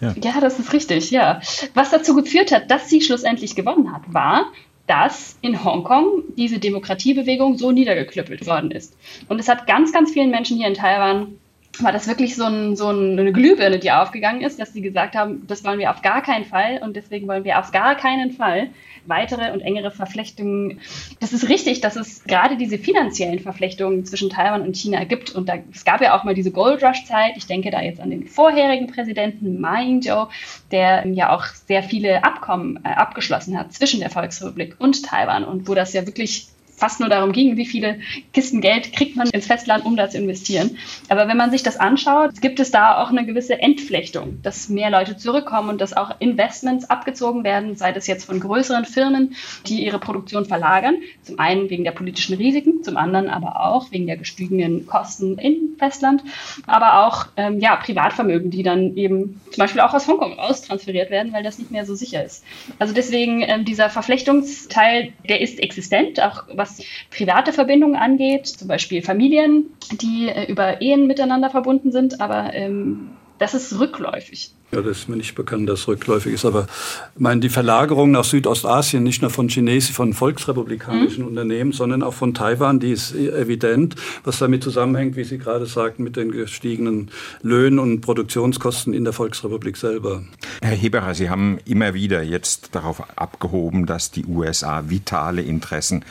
Ja. 0.00 0.14
ja, 0.22 0.40
das 0.40 0.58
ist 0.58 0.72
richtig, 0.72 1.10
ja. 1.10 1.40
Was 1.74 1.90
dazu 1.90 2.14
geführt 2.14 2.52
hat, 2.52 2.70
dass 2.70 2.90
sie 2.90 3.00
schlussendlich 3.00 3.54
gewonnen 3.54 3.92
hat, 3.94 4.02
war, 4.12 4.52
dass 4.86 5.36
in 5.40 5.64
Hongkong 5.64 6.22
diese 6.36 6.58
Demokratiebewegung 6.58 7.58
so 7.58 7.72
niedergeklüppelt 7.72 8.46
worden 8.46 8.70
ist. 8.70 8.96
Und 9.28 9.38
es 9.40 9.48
hat 9.48 9.66
ganz, 9.66 9.92
ganz 9.92 10.12
vielen 10.12 10.30
Menschen 10.30 10.58
hier 10.58 10.68
in 10.68 10.74
Taiwan 10.74 11.38
war 11.82 11.92
das 11.92 12.08
wirklich 12.08 12.36
so, 12.36 12.44
ein, 12.44 12.76
so 12.76 12.88
eine 12.88 13.32
Glühbirne, 13.32 13.78
die 13.78 13.90
aufgegangen 13.90 14.40
ist, 14.40 14.58
dass 14.58 14.72
sie 14.72 14.82
gesagt 14.82 15.14
haben, 15.14 15.46
das 15.46 15.64
wollen 15.64 15.78
wir 15.78 15.90
auf 15.90 16.02
gar 16.02 16.22
keinen 16.22 16.44
Fall 16.44 16.80
und 16.82 16.96
deswegen 16.96 17.28
wollen 17.28 17.44
wir 17.44 17.58
auf 17.58 17.72
gar 17.72 17.96
keinen 17.96 18.30
Fall 18.30 18.70
weitere 19.08 19.52
und 19.52 19.60
engere 19.60 19.90
Verflechtungen. 19.90 20.80
Das 21.20 21.32
ist 21.32 21.48
richtig, 21.48 21.80
dass 21.80 21.96
es 21.96 22.24
gerade 22.24 22.56
diese 22.56 22.78
finanziellen 22.78 23.38
Verflechtungen 23.38 24.04
zwischen 24.04 24.30
Taiwan 24.30 24.62
und 24.62 24.76
China 24.76 25.04
gibt. 25.04 25.34
Und 25.34 25.48
da, 25.48 25.54
es 25.72 25.84
gab 25.84 26.00
ja 26.00 26.18
auch 26.18 26.24
mal 26.24 26.34
diese 26.34 26.50
Gold 26.50 26.82
Rush-Zeit. 26.82 27.36
Ich 27.36 27.46
denke 27.46 27.70
da 27.70 27.80
jetzt 27.80 28.00
an 28.00 28.10
den 28.10 28.26
vorherigen 28.26 28.86
Präsidenten 28.86 29.60
Ma 29.60 29.80
Ying-jeou, 29.80 30.28
der 30.70 31.06
ja 31.06 31.34
auch 31.34 31.44
sehr 31.44 31.82
viele 31.82 32.24
Abkommen 32.24 32.80
äh, 32.84 32.88
abgeschlossen 32.88 33.58
hat 33.58 33.72
zwischen 33.72 34.00
der 34.00 34.10
Volksrepublik 34.10 34.76
und 34.78 35.04
Taiwan 35.04 35.44
und 35.44 35.68
wo 35.68 35.74
das 35.74 35.92
ja 35.92 36.06
wirklich 36.06 36.48
fast 36.76 37.00
nur 37.00 37.08
darum 37.08 37.32
ging, 37.32 37.56
wie 37.56 37.66
viele 37.66 38.00
Kisten 38.32 38.60
Geld 38.60 38.92
kriegt 38.92 39.16
man 39.16 39.28
ins 39.30 39.46
Festland, 39.46 39.84
um 39.84 39.96
da 39.96 40.08
zu 40.08 40.18
investieren. 40.18 40.76
Aber 41.08 41.26
wenn 41.28 41.36
man 41.36 41.50
sich 41.50 41.62
das 41.62 41.78
anschaut, 41.78 42.40
gibt 42.40 42.60
es 42.60 42.70
da 42.70 43.02
auch 43.02 43.10
eine 43.10 43.24
gewisse 43.24 43.60
Entflechtung, 43.60 44.40
dass 44.42 44.68
mehr 44.68 44.90
Leute 44.90 45.16
zurückkommen 45.16 45.70
und 45.70 45.80
dass 45.80 45.96
auch 45.96 46.20
Investments 46.20 46.88
abgezogen 46.90 47.44
werden, 47.44 47.76
sei 47.76 47.92
das 47.92 48.06
jetzt 48.06 48.24
von 48.24 48.40
größeren 48.40 48.84
Firmen, 48.84 49.34
die 49.66 49.84
ihre 49.84 49.98
Produktion 49.98 50.44
verlagern. 50.44 50.96
Zum 51.22 51.38
einen 51.38 51.70
wegen 51.70 51.84
der 51.84 51.92
politischen 51.92 52.36
Risiken, 52.36 52.82
zum 52.82 52.96
anderen 52.96 53.28
aber 53.28 53.64
auch 53.64 53.90
wegen 53.90 54.06
der 54.06 54.16
gestiegenen 54.16 54.86
Kosten 54.86 55.38
im 55.38 55.76
Festland, 55.78 56.22
aber 56.66 57.06
auch 57.06 57.26
ähm, 57.36 57.60
ja, 57.60 57.76
Privatvermögen, 57.76 58.50
die 58.50 58.62
dann 58.62 58.96
eben 58.96 59.40
zum 59.50 59.62
Beispiel 59.62 59.80
auch 59.80 59.94
aus 59.94 60.06
Hongkong 60.06 60.34
raustransferiert 60.34 61.10
werden, 61.10 61.32
weil 61.32 61.42
das 61.42 61.58
nicht 61.58 61.70
mehr 61.70 61.86
so 61.86 61.94
sicher 61.94 62.24
ist. 62.24 62.44
Also 62.78 62.92
deswegen 62.92 63.42
ähm, 63.42 63.64
dieser 63.64 63.90
Verflechtungsteil, 63.90 65.12
der 65.28 65.40
ist 65.40 65.60
existent, 65.60 66.20
auch 66.20 66.44
was 66.52 66.65
was 66.66 66.84
private 67.10 67.52
Verbindungen 67.52 67.96
angeht, 67.96 68.46
zum 68.46 68.68
Beispiel 68.68 69.02
Familien, 69.02 69.66
die 69.92 70.28
äh, 70.28 70.50
über 70.50 70.80
Ehen 70.80 71.06
miteinander 71.06 71.50
verbunden 71.50 71.92
sind, 71.92 72.20
aber 72.20 72.52
ähm, 72.54 73.10
das 73.38 73.54
ist 73.54 73.78
rückläufig. 73.78 74.52
Ja, 74.72 74.80
das 74.82 74.98
ist 74.98 75.08
mir 75.08 75.16
nicht 75.16 75.36
bekannt, 75.36 75.68
dass 75.68 75.80
es 75.80 75.88
rückläufig 75.88 76.32
ist. 76.32 76.44
Aber 76.44 76.66
ich 77.14 77.20
meine, 77.20 77.40
die 77.40 77.48
Verlagerung 77.48 78.10
nach 78.10 78.24
Südostasien, 78.24 79.04
nicht 79.04 79.22
nur 79.22 79.30
von 79.30 79.48
chinesischen, 79.48 79.94
von 79.94 80.12
volksrepublikanischen 80.12 81.22
mhm. 81.22 81.28
Unternehmen, 81.28 81.70
sondern 81.70 82.02
auch 82.02 82.14
von 82.14 82.34
Taiwan, 82.34 82.80
die 82.80 82.90
ist 82.90 83.14
evident, 83.14 83.94
was 84.24 84.40
damit 84.40 84.64
zusammenhängt, 84.64 85.14
wie 85.14 85.22
Sie 85.22 85.38
gerade 85.38 85.66
sagten, 85.66 86.02
mit 86.02 86.16
den 86.16 86.32
gestiegenen 86.32 87.10
Löhnen 87.42 87.78
und 87.78 88.00
Produktionskosten 88.00 88.92
in 88.92 89.04
der 89.04 89.12
Volksrepublik 89.12 89.76
selber. 89.76 90.24
Herr 90.62 90.74
Heberer, 90.74 91.14
Sie 91.14 91.30
haben 91.30 91.58
immer 91.64 91.94
wieder 91.94 92.22
jetzt 92.22 92.74
darauf 92.74 93.02
abgehoben, 93.16 93.86
dass 93.86 94.10
die 94.10 94.24
USA 94.24 94.88
vitale 94.88 95.42
Interessen 95.42 96.04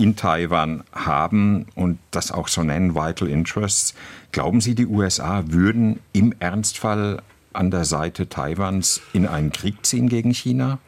in 0.00 0.16
Taiwan 0.16 0.82
haben 0.92 1.66
und 1.74 1.98
das 2.10 2.32
auch 2.32 2.48
so 2.48 2.62
nennen, 2.62 2.94
Vital 2.94 3.28
Interests. 3.28 3.94
Glauben 4.32 4.60
Sie, 4.60 4.74
die 4.74 4.86
USA 4.86 5.44
würden 5.48 6.00
im 6.12 6.34
Ernstfall 6.40 7.22
an 7.52 7.70
der 7.70 7.84
Seite 7.84 8.28
Taiwans 8.28 9.02
in 9.12 9.26
einen 9.26 9.52
Krieg 9.52 9.84
ziehen 9.84 10.08
gegen 10.08 10.32
China? 10.32 10.78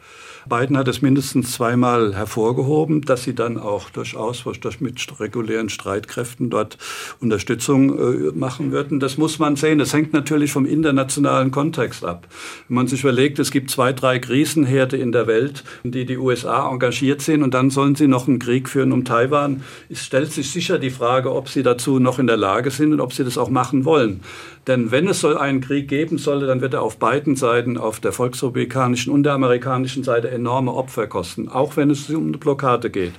Biden 0.49 0.77
hat 0.77 0.87
es 0.87 1.01
mindestens 1.01 1.53
zweimal 1.53 2.15
hervorgehoben, 2.15 3.01
dass 3.01 3.23
sie 3.23 3.35
dann 3.35 3.57
auch 3.57 3.89
durchaus 3.89 4.43
durch 4.59 4.81
mit 4.81 5.19
regulären 5.19 5.69
Streitkräften 5.69 6.49
dort 6.49 6.77
Unterstützung 7.19 7.97
äh, 7.97 8.31
machen 8.33 8.71
würden. 8.71 8.99
Das 8.99 9.17
muss 9.17 9.39
man 9.39 9.55
sehen. 9.55 9.79
Das 9.79 9.93
hängt 9.93 10.13
natürlich 10.13 10.51
vom 10.51 10.65
internationalen 10.65 11.51
Kontext 11.51 12.03
ab. 12.03 12.27
Wenn 12.67 12.75
man 12.75 12.87
sich 12.87 13.01
überlegt, 13.01 13.39
es 13.39 13.51
gibt 13.51 13.69
zwei, 13.69 13.93
drei 13.93 14.19
Krisenherde 14.19 14.97
in 14.97 15.11
der 15.11 15.27
Welt, 15.27 15.63
in 15.83 15.91
die 15.91 16.05
die 16.05 16.17
USA 16.17 16.69
engagiert 16.69 17.21
sind 17.21 17.43
und 17.43 17.53
dann 17.53 17.69
sollen 17.69 17.95
sie 17.95 18.07
noch 18.07 18.27
einen 18.27 18.39
Krieg 18.39 18.69
führen 18.69 18.91
um 18.91 19.05
Taiwan, 19.05 19.63
es 19.89 20.05
stellt 20.05 20.31
sich 20.31 20.51
sicher 20.51 20.79
die 20.79 20.89
Frage, 20.89 21.33
ob 21.33 21.49
sie 21.49 21.63
dazu 21.63 21.99
noch 21.99 22.19
in 22.19 22.27
der 22.27 22.37
Lage 22.37 22.71
sind 22.71 22.93
und 22.93 22.99
ob 22.99 23.13
sie 23.13 23.23
das 23.23 23.37
auch 23.37 23.49
machen 23.49 23.85
wollen. 23.85 24.21
Denn 24.67 24.91
wenn 24.91 25.07
es 25.07 25.19
soll 25.19 25.37
einen 25.37 25.59
Krieg 25.59 25.89
geben 25.89 26.17
solle, 26.17 26.47
dann 26.47 26.61
wird 26.61 26.73
er 26.73 26.81
auf 26.81 26.97
beiden 26.97 27.35
Seiten, 27.35 27.77
auf 27.77 27.99
der 27.99 28.13
volksrepublikanischen 28.13 29.11
und 29.11 29.23
der 29.23 29.33
amerikanischen 29.33 30.03
Seite, 30.03 30.31
enorme 30.31 30.73
Opfer 30.73 31.07
kosten, 31.07 31.49
auch 31.49 31.75
wenn 31.75 31.89
es 31.89 32.09
um 32.09 32.27
eine 32.27 32.37
Blockade 32.37 32.89
geht. 32.89 33.13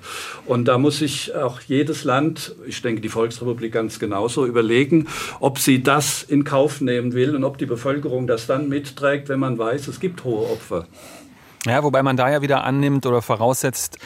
Und 0.47 0.69
da 0.69 0.79
muss 0.79 0.99
sich 0.99 1.35
auch 1.35 1.61
jedes 1.61 2.05
Land, 2.05 2.55
ich 2.67 2.81
denke 2.81 3.03
die 3.03 3.11
Volksrepublik 3.11 3.73
ganz 3.73 3.99
genauso, 3.99 4.47
überlegen, 4.47 5.07
ob 5.41 5.59
sie 5.59 5.83
das 5.83 6.23
in 6.23 6.45
Kauf 6.45 6.81
nehmen 6.81 7.13
will 7.13 7.37
und 7.37 7.45
ob 7.45 7.59
die 7.59 7.67
Bevölkerung 7.67 8.27
das 8.27 8.47
dann 8.47 8.69
mitträgt, 8.71 9.29
wenn 9.29 9.41
man 9.41 9.59
weiß, 9.59 9.89
es 9.89 10.01
gibt 10.01 10.25
hohe 10.25 10.51
Opfer. 10.51 10.87
Ja, 11.67 11.83
wobei 11.83 12.03
man 12.03 12.17
da 12.17 12.31
ja 12.31 12.43
wieder 12.43 12.65
annimmt 12.65 13.07
oder 13.07 13.23
voraussetzt, 13.23 13.99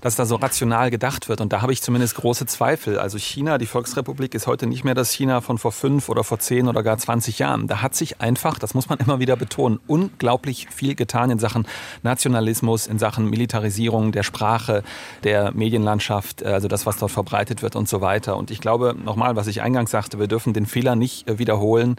dass 0.00 0.16
da 0.16 0.26
so 0.26 0.36
rational 0.36 0.90
gedacht 0.90 1.28
wird. 1.28 1.40
Und 1.40 1.52
da 1.52 1.62
habe 1.62 1.72
ich 1.72 1.82
zumindest 1.82 2.14
große 2.16 2.46
Zweifel. 2.46 2.98
Also 2.98 3.18
China, 3.18 3.58
die 3.58 3.66
Volksrepublik, 3.66 4.34
ist 4.34 4.46
heute 4.46 4.66
nicht 4.66 4.84
mehr 4.84 4.94
das 4.94 5.12
China 5.12 5.40
von 5.40 5.58
vor 5.58 5.72
fünf 5.72 6.08
oder 6.08 6.24
vor 6.24 6.38
zehn 6.38 6.68
oder 6.68 6.82
gar 6.82 6.98
20 6.98 7.38
Jahren. 7.38 7.66
Da 7.66 7.82
hat 7.82 7.94
sich 7.94 8.20
einfach, 8.20 8.58
das 8.58 8.74
muss 8.74 8.88
man 8.88 8.98
immer 8.98 9.18
wieder 9.20 9.36
betonen, 9.36 9.80
unglaublich 9.86 10.68
viel 10.70 10.94
getan 10.94 11.30
in 11.30 11.38
Sachen 11.38 11.66
Nationalismus, 12.02 12.86
in 12.86 12.98
Sachen 12.98 13.28
Militarisierung 13.28 14.12
der 14.12 14.22
Sprache, 14.22 14.82
der 15.24 15.52
Medienlandschaft, 15.52 16.44
also 16.44 16.68
das, 16.68 16.86
was 16.86 16.96
dort 16.98 17.10
verbreitet 17.10 17.62
wird 17.62 17.76
und 17.76 17.88
so 17.88 18.00
weiter. 18.00 18.36
Und 18.36 18.50
ich 18.50 18.60
glaube, 18.60 18.94
nochmal, 19.02 19.36
was 19.36 19.46
ich 19.46 19.62
eingangs 19.62 19.90
sagte, 19.90 20.18
wir 20.18 20.28
dürfen 20.28 20.52
den 20.52 20.66
Fehler 20.66 20.96
nicht 20.96 21.28
äh, 21.28 21.38
wiederholen, 21.38 21.96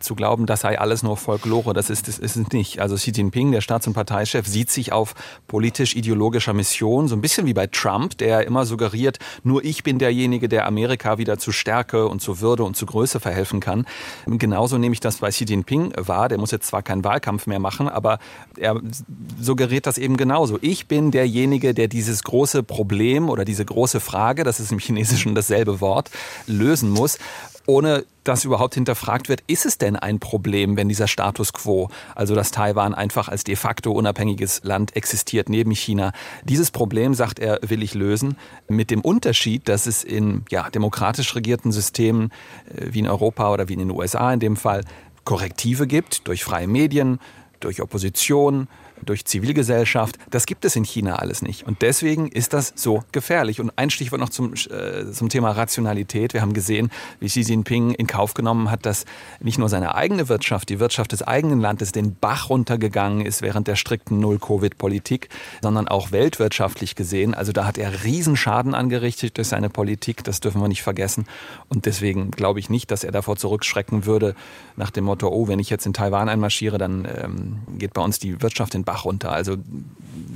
zu 0.00 0.14
glauben, 0.14 0.46
das 0.46 0.60
sei 0.60 0.78
alles 0.78 1.02
nur 1.02 1.16
Folklore. 1.16 1.72
Das 1.72 1.90
ist, 1.90 2.08
das 2.08 2.18
ist 2.18 2.36
es 2.36 2.52
nicht. 2.52 2.80
Also 2.80 2.96
Xi 2.96 3.10
Jinping, 3.10 3.52
der 3.52 3.60
Staats- 3.60 3.86
und 3.86 3.94
Parteichef, 3.94 4.46
sieht 4.46 4.70
sich 4.70 4.92
auf 4.92 5.14
politisch-ideologischer 5.48 6.52
Mission, 6.52 7.08
so 7.08 7.16
ein 7.16 7.20
bisschen 7.20 7.43
bisschen 7.44 7.46
wie 7.46 7.54
bei 7.54 7.66
Trump, 7.66 8.18
der 8.18 8.46
immer 8.46 8.66
suggeriert, 8.66 9.18
nur 9.42 9.64
ich 9.64 9.82
bin 9.82 9.98
derjenige, 9.98 10.48
der 10.48 10.66
Amerika 10.66 11.18
wieder 11.18 11.38
zu 11.38 11.52
Stärke 11.52 12.08
und 12.08 12.20
zu 12.20 12.40
Würde 12.40 12.64
und 12.64 12.76
zu 12.76 12.86
Größe 12.86 13.20
verhelfen 13.20 13.60
kann. 13.60 13.86
Genauso 14.26 14.78
nehme 14.78 14.92
ich 14.92 15.00
das 15.00 15.18
bei 15.18 15.30
Xi 15.30 15.44
Jinping 15.44 15.92
wahr. 15.96 16.28
Der 16.28 16.38
muss 16.38 16.50
jetzt 16.50 16.68
zwar 16.68 16.82
keinen 16.82 17.04
Wahlkampf 17.04 17.46
mehr 17.46 17.58
machen, 17.58 17.88
aber 17.88 18.18
er 18.56 18.80
suggeriert 19.40 19.86
das 19.86 19.98
eben 19.98 20.16
genauso. 20.16 20.58
Ich 20.60 20.86
bin 20.86 21.10
derjenige, 21.10 21.74
der 21.74 21.88
dieses 21.88 22.22
große 22.24 22.62
Problem 22.62 23.28
oder 23.28 23.44
diese 23.44 23.64
große 23.64 24.00
Frage, 24.00 24.44
das 24.44 24.60
ist 24.60 24.72
im 24.72 24.78
Chinesischen 24.78 25.34
dasselbe 25.34 25.80
Wort, 25.80 26.10
lösen 26.46 26.90
muss 26.90 27.18
ohne 27.66 28.04
dass 28.24 28.44
überhaupt 28.44 28.74
hinterfragt 28.74 29.28
wird, 29.28 29.42
ist 29.46 29.66
es 29.66 29.78
denn 29.78 29.96
ein 29.96 30.18
Problem, 30.18 30.76
wenn 30.76 30.88
dieser 30.88 31.08
Status 31.08 31.52
quo, 31.52 31.90
also 32.14 32.34
dass 32.34 32.50
Taiwan 32.50 32.94
einfach 32.94 33.28
als 33.28 33.44
de 33.44 33.54
facto 33.54 33.92
unabhängiges 33.92 34.62
Land 34.64 34.96
existiert 34.96 35.48
neben 35.48 35.72
China, 35.72 36.12
dieses 36.44 36.70
Problem, 36.70 37.14
sagt 37.14 37.38
er, 37.38 37.60
will 37.62 37.82
ich 37.82 37.94
lösen, 37.94 38.36
mit 38.66 38.90
dem 38.90 39.02
Unterschied, 39.02 39.68
dass 39.68 39.86
es 39.86 40.04
in 40.04 40.44
ja, 40.50 40.70
demokratisch 40.70 41.34
regierten 41.34 41.70
Systemen 41.70 42.30
äh, 42.74 42.86
wie 42.92 43.00
in 43.00 43.08
Europa 43.08 43.52
oder 43.52 43.68
wie 43.68 43.74
in 43.74 43.80
den 43.80 43.90
USA 43.90 44.32
in 44.32 44.40
dem 44.40 44.56
Fall 44.56 44.82
Korrektive 45.24 45.86
gibt, 45.86 46.26
durch 46.28 46.44
freie 46.44 46.66
Medien, 46.66 47.18
durch 47.60 47.80
Opposition, 47.80 48.68
durch 49.04 49.24
Zivilgesellschaft. 49.24 50.18
Das 50.30 50.46
gibt 50.46 50.64
es 50.64 50.76
in 50.76 50.84
China 50.84 51.16
alles 51.16 51.42
nicht. 51.42 51.66
Und 51.66 51.82
deswegen 51.82 52.28
ist 52.28 52.52
das 52.52 52.72
so 52.76 53.02
gefährlich. 53.12 53.60
Und 53.60 53.72
ein 53.76 53.90
Stichwort 53.90 54.20
noch 54.20 54.28
zum, 54.28 54.54
äh, 54.54 55.10
zum 55.12 55.28
Thema 55.28 55.50
Rationalität. 55.52 56.34
Wir 56.34 56.42
haben 56.42 56.54
gesehen, 56.54 56.90
wie 57.20 57.26
Xi 57.26 57.40
Jinping 57.40 57.92
in 57.92 58.06
Kauf 58.06 58.34
genommen 58.34 58.70
hat, 58.70 58.86
dass 58.86 59.04
nicht 59.40 59.58
nur 59.58 59.68
seine 59.68 59.94
eigene 59.94 60.28
Wirtschaft, 60.28 60.68
die 60.68 60.80
Wirtschaft 60.80 61.12
des 61.12 61.22
eigenen 61.22 61.60
Landes 61.60 61.92
den 61.92 62.14
Bach 62.14 62.50
runtergegangen 62.50 63.24
ist 63.24 63.42
während 63.42 63.68
der 63.68 63.76
strikten 63.76 64.20
Null-Covid-Politik, 64.20 65.28
sondern 65.62 65.88
auch 65.88 66.12
weltwirtschaftlich 66.12 66.94
gesehen. 66.94 67.34
Also 67.34 67.52
da 67.52 67.66
hat 67.66 67.78
er 67.78 68.04
Riesenschaden 68.04 68.74
angerichtet 68.74 69.36
durch 69.36 69.48
seine 69.48 69.70
Politik. 69.70 70.24
Das 70.24 70.40
dürfen 70.40 70.60
wir 70.60 70.68
nicht 70.68 70.82
vergessen. 70.82 71.26
Und 71.68 71.86
deswegen 71.86 72.30
glaube 72.30 72.60
ich 72.60 72.70
nicht, 72.70 72.90
dass 72.90 73.04
er 73.04 73.12
davor 73.12 73.36
zurückschrecken 73.36 74.06
würde 74.06 74.34
nach 74.76 74.90
dem 74.90 75.04
Motto, 75.04 75.28
oh, 75.28 75.48
wenn 75.48 75.58
ich 75.58 75.70
jetzt 75.70 75.86
in 75.86 75.92
Taiwan 75.92 76.28
einmarschiere, 76.28 76.78
dann 76.78 77.06
ähm, 77.06 77.78
geht 77.78 77.94
bei 77.94 78.02
uns 78.02 78.18
die 78.18 78.42
Wirtschaft 78.42 78.74
in 78.74 78.84
Bach 78.84 79.04
runter. 79.04 79.30
Also 79.32 79.56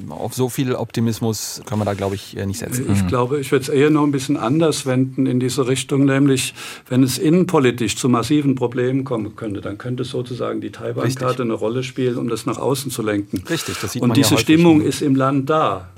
auf 0.08 0.34
so 0.34 0.48
viel 0.48 0.74
Optimismus 0.74 1.60
können 1.66 1.80
wir 1.80 1.84
da, 1.84 1.94
glaube 1.94 2.14
ich, 2.14 2.36
äh, 2.36 2.46
nicht 2.46 2.58
setzen. 2.58 2.86
Ich 2.92 3.06
glaube, 3.06 3.40
ich 3.40 3.52
würde 3.52 3.62
es 3.62 3.68
eher 3.68 3.90
noch 3.90 4.04
ein 4.04 4.10
bisschen 4.10 4.36
anders 4.36 4.86
wenden 4.86 5.26
in 5.26 5.40
diese 5.40 5.66
Richtung, 5.66 6.04
nämlich 6.04 6.54
wenn 6.88 7.02
es 7.02 7.18
innenpolitisch 7.18 7.96
zu 7.96 8.08
massiven 8.08 8.54
Problemen 8.54 9.04
kommen 9.04 9.36
könnte, 9.36 9.60
dann 9.60 9.78
könnte 9.78 10.04
sozusagen 10.04 10.60
die 10.60 10.70
Taiwan-Karte 10.70 11.42
eine 11.42 11.54
Rolle 11.54 11.82
spielen, 11.82 12.16
um 12.16 12.28
das 12.28 12.46
nach 12.46 12.58
außen 12.58 12.90
zu 12.90 13.02
lenken. 13.02 13.42
Richtig, 13.48 13.78
das 13.80 13.92
sieht 13.92 14.02
Und 14.02 14.08
man 14.08 14.14
diese 14.14 14.34
ja 14.34 14.40
Stimmung 14.40 14.80
ist 14.80 15.02
im 15.02 15.14
Land 15.14 15.50
da. 15.50 15.88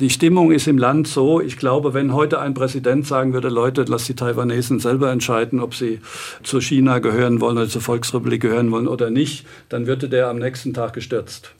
Die 0.00 0.10
Stimmung 0.10 0.52
ist 0.52 0.66
im 0.66 0.76
Land 0.76 1.08
so, 1.08 1.40
ich 1.40 1.56
glaube, 1.56 1.94
wenn 1.94 2.12
heute 2.12 2.40
ein 2.40 2.54
Präsident 2.54 3.06
sagen 3.06 3.32
würde, 3.32 3.48
Leute, 3.48 3.84
lasst 3.88 4.08
die 4.08 4.14
Taiwanesen 4.14 4.80
selber 4.80 5.10
entscheiden, 5.10 5.60
ob 5.60 5.74
sie 5.74 6.00
zu 6.42 6.60
China 6.60 6.98
gehören 6.98 7.40
wollen 7.40 7.56
oder 7.56 7.68
zur 7.68 7.80
Volksrepublik 7.80 8.42
gehören 8.42 8.70
wollen 8.72 8.88
oder 8.88 9.10
nicht, 9.10 9.46
dann 9.68 9.86
würde 9.86 10.08
der 10.08 10.28
am 10.28 10.38
nächsten 10.38 10.74
Tag 10.74 10.92
gestürzt. 10.92 11.52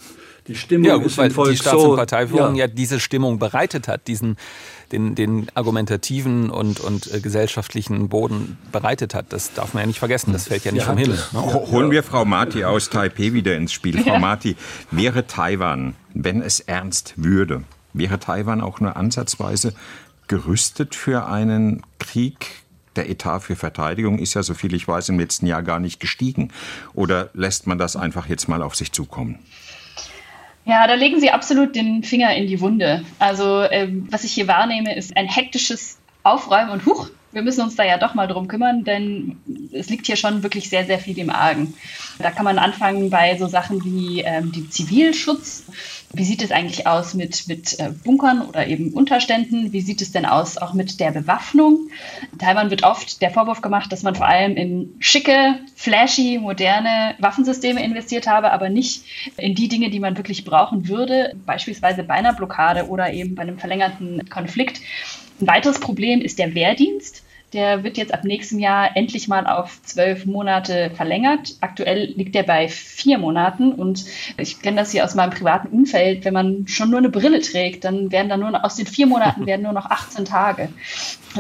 Die 0.49 0.55
Stimmung 0.55 0.87
ja, 0.87 0.97
gut, 0.97 1.07
ist 1.07 1.19
weil 1.19 1.29
im 1.29 1.35
Volk 1.35 1.51
die 1.51 1.57
Staats- 1.57 1.81
so, 1.81 1.91
und 1.91 1.97
Parteiführung 1.97 2.55
ja. 2.55 2.67
ja. 2.67 2.69
diese 2.69 3.01
Stimmung 3.01 3.39
bereitet 3.39 3.89
hat, 3.89 4.07
diesen 4.07 4.37
den, 4.93 5.15
den 5.15 5.47
argumentativen 5.55 6.51
und, 6.51 6.81
und 6.81 7.13
äh, 7.13 7.21
gesellschaftlichen 7.21 8.09
Boden 8.09 8.59
bereitet 8.73 9.15
hat. 9.15 9.33
Das 9.33 9.53
darf 9.53 9.75
man 9.75 9.83
ja 9.83 9.87
nicht 9.87 9.99
vergessen. 9.99 10.33
Das 10.33 10.49
fällt 10.49 10.65
ja 10.65 10.73
nicht 10.73 10.83
Ja, 10.83 10.89
vom 10.89 10.99
Himmel. 10.99 11.19
Holen 11.33 11.91
wir 11.91 12.03
Frau 12.03 12.25
Marti 12.25 12.65
aus 12.65 12.91
Taipei 12.91 13.33
wieder 13.33 13.57
ins 13.57 13.73
Spiel. 13.73 13.99
Frau 14.03 14.19
Marti, 14.19 14.57
wäre 14.91 15.27
Taiwan, 15.27 15.95
wenn 16.15 16.43
es 16.43 16.61
ernst 16.61 17.15
würde, 17.17 17.65
wäre 17.93 18.19
Taiwan 18.19 18.61
auch 18.61 18.81
nur 18.81 18.97
ansatzweise 18.97 19.75
gerüstet 20.29 20.95
für 20.95 21.27
einen 21.27 21.83
Krieg? 21.99 22.47
Der 22.95 23.11
Etat 23.11 23.41
für 23.41 23.57
Verteidigung 23.57 24.19
ist 24.19 24.33
ja, 24.33 24.43
soviel 24.43 24.73
ich 24.73 24.89
weiß, 24.89 25.11
im 25.11 25.19
letzten 25.19 25.47
Jahr 25.47 25.63
gar 25.63 25.81
nicht 25.81 26.01
gestiegen. 26.01 26.51
Oder 26.95 27.29
lässt 27.35 27.67
man 27.67 27.77
das 27.77 27.95
einfach 27.95 28.27
jetzt 28.27 28.49
mal 28.49 28.63
auf 28.63 28.75
sich 28.75 28.91
zukommen? 28.93 29.39
Ja, 30.67 30.87
da 30.89 30.95
legen 30.95 31.21
Sie 31.21 31.31
absolut 31.31 31.77
den 31.77 32.03
Finger 32.03 32.35
in 32.35 32.49
die 32.49 32.61
Wunde. 32.61 33.05
Also 33.21 33.63
ähm, 33.63 34.09
was 34.11 34.25
ich 34.25 34.33
hier 34.33 34.49
wahrnehme, 34.49 34.97
ist 34.97 35.17
ein 35.17 35.29
hektisches 35.29 35.99
Aufräumen 36.25 36.71
und 36.71 36.87
Huch, 36.87 37.09
wir 37.31 37.43
müssen 37.43 37.61
uns 37.61 37.77
da 37.77 37.85
ja 37.85 37.99
doch 37.99 38.15
mal 38.15 38.27
drum 38.27 38.49
kümmern, 38.49 38.83
denn 38.83 39.37
es 39.73 39.91
liegt 39.91 40.07
hier 40.07 40.17
schon 40.17 40.43
wirklich 40.43 40.69
sehr, 40.69 40.87
sehr 40.87 40.99
viel 40.99 41.19
im 41.19 41.31
Argen. 41.31 41.75
Da 42.19 42.31
kann 42.31 42.45
man 42.45 42.59
anfangen 42.59 43.11
bei 43.11 43.37
so 43.39 43.47
Sachen 43.47 43.85
wie 43.85 44.23
ähm, 44.23 44.51
dem 44.53 44.71
Zivilschutz. 44.71 45.65
Wie 46.17 46.25
sieht 46.25 46.43
es 46.43 46.51
eigentlich 46.51 46.87
aus 46.87 47.13
mit, 47.13 47.47
mit 47.47 47.79
äh, 47.79 47.91
Bunkern 48.05 48.41
oder 48.43 48.67
eben 48.67 48.93
Unterständen? 48.93 49.73
Wie 49.73 49.83
sieht 49.83 50.01
es 50.01 50.13
denn 50.13 50.25
aus 50.25 50.57
auch 50.57 50.73
mit 50.73 50.99
der 50.99 51.11
Bewaffnung? 51.11 51.91
In 52.33 52.39
Taiwan 52.39 52.71
wird 52.71 52.85
oft 52.85 53.21
der 53.21 53.31
Vorwurf 53.31 53.61
gemacht, 53.61 53.93
dass 53.93 54.03
man 54.03 54.15
vor 54.15 54.27
allem 54.27 54.57
in 54.57 54.95
schicke, 54.99 55.59
flashy, 55.75 56.39
moderne 56.39 57.15
Waffensysteme 57.19 57.85
investiert 57.85 58.27
habe, 58.27 58.51
aber 58.53 58.71
nicht 58.71 59.05
in 59.37 59.55
die 59.55 59.69
Dinge, 59.69 59.91
die 59.91 60.01
man 60.01 60.17
wirklich 60.17 60.45
brauchen 60.45 60.89
würde, 60.89 61.37
beispielsweise 61.45 62.03
bei 62.03 62.15
einer 62.15 62.33
Blockade 62.33 62.89
oder 62.89 63.13
eben 63.13 63.35
bei 63.35 63.43
einem 63.43 63.59
verlängerten 63.59 64.29
Konflikt. 64.31 64.81
Ein 65.41 65.49
weiteres 65.49 65.81
Problem 65.81 66.23
ist 66.23 66.39
der 66.39 66.55
Wehrdienst. 66.55 67.26
Der 67.53 67.85
wird 67.85 67.97
jetzt 67.97 68.13
ab 68.13 68.25
nächstem 68.25 68.59
Jahr 68.59 68.97
endlich 68.97 69.29
mal 69.29 69.47
auf 69.47 69.81
zwölf 69.83 70.27
Monate 70.27 70.91
verlängert. 70.95 71.55
Aktuell 71.61 72.13
liegt 72.17 72.35
der 72.35 72.43
bei 72.43 72.69
vier 72.69 73.19
Monaten 73.19 73.73
und 73.73 74.05
ich 74.37 74.61
kenne 74.61 74.79
das 74.79 74.91
hier 74.91 75.05
aus 75.05 75.15
meinem 75.15 75.31
privaten 75.31 75.69
Umfeld. 75.69 76.25
Wenn 76.25 76.35
man 76.35 76.67
schon 76.67 76.91
nur 76.91 76.99
eine 76.99 77.09
Brille 77.09 77.41
trägt, 77.41 77.85
dann 77.85 78.11
werden 78.11 78.29
dann 78.29 78.41
nur 78.41 78.65
aus 78.65 78.77
den 78.77 78.87
vier 78.87 79.07
Monaten 79.07 79.47
werden 79.47 79.63
nur 79.63 79.73
noch 79.73 79.87
18 79.87 80.25
Tage. 80.25 80.69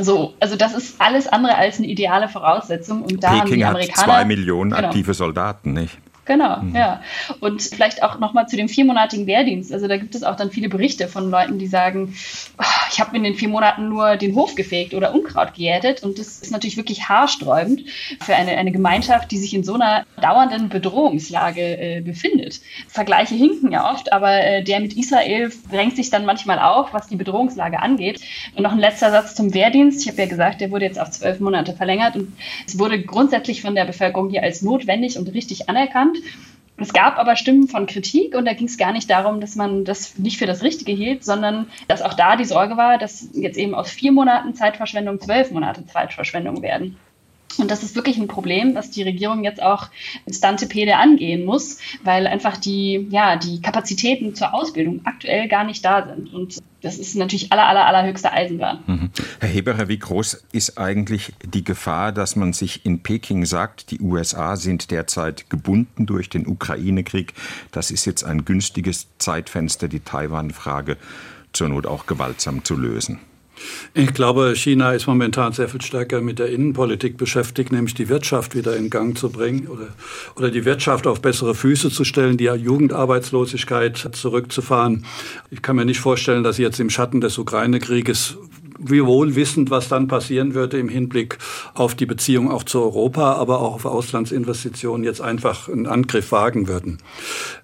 So, 0.00 0.34
also 0.40 0.56
das 0.56 0.74
ist 0.74 1.00
alles 1.00 1.26
andere 1.26 1.56
als 1.56 1.78
eine 1.78 1.88
ideale 1.88 2.28
Voraussetzung 2.28 3.02
und 3.02 3.22
da 3.24 3.30
haben 3.30 3.40
Peking 3.40 3.58
die 3.58 3.64
hat 3.64 3.74
Amerikaner 3.74 4.04
zwei 4.06 4.24
Millionen 4.24 4.70
Genau. 4.70 4.86
aktive 4.88 5.12
Soldaten, 5.14 5.72
nicht? 5.72 5.98
Genau, 6.26 6.60
ja. 6.74 7.02
Und 7.38 7.62
vielleicht 7.62 8.02
auch 8.02 8.18
nochmal 8.18 8.48
zu 8.48 8.56
dem 8.56 8.68
viermonatigen 8.68 9.28
Wehrdienst. 9.28 9.72
Also 9.72 9.86
da 9.86 9.96
gibt 9.96 10.14
es 10.16 10.24
auch 10.24 10.34
dann 10.34 10.50
viele 10.50 10.68
Berichte 10.68 11.06
von 11.06 11.30
Leuten, 11.30 11.58
die 11.60 11.68
sagen, 11.68 12.16
"Ah, 12.58 12.64
ich 12.96 13.00
habe 13.00 13.14
in 13.14 13.24
den 13.24 13.34
vier 13.34 13.50
Monaten 13.50 13.90
nur 13.90 14.16
den 14.16 14.34
Hof 14.34 14.54
gefegt 14.54 14.94
oder 14.94 15.14
Unkraut 15.14 15.52
geerntet 15.52 16.02
und 16.02 16.18
das 16.18 16.40
ist 16.40 16.50
natürlich 16.50 16.78
wirklich 16.78 17.10
haarsträubend 17.10 17.82
für 18.22 18.34
eine, 18.34 18.52
eine 18.52 18.72
Gemeinschaft, 18.72 19.30
die 19.30 19.36
sich 19.36 19.52
in 19.52 19.64
so 19.64 19.74
einer 19.74 20.06
dauernden 20.22 20.70
Bedrohungslage 20.70 21.60
äh, 21.60 22.00
befindet. 22.00 22.62
Vergleiche 22.88 23.34
hinken 23.34 23.70
ja 23.70 23.92
oft, 23.92 24.14
aber 24.14 24.42
äh, 24.42 24.64
der 24.64 24.80
mit 24.80 24.96
Israel 24.96 25.52
drängt 25.70 25.94
sich 25.94 26.08
dann 26.08 26.24
manchmal 26.24 26.58
auf, 26.58 26.94
was 26.94 27.06
die 27.06 27.16
Bedrohungslage 27.16 27.80
angeht. 27.80 28.22
Und 28.54 28.62
noch 28.62 28.72
ein 28.72 28.78
letzter 28.78 29.10
Satz 29.10 29.34
zum 29.34 29.52
Wehrdienst. 29.52 30.00
Ich 30.00 30.08
habe 30.08 30.22
ja 30.22 30.28
gesagt, 30.28 30.62
der 30.62 30.70
wurde 30.70 30.86
jetzt 30.86 30.98
auf 30.98 31.10
zwölf 31.10 31.38
Monate 31.38 31.74
verlängert 31.74 32.16
und 32.16 32.32
es 32.66 32.78
wurde 32.78 33.02
grundsätzlich 33.02 33.60
von 33.60 33.74
der 33.74 33.84
Bevölkerung 33.84 34.30
hier 34.30 34.42
als 34.42 34.62
notwendig 34.62 35.18
und 35.18 35.34
richtig 35.34 35.68
anerkannt. 35.68 36.16
Es 36.78 36.92
gab 36.92 37.18
aber 37.18 37.36
Stimmen 37.36 37.68
von 37.68 37.86
Kritik 37.86 38.34
und 38.34 38.44
da 38.44 38.52
ging 38.52 38.66
es 38.66 38.76
gar 38.76 38.92
nicht 38.92 39.08
darum, 39.08 39.40
dass 39.40 39.56
man 39.56 39.84
das 39.84 40.18
nicht 40.18 40.38
für 40.38 40.46
das 40.46 40.62
Richtige 40.62 40.92
hielt, 40.92 41.24
sondern 41.24 41.70
dass 41.88 42.02
auch 42.02 42.14
da 42.14 42.36
die 42.36 42.44
Sorge 42.44 42.76
war, 42.76 42.98
dass 42.98 43.30
jetzt 43.32 43.56
eben 43.56 43.74
aus 43.74 43.90
vier 43.90 44.12
Monaten 44.12 44.54
Zeitverschwendung 44.54 45.20
zwölf 45.20 45.50
Monate 45.50 45.86
Zeitverschwendung 45.86 46.62
werden. 46.62 46.98
Und 47.58 47.70
das 47.70 47.82
ist 47.82 47.94
wirklich 47.96 48.18
ein 48.18 48.28
Problem, 48.28 48.74
was 48.74 48.90
die 48.90 49.02
Regierung 49.02 49.44
jetzt 49.44 49.62
auch 49.62 49.88
instante 50.26 50.66
Pede 50.66 50.96
angehen 50.96 51.44
muss, 51.44 51.78
weil 52.04 52.26
einfach 52.26 52.56
die, 52.56 53.06
ja, 53.10 53.36
die 53.36 53.60
Kapazitäten 53.62 54.34
zur 54.34 54.52
Ausbildung 54.52 55.00
aktuell 55.04 55.48
gar 55.48 55.64
nicht 55.64 55.84
da 55.84 56.06
sind. 56.06 56.32
Und 56.34 56.58
das 56.82 56.98
ist 56.98 57.16
natürlich 57.16 57.52
aller, 57.52 57.66
aller, 57.66 57.86
allerhöchste 57.86 58.32
Eisenbahn. 58.32 58.80
Mhm. 58.86 59.10
Herr 59.40 59.48
Heberer, 59.48 59.88
wie 59.88 59.98
groß 59.98 60.44
ist 60.52 60.78
eigentlich 60.78 61.32
die 61.44 61.64
Gefahr, 61.64 62.12
dass 62.12 62.36
man 62.36 62.52
sich 62.52 62.84
in 62.84 63.02
Peking 63.02 63.46
sagt, 63.46 63.90
die 63.90 64.00
USA 64.00 64.56
sind 64.56 64.90
derzeit 64.90 65.48
gebunden 65.48 66.06
durch 66.06 66.28
den 66.28 66.46
Ukraine-Krieg? 66.46 67.32
Das 67.72 67.90
ist 67.90 68.04
jetzt 68.04 68.24
ein 68.24 68.44
günstiges 68.44 69.08
Zeitfenster, 69.18 69.88
die 69.88 70.00
Taiwan-Frage 70.00 70.98
zur 71.52 71.70
Not 71.70 71.86
auch 71.86 72.06
gewaltsam 72.06 72.64
zu 72.64 72.76
lösen. 72.76 73.18
Ich 73.94 74.12
glaube, 74.12 74.54
China 74.54 74.92
ist 74.92 75.06
momentan 75.06 75.52
sehr 75.52 75.68
viel 75.68 75.80
stärker 75.80 76.20
mit 76.20 76.38
der 76.38 76.50
Innenpolitik 76.50 77.16
beschäftigt, 77.16 77.72
nämlich 77.72 77.94
die 77.94 78.08
Wirtschaft 78.08 78.54
wieder 78.54 78.76
in 78.76 78.90
Gang 78.90 79.16
zu 79.16 79.30
bringen 79.30 79.68
oder, 79.68 79.88
oder 80.36 80.50
die 80.50 80.64
Wirtschaft 80.64 81.06
auf 81.06 81.22
bessere 81.22 81.54
Füße 81.54 81.90
zu 81.90 82.04
stellen, 82.04 82.36
die 82.36 82.44
Jugendarbeitslosigkeit 82.44 84.10
zurückzufahren. 84.12 85.04
Ich 85.50 85.62
kann 85.62 85.76
mir 85.76 85.84
nicht 85.84 86.00
vorstellen, 86.00 86.42
dass 86.42 86.56
sie 86.56 86.62
jetzt 86.62 86.80
im 86.80 86.90
Schatten 86.90 87.20
des 87.20 87.38
Ukraine-Krieges 87.38 88.36
wie 88.78 89.04
wohl 89.04 89.34
wissend, 89.36 89.70
was 89.70 89.88
dann 89.88 90.08
passieren 90.08 90.54
würde 90.54 90.78
im 90.78 90.88
Hinblick 90.88 91.38
auf 91.74 91.94
die 91.94 92.06
Beziehung 92.06 92.50
auch 92.50 92.64
zu 92.64 92.80
Europa, 92.80 93.34
aber 93.34 93.60
auch 93.60 93.74
auf 93.74 93.84
Auslandsinvestitionen 93.84 95.04
jetzt 95.04 95.20
einfach 95.20 95.68
einen 95.68 95.86
Angriff 95.86 96.32
wagen 96.32 96.68
würden. 96.68 96.98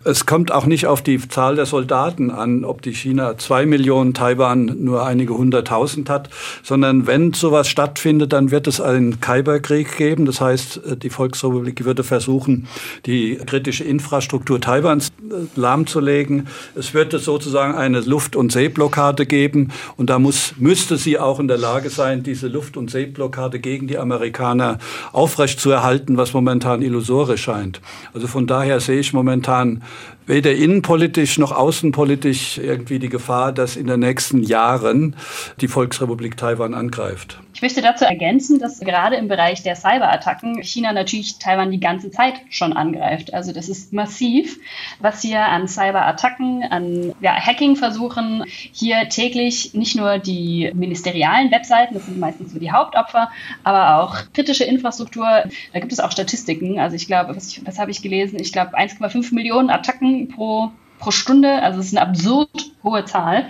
Es 0.05 0.27
kommt 0.27 0.53
auch 0.53 0.67
nicht 0.67 0.87
auf 0.87 1.03
die 1.03 1.19
Zahl 1.29 1.57
der 1.57 1.67
Soldaten 1.67 2.31
an, 2.31 2.65
ob 2.65 2.83
die 2.83 2.95
China 2.95 3.39
zwei 3.39 3.67
Millionen, 3.67 4.15
Taiwan 4.15 4.77
nur 4.81 5.07
einige 5.07 5.37
hunderttausend 5.37 6.11
hat, 6.11 6.31
sondern 6.63 7.07
wenn 7.07 7.33
sowas 7.33 7.69
stattfindet, 7.69 8.33
dann 8.33 8.51
wird 8.51 8.67
es 8.67 8.81
einen 8.81 9.21
Khyberkrieg 9.21 9.97
geben. 9.97 10.27
Das 10.27 10.41
heißt, 10.41 10.81
die 11.03 11.11
Volksrepublik 11.11 11.85
würde 11.85 12.05
versuchen, 12.05 12.67
die 13.07 13.37
kritische 13.37 13.85
Infrastruktur 13.85 14.61
Taiwans 14.61 15.09
äh, 15.09 15.59
lahmzulegen. 15.59 16.49
Es 16.75 16.95
wird 16.95 17.13
sozusagen 17.13 17.75
eine 17.75 18.01
Luft- 18.01 18.37
und 18.37 18.53
Seeblockade 18.53 19.27
geben 19.27 19.73
und 19.97 20.11
da 20.11 20.19
muss, 20.19 20.55
müsste 20.59 20.97
sie 21.03 21.19
auch 21.19 21.41
in 21.41 21.49
der 21.49 21.59
Lage 21.59 21.91
sein, 21.91 22.23
diese 22.23 22.49
Luft- 22.49 22.77
und 22.77 22.91
Seeblockade 22.91 23.59
gegen 23.59 23.87
die 23.87 23.99
Amerikaner 23.99 24.79
aufrechtzuerhalten, 25.13 26.17
was 26.17 26.33
momentan 26.33 26.83
illusorisch 26.83 27.43
scheint. 27.43 27.81
Also 28.15 28.27
von 28.27 28.47
daher 28.47 28.81
sehe 28.81 29.01
ich 29.01 29.13
momentan 29.13 29.83
weder 30.27 30.53
innenpolitisch 30.55 31.39
noch 31.39 31.53
außenpolitisch 31.53 32.59
irgendwie 32.59 32.99
die 32.99 33.09
Gefahr, 33.09 33.53
dass 33.53 33.77
in 33.77 33.87
den 33.87 34.01
nächsten 34.01 34.43
Jahren 34.43 35.17
die 35.61 35.69
Volksrepublik 35.69 36.37
Taiwan 36.37 36.75
angreift. 36.75 37.39
Ich 37.63 37.65
möchte 37.65 37.81
dazu 37.81 38.05
ergänzen, 38.05 38.59
dass 38.59 38.81
gerade 38.81 39.15
im 39.15 39.29
Bereich 39.29 39.63
der 39.63 39.77
Cyberattacken 39.77 40.65
China 40.65 40.93
natürlich 40.93 41.39
Taiwan 41.39 41.71
die 41.71 41.79
ganze 41.79 42.11
Zeit 42.11 42.35
schon 42.51 42.73
angreift. 42.73 43.35
Also 43.35 43.53
das 43.53 43.69
ist 43.69 43.93
massiv, 43.93 44.59
was 44.99 45.23
hier 45.23 45.47
an 45.47 45.69
Cyberattacken, 45.69 46.65
an 46.65 47.15
ja, 47.21 47.37
Hacking-Versuchen 47.37 48.43
hier 48.49 49.09
täglich 49.11 49.75
nicht 49.75 49.95
nur 49.95 50.19
die 50.19 50.73
ministerialen 50.75 51.53
Webseiten, 51.53 51.95
das 51.95 52.07
sind 52.07 52.19
meistens 52.19 52.53
so 52.53 52.59
die 52.59 52.73
Hauptopfer, 52.73 53.31
aber 53.63 54.03
auch 54.03 54.17
kritische 54.33 54.65
Infrastruktur. 54.65 55.45
Da 55.73 55.79
gibt 55.79 55.93
es 55.93 56.01
auch 56.01 56.11
Statistiken. 56.11 56.81
Also 56.81 56.97
ich 56.97 57.07
glaube, 57.07 57.37
was, 57.37 57.65
was 57.65 57.79
habe 57.79 57.93
ich 57.93 58.03
gelesen? 58.03 58.41
Ich 58.41 58.53
glaube 58.53 58.77
1,5 58.77 59.33
Millionen 59.33 59.71
Attacken 59.71 60.27
pro 60.27 60.73
pro 61.03 61.11
Stunde. 61.11 61.63
Also 61.63 61.81
es 61.81 61.87
ist 61.87 61.97
eine 61.97 62.07
absurd 62.09 62.73
hohe 62.83 63.05
Zahl. 63.05 63.49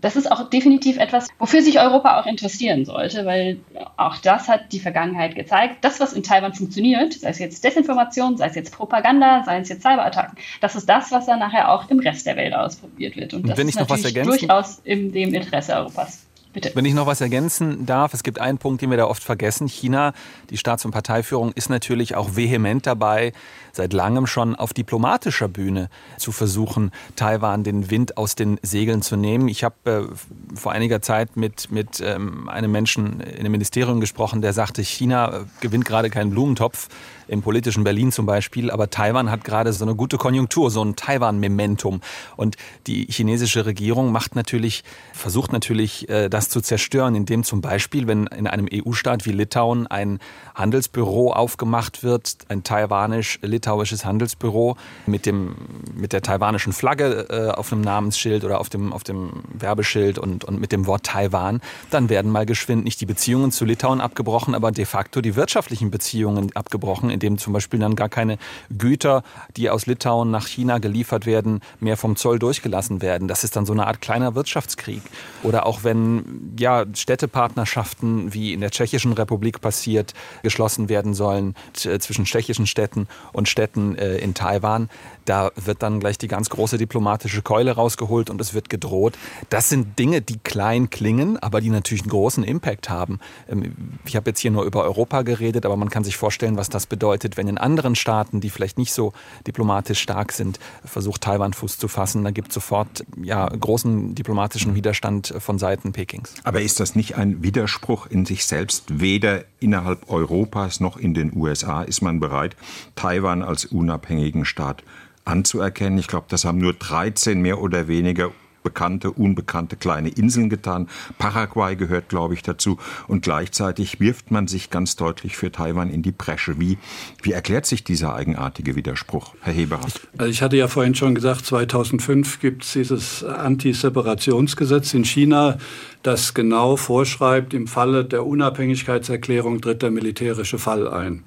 Das 0.00 0.16
ist 0.16 0.30
auch 0.30 0.48
definitiv 0.48 0.98
etwas, 0.98 1.28
wofür 1.38 1.62
sich 1.62 1.80
Europa 1.80 2.20
auch 2.20 2.26
interessieren 2.26 2.84
sollte, 2.84 3.26
weil 3.26 3.58
auch 3.96 4.18
das 4.18 4.48
hat 4.48 4.72
die 4.72 4.80
Vergangenheit 4.80 5.34
gezeigt. 5.34 5.78
Das, 5.82 6.00
was 6.00 6.12
in 6.12 6.22
Taiwan 6.22 6.54
funktioniert, 6.54 7.14
sei 7.14 7.28
es 7.28 7.38
jetzt 7.38 7.62
Desinformation, 7.64 8.36
sei 8.36 8.46
es 8.46 8.54
jetzt 8.54 8.72
Propaganda, 8.72 9.42
sei 9.44 9.58
es 9.58 9.68
jetzt 9.68 9.82
Cyberattacken, 9.82 10.38
das 10.60 10.74
ist 10.76 10.88
das, 10.88 11.10
was 11.10 11.26
dann 11.26 11.40
nachher 11.40 11.72
auch 11.72 11.90
im 11.90 11.98
Rest 11.98 12.26
der 12.26 12.36
Welt 12.36 12.54
ausprobiert 12.54 13.16
wird. 13.16 13.34
Und 13.34 13.48
das 13.48 13.58
ist 13.58 13.78
natürlich 13.78 14.14
durchaus 14.14 14.80
in 14.84 15.12
dem 15.12 15.34
Interesse 15.34 15.74
Europas. 15.74 16.26
Bitte. 16.52 16.70
Wenn 16.74 16.84
ich 16.84 16.92
noch 16.92 17.06
was 17.06 17.20
ergänzen 17.20 17.86
darf, 17.86 18.12
es 18.12 18.22
gibt 18.22 18.38
einen 18.38 18.58
Punkt, 18.58 18.82
den 18.82 18.90
wir 18.90 18.98
da 18.98 19.06
oft 19.06 19.22
vergessen. 19.22 19.68
China, 19.68 20.12
die 20.50 20.58
Staats- 20.58 20.84
und 20.84 20.90
Parteiführung, 20.90 21.52
ist 21.52 21.70
natürlich 21.70 22.14
auch 22.14 22.36
vehement 22.36 22.86
dabei, 22.86 23.32
seit 23.72 23.94
langem 23.94 24.26
schon 24.26 24.54
auf 24.54 24.74
diplomatischer 24.74 25.48
Bühne 25.48 25.88
zu 26.18 26.30
versuchen, 26.30 26.90
Taiwan 27.16 27.64
den 27.64 27.90
Wind 27.90 28.18
aus 28.18 28.34
den 28.34 28.60
Segeln 28.62 29.00
zu 29.00 29.16
nehmen. 29.16 29.48
Ich 29.48 29.64
habe 29.64 30.10
äh, 30.12 30.56
vor 30.56 30.72
einiger 30.72 31.00
Zeit 31.00 31.36
mit, 31.38 31.70
mit 31.70 32.00
ähm, 32.04 32.50
einem 32.50 32.70
Menschen 32.70 33.20
in 33.20 33.40
einem 33.40 33.52
Ministerium 33.52 34.00
gesprochen, 34.00 34.42
der 34.42 34.52
sagte, 34.52 34.82
China 34.82 35.34
äh, 35.34 35.44
gewinnt 35.60 35.86
gerade 35.86 36.10
keinen 36.10 36.30
Blumentopf 36.30 36.88
im 37.32 37.42
politischen 37.42 37.82
Berlin 37.82 38.12
zum 38.12 38.26
Beispiel, 38.26 38.70
aber 38.70 38.90
Taiwan 38.90 39.30
hat 39.30 39.42
gerade 39.42 39.72
so 39.72 39.84
eine 39.84 39.94
gute 39.94 40.18
Konjunktur, 40.18 40.70
so 40.70 40.84
ein 40.84 40.96
Taiwan-Momentum. 40.96 42.00
Und 42.36 42.56
die 42.86 43.06
chinesische 43.06 43.64
Regierung 43.64 44.12
macht 44.12 44.36
natürlich, 44.36 44.84
versucht 45.14 45.52
natürlich, 45.52 46.08
äh, 46.08 46.28
das 46.28 46.50
zu 46.50 46.60
zerstören, 46.60 47.14
indem 47.14 47.42
zum 47.42 47.62
Beispiel, 47.62 48.06
wenn 48.06 48.26
in 48.26 48.46
einem 48.46 48.68
EU-Staat 48.72 49.24
wie 49.24 49.32
Litauen 49.32 49.86
ein 49.86 50.18
Handelsbüro 50.54 51.32
aufgemacht 51.32 52.02
wird, 52.02 52.36
ein 52.48 52.62
taiwanisch-litauisches 52.62 54.04
Handelsbüro 54.04 54.76
mit 55.06 55.24
dem 55.24 55.56
mit 55.94 56.12
der 56.12 56.22
taiwanischen 56.22 56.72
Flagge 56.72 57.26
äh, 57.30 57.50
auf 57.50 57.70
dem 57.70 57.80
Namensschild 57.80 58.44
oder 58.44 58.60
auf 58.60 58.68
dem 58.68 58.92
auf 58.92 59.04
dem 59.04 59.42
Werbeschild 59.52 60.18
und 60.18 60.44
und 60.44 60.60
mit 60.60 60.72
dem 60.72 60.86
Wort 60.86 61.04
Taiwan, 61.04 61.60
dann 61.90 62.10
werden 62.10 62.30
mal 62.30 62.44
geschwind 62.44 62.84
nicht 62.84 63.00
die 63.00 63.06
Beziehungen 63.06 63.52
zu 63.52 63.64
Litauen 63.64 64.00
abgebrochen, 64.00 64.54
aber 64.54 64.70
de 64.70 64.84
facto 64.84 65.20
die 65.20 65.36
wirtschaftlichen 65.36 65.90
Beziehungen 65.90 66.54
abgebrochen, 66.54 67.10
dem 67.22 67.38
zum 67.38 67.52
Beispiel 67.52 67.80
dann 67.80 67.96
gar 67.96 68.08
keine 68.08 68.38
Güter, 68.76 69.22
die 69.56 69.70
aus 69.70 69.86
Litauen 69.86 70.30
nach 70.30 70.46
China 70.46 70.78
geliefert 70.78 71.26
werden, 71.26 71.60
mehr 71.80 71.96
vom 71.96 72.16
Zoll 72.16 72.38
durchgelassen 72.38 73.02
werden. 73.02 73.28
Das 73.28 73.44
ist 73.44 73.56
dann 73.56 73.66
so 73.66 73.72
eine 73.72 73.86
Art 73.86 74.00
kleiner 74.00 74.34
Wirtschaftskrieg. 74.34 75.02
Oder 75.42 75.66
auch 75.66 75.84
wenn 75.84 76.54
ja, 76.58 76.84
Städtepartnerschaften, 76.94 78.34
wie 78.34 78.52
in 78.52 78.60
der 78.60 78.70
Tschechischen 78.70 79.12
Republik 79.12 79.60
passiert, 79.60 80.14
geschlossen 80.42 80.88
werden 80.88 81.14
sollen 81.14 81.54
zwischen 81.74 82.24
tschechischen 82.24 82.66
Städten 82.66 83.08
und 83.32 83.48
Städten 83.48 83.96
äh, 83.96 84.16
in 84.16 84.34
Taiwan, 84.34 84.88
da 85.24 85.52
wird 85.56 85.82
dann 85.82 86.00
gleich 86.00 86.18
die 86.18 86.28
ganz 86.28 86.50
große 86.50 86.78
diplomatische 86.78 87.42
Keule 87.42 87.72
rausgeholt 87.72 88.30
und 88.30 88.40
es 88.40 88.54
wird 88.54 88.68
gedroht. 88.68 89.14
Das 89.50 89.68
sind 89.68 89.98
Dinge, 89.98 90.20
die 90.20 90.38
klein 90.38 90.90
klingen, 90.90 91.38
aber 91.38 91.60
die 91.60 91.70
natürlich 91.70 92.02
einen 92.02 92.10
großen 92.10 92.44
Impact 92.44 92.90
haben. 92.90 93.20
Ähm, 93.48 93.74
ich 94.04 94.16
habe 94.16 94.30
jetzt 94.30 94.40
hier 94.40 94.50
nur 94.50 94.64
über 94.64 94.82
Europa 94.82 95.22
geredet, 95.22 95.64
aber 95.64 95.76
man 95.76 95.90
kann 95.90 96.04
sich 96.04 96.16
vorstellen, 96.16 96.56
was 96.56 96.68
das 96.68 96.86
bedeutet 96.86 97.11
bedeutet, 97.12 97.36
wenn 97.36 97.46
in 97.46 97.58
anderen 97.58 97.94
Staaten, 97.94 98.40
die 98.40 98.48
vielleicht 98.48 98.78
nicht 98.78 98.92
so 98.94 99.12
diplomatisch 99.46 100.00
stark 100.00 100.32
sind, 100.32 100.58
versucht 100.82 101.20
Taiwan 101.20 101.52
Fuß 101.52 101.76
zu 101.76 101.86
fassen, 101.86 102.24
dann 102.24 102.32
gibt 102.32 102.48
es 102.48 102.54
sofort 102.54 103.04
ja, 103.22 103.46
großen 103.46 104.14
diplomatischen 104.14 104.74
Widerstand 104.74 105.34
von 105.38 105.58
Seiten 105.58 105.92
Pekings. 105.92 106.34
Aber 106.42 106.62
ist 106.62 106.80
das 106.80 106.96
nicht 106.96 107.16
ein 107.16 107.42
Widerspruch 107.42 108.06
in 108.06 108.24
sich 108.24 108.46
selbst? 108.46 109.00
Weder 109.00 109.44
innerhalb 109.60 110.10
Europas 110.10 110.80
noch 110.80 110.96
in 110.96 111.12
den 111.12 111.36
USA 111.36 111.82
ist 111.82 112.00
man 112.00 112.18
bereit, 112.18 112.56
Taiwan 112.94 113.42
als 113.42 113.66
unabhängigen 113.66 114.46
Staat 114.46 114.82
anzuerkennen. 115.26 115.98
Ich 115.98 116.08
glaube, 116.08 116.26
das 116.30 116.46
haben 116.46 116.58
nur 116.58 116.72
13 116.72 117.42
mehr 117.42 117.60
oder 117.60 117.88
weniger 117.88 118.30
bekannte, 118.62 119.10
unbekannte 119.10 119.76
kleine 119.76 120.08
Inseln 120.08 120.50
getan. 120.50 120.88
Paraguay 121.18 121.76
gehört, 121.76 122.08
glaube 122.08 122.34
ich, 122.34 122.42
dazu. 122.42 122.78
Und 123.08 123.22
gleichzeitig 123.22 124.00
wirft 124.00 124.30
man 124.30 124.46
sich 124.46 124.70
ganz 124.70 124.96
deutlich 124.96 125.36
für 125.36 125.52
Taiwan 125.52 125.90
in 125.90 126.02
die 126.02 126.12
Bresche. 126.12 126.58
Wie, 126.58 126.78
wie 127.22 127.32
erklärt 127.32 127.66
sich 127.66 127.84
dieser 127.84 128.14
eigenartige 128.14 128.76
Widerspruch, 128.76 129.34
Herr 129.40 129.52
Heberer? 129.52 129.86
Also 130.18 130.30
ich 130.30 130.42
hatte 130.42 130.56
ja 130.56 130.68
vorhin 130.68 130.94
schon 130.94 131.14
gesagt, 131.14 131.46
2005 131.46 132.40
gibt 132.40 132.64
es 132.64 132.72
dieses 132.72 133.24
Antiseparationsgesetz 133.24 134.94
in 134.94 135.04
China 135.04 135.58
das 136.02 136.34
genau 136.34 136.76
vorschreibt, 136.76 137.54
im 137.54 137.66
Falle 137.66 138.04
der 138.04 138.26
Unabhängigkeitserklärung 138.26 139.60
tritt 139.60 139.82
der 139.82 139.90
militärische 139.90 140.58
Fall 140.58 140.88
ein. 140.88 141.22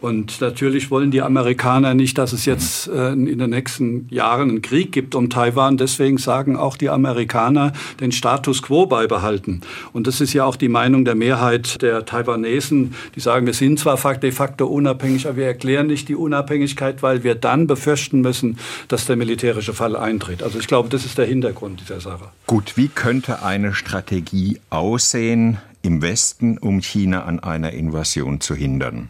Und 0.00 0.40
natürlich 0.40 0.90
wollen 0.90 1.10
die 1.10 1.22
Amerikaner 1.22 1.94
nicht, 1.94 2.18
dass 2.18 2.32
es 2.32 2.44
jetzt 2.44 2.88
äh, 2.88 3.12
in 3.12 3.38
den 3.38 3.50
nächsten 3.50 4.06
Jahren 4.10 4.50
einen 4.50 4.62
Krieg 4.62 4.92
gibt 4.92 5.14
um 5.14 5.30
Taiwan. 5.30 5.78
Deswegen 5.78 6.18
sagen 6.18 6.56
auch 6.56 6.76
die 6.76 6.90
Amerikaner 6.90 7.72
den 8.00 8.12
Status 8.12 8.62
quo 8.62 8.86
beibehalten. 8.86 9.62
Und 9.92 10.06
das 10.06 10.20
ist 10.20 10.34
ja 10.34 10.44
auch 10.44 10.56
die 10.56 10.68
Meinung 10.68 11.04
der 11.04 11.14
Mehrheit 11.14 11.80
der 11.80 12.04
Taiwanesen, 12.04 12.94
die 13.14 13.20
sagen, 13.20 13.46
wir 13.46 13.54
sind 13.54 13.78
zwar 13.78 13.96
de 13.96 14.30
facto 14.30 14.66
unabhängig, 14.66 15.26
aber 15.26 15.38
wir 15.38 15.46
erklären 15.46 15.86
nicht 15.86 16.08
die 16.08 16.14
Unabhängigkeit, 16.14 17.02
weil 17.02 17.24
wir 17.24 17.34
dann 17.34 17.66
befürchten 17.66 18.20
müssen, 18.20 18.58
dass 18.88 19.06
der 19.06 19.16
militärische 19.16 19.72
Fall 19.72 19.96
eintritt. 19.96 20.42
Also 20.42 20.58
ich 20.58 20.66
glaube, 20.66 20.90
das 20.90 21.04
ist 21.04 21.16
der 21.18 21.26
Hintergrund 21.26 21.80
dieser 21.80 22.00
Sache. 22.00 22.26
Gut, 22.46 22.76
wie 22.76 22.88
könnte 22.88 23.42
eine 23.42 23.74
Strategie 23.74 24.60
aussehen 24.70 25.58
im 25.82 26.02
Westen, 26.02 26.58
um 26.58 26.80
China 26.80 27.24
an 27.24 27.40
einer 27.40 27.72
Invasion 27.72 28.40
zu 28.40 28.54
hindern? 28.54 29.08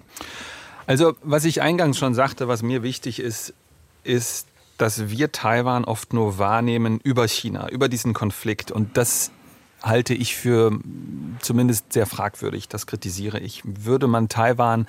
Also, 0.86 1.14
was 1.22 1.44
ich 1.44 1.62
eingangs 1.62 1.98
schon 1.98 2.14
sagte, 2.14 2.48
was 2.48 2.62
mir 2.62 2.82
wichtig 2.82 3.20
ist, 3.20 3.54
ist, 4.04 4.46
dass 4.78 5.08
wir 5.08 5.32
Taiwan 5.32 5.84
oft 5.84 6.12
nur 6.12 6.38
wahrnehmen 6.38 7.00
über 7.02 7.26
China, 7.26 7.68
über 7.70 7.88
diesen 7.88 8.14
Konflikt. 8.14 8.70
Und 8.70 8.96
das 8.96 9.30
halte 9.82 10.14
ich 10.14 10.36
für 10.36 10.78
zumindest 11.40 11.92
sehr 11.92 12.06
fragwürdig. 12.06 12.68
Das 12.68 12.86
kritisiere 12.86 13.40
ich. 13.40 13.62
Würde 13.64 14.06
man 14.06 14.28
Taiwan 14.28 14.86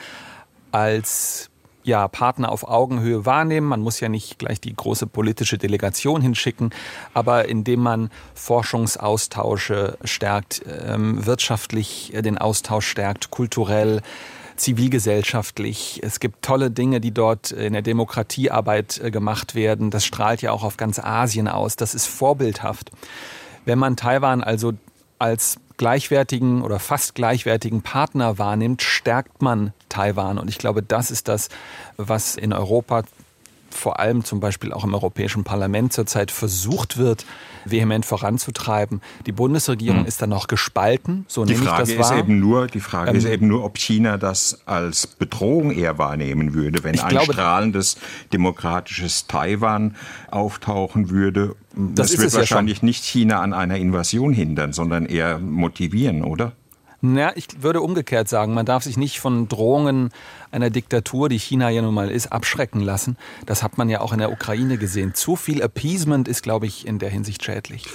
als 0.71 1.49
ja, 1.83 2.07
Partner 2.09 2.51
auf 2.51 2.67
Augenhöhe 2.67 3.25
wahrnehmen. 3.25 3.65
Man 3.65 3.79
muss 3.79 4.01
ja 4.01 4.09
nicht 4.09 4.37
gleich 4.39 4.59
die 4.59 4.75
große 4.75 5.07
politische 5.07 5.57
Delegation 5.57 6.21
hinschicken, 6.21 6.71
aber 7.13 7.47
indem 7.47 7.79
man 7.79 8.11
Forschungsaustausche 8.35 9.97
stärkt, 10.03 10.63
ähm, 10.85 11.25
wirtschaftlich 11.25 12.11
den 12.13 12.37
Austausch 12.37 12.87
stärkt, 12.87 13.31
kulturell, 13.31 14.01
zivilgesellschaftlich. 14.57 16.01
Es 16.03 16.19
gibt 16.19 16.43
tolle 16.43 16.71
Dinge, 16.71 16.99
die 16.99 17.11
dort 17.11 17.51
in 17.51 17.73
der 17.73 17.81
Demokratiearbeit 17.81 18.99
äh, 19.03 19.11
gemacht 19.11 19.55
werden. 19.55 19.89
Das 19.91 20.05
strahlt 20.05 20.41
ja 20.41 20.51
auch 20.51 20.63
auf 20.63 20.77
ganz 20.77 20.99
Asien 20.99 21.47
aus. 21.47 21.75
Das 21.75 21.95
ist 21.95 22.07
vorbildhaft. 22.07 22.91
Wenn 23.65 23.79
man 23.79 23.95
Taiwan 23.95 24.43
also 24.43 24.73
als 25.19 25.57
gleichwertigen 25.77 26.61
oder 26.61 26.79
fast 26.79 27.15
gleichwertigen 27.15 27.81
Partner 27.81 28.37
wahrnimmt, 28.37 28.81
stärkt 28.81 29.41
man 29.41 29.73
Taiwan. 29.89 30.37
Und 30.37 30.49
ich 30.49 30.57
glaube, 30.57 30.83
das 30.83 31.11
ist 31.11 31.27
das, 31.27 31.49
was 31.97 32.35
in 32.35 32.51
Europa 32.51 33.03
vor 33.70 33.99
allem 33.99 34.24
zum 34.24 34.39
Beispiel 34.39 34.74
auch 34.74 34.84
im 34.84 34.93
Europäischen 34.93 35.43
Parlament 35.43 35.93
zurzeit 35.93 36.32
versucht 36.32 36.97
wird, 36.97 37.26
vehement 37.65 38.05
voranzutreiben. 38.05 39.01
Die 39.26 39.32
Bundesregierung 39.32 40.01
hm. 40.01 40.05
ist 40.05 40.22
dann 40.22 40.30
noch 40.30 40.47
gespalten, 40.47 41.26
so 41.28 41.45
die 41.45 41.53
nehme 41.53 41.65
Frage 41.65 41.91
ich 41.91 41.97
das 41.97 42.09
wahr. 42.09 42.18
Ist 42.18 42.24
eben 42.24 42.39
nur, 42.39 42.68
die 42.68 42.80
Frage 42.80 43.11
ähm, 43.11 43.18
ist 43.18 43.26
eben 43.26 43.47
nur, 43.47 43.63
ob 43.63 43.78
China 43.78 44.18
das 44.18 44.61
als 44.65 45.07
Bedrohung 45.07 45.72
eher 45.72 45.97
wahrnehmen 45.97 46.53
würde, 46.53 46.84
wenn 46.84 46.99
ein 46.99 47.09
glaube, 47.09 47.34
strahlendes 47.34 47.97
demokratisches 48.34 49.28
Taiwan 49.28 49.95
auftauchen 50.32 51.09
würde. 51.09 51.55
Das, 51.76 52.11
das 52.11 52.20
wird 52.20 52.34
wahrscheinlich 52.34 52.80
ja 52.82 52.86
nicht 52.86 53.03
China 53.03 53.41
an 53.41 53.53
einer 53.53 53.78
Invasion 53.78 54.34
hindern, 54.34 54.74
sondern 54.74 55.05
eher 55.05 55.39
motivieren, 55.39 56.24
oder? 56.24 56.53
Na, 57.01 57.35
ich 57.37 57.61
würde 57.61 57.81
umgekehrt 57.81 58.27
sagen, 58.27 58.53
man 58.53 58.65
darf 58.65 58.83
sich 58.83 58.97
nicht 58.97 59.19
von 59.19 59.47
Drohungen 59.47 60.09
einer 60.51 60.71
Diktatur, 60.71 61.29
die 61.29 61.37
China 61.37 61.69
ja 61.69 61.81
nun 61.81 61.93
mal 61.93 62.09
ist, 62.09 62.31
abschrecken 62.31 62.81
lassen. 62.81 63.17
Das 63.45 63.61
hat 63.61 63.77
man 63.77 63.87
ja 63.89 64.01
auch 64.01 64.13
in 64.13 64.19
der 64.19 64.31
Ukraine 64.31 64.77
gesehen. 64.77 65.13
Zu 65.13 65.35
viel 65.35 65.61
Appeasement 65.61 66.27
ist, 66.27 66.41
glaube 66.41 66.65
ich, 66.65 66.87
in 66.87 66.97
der 66.97 67.09
Hinsicht 67.09 67.43
schädlich. 67.43 67.85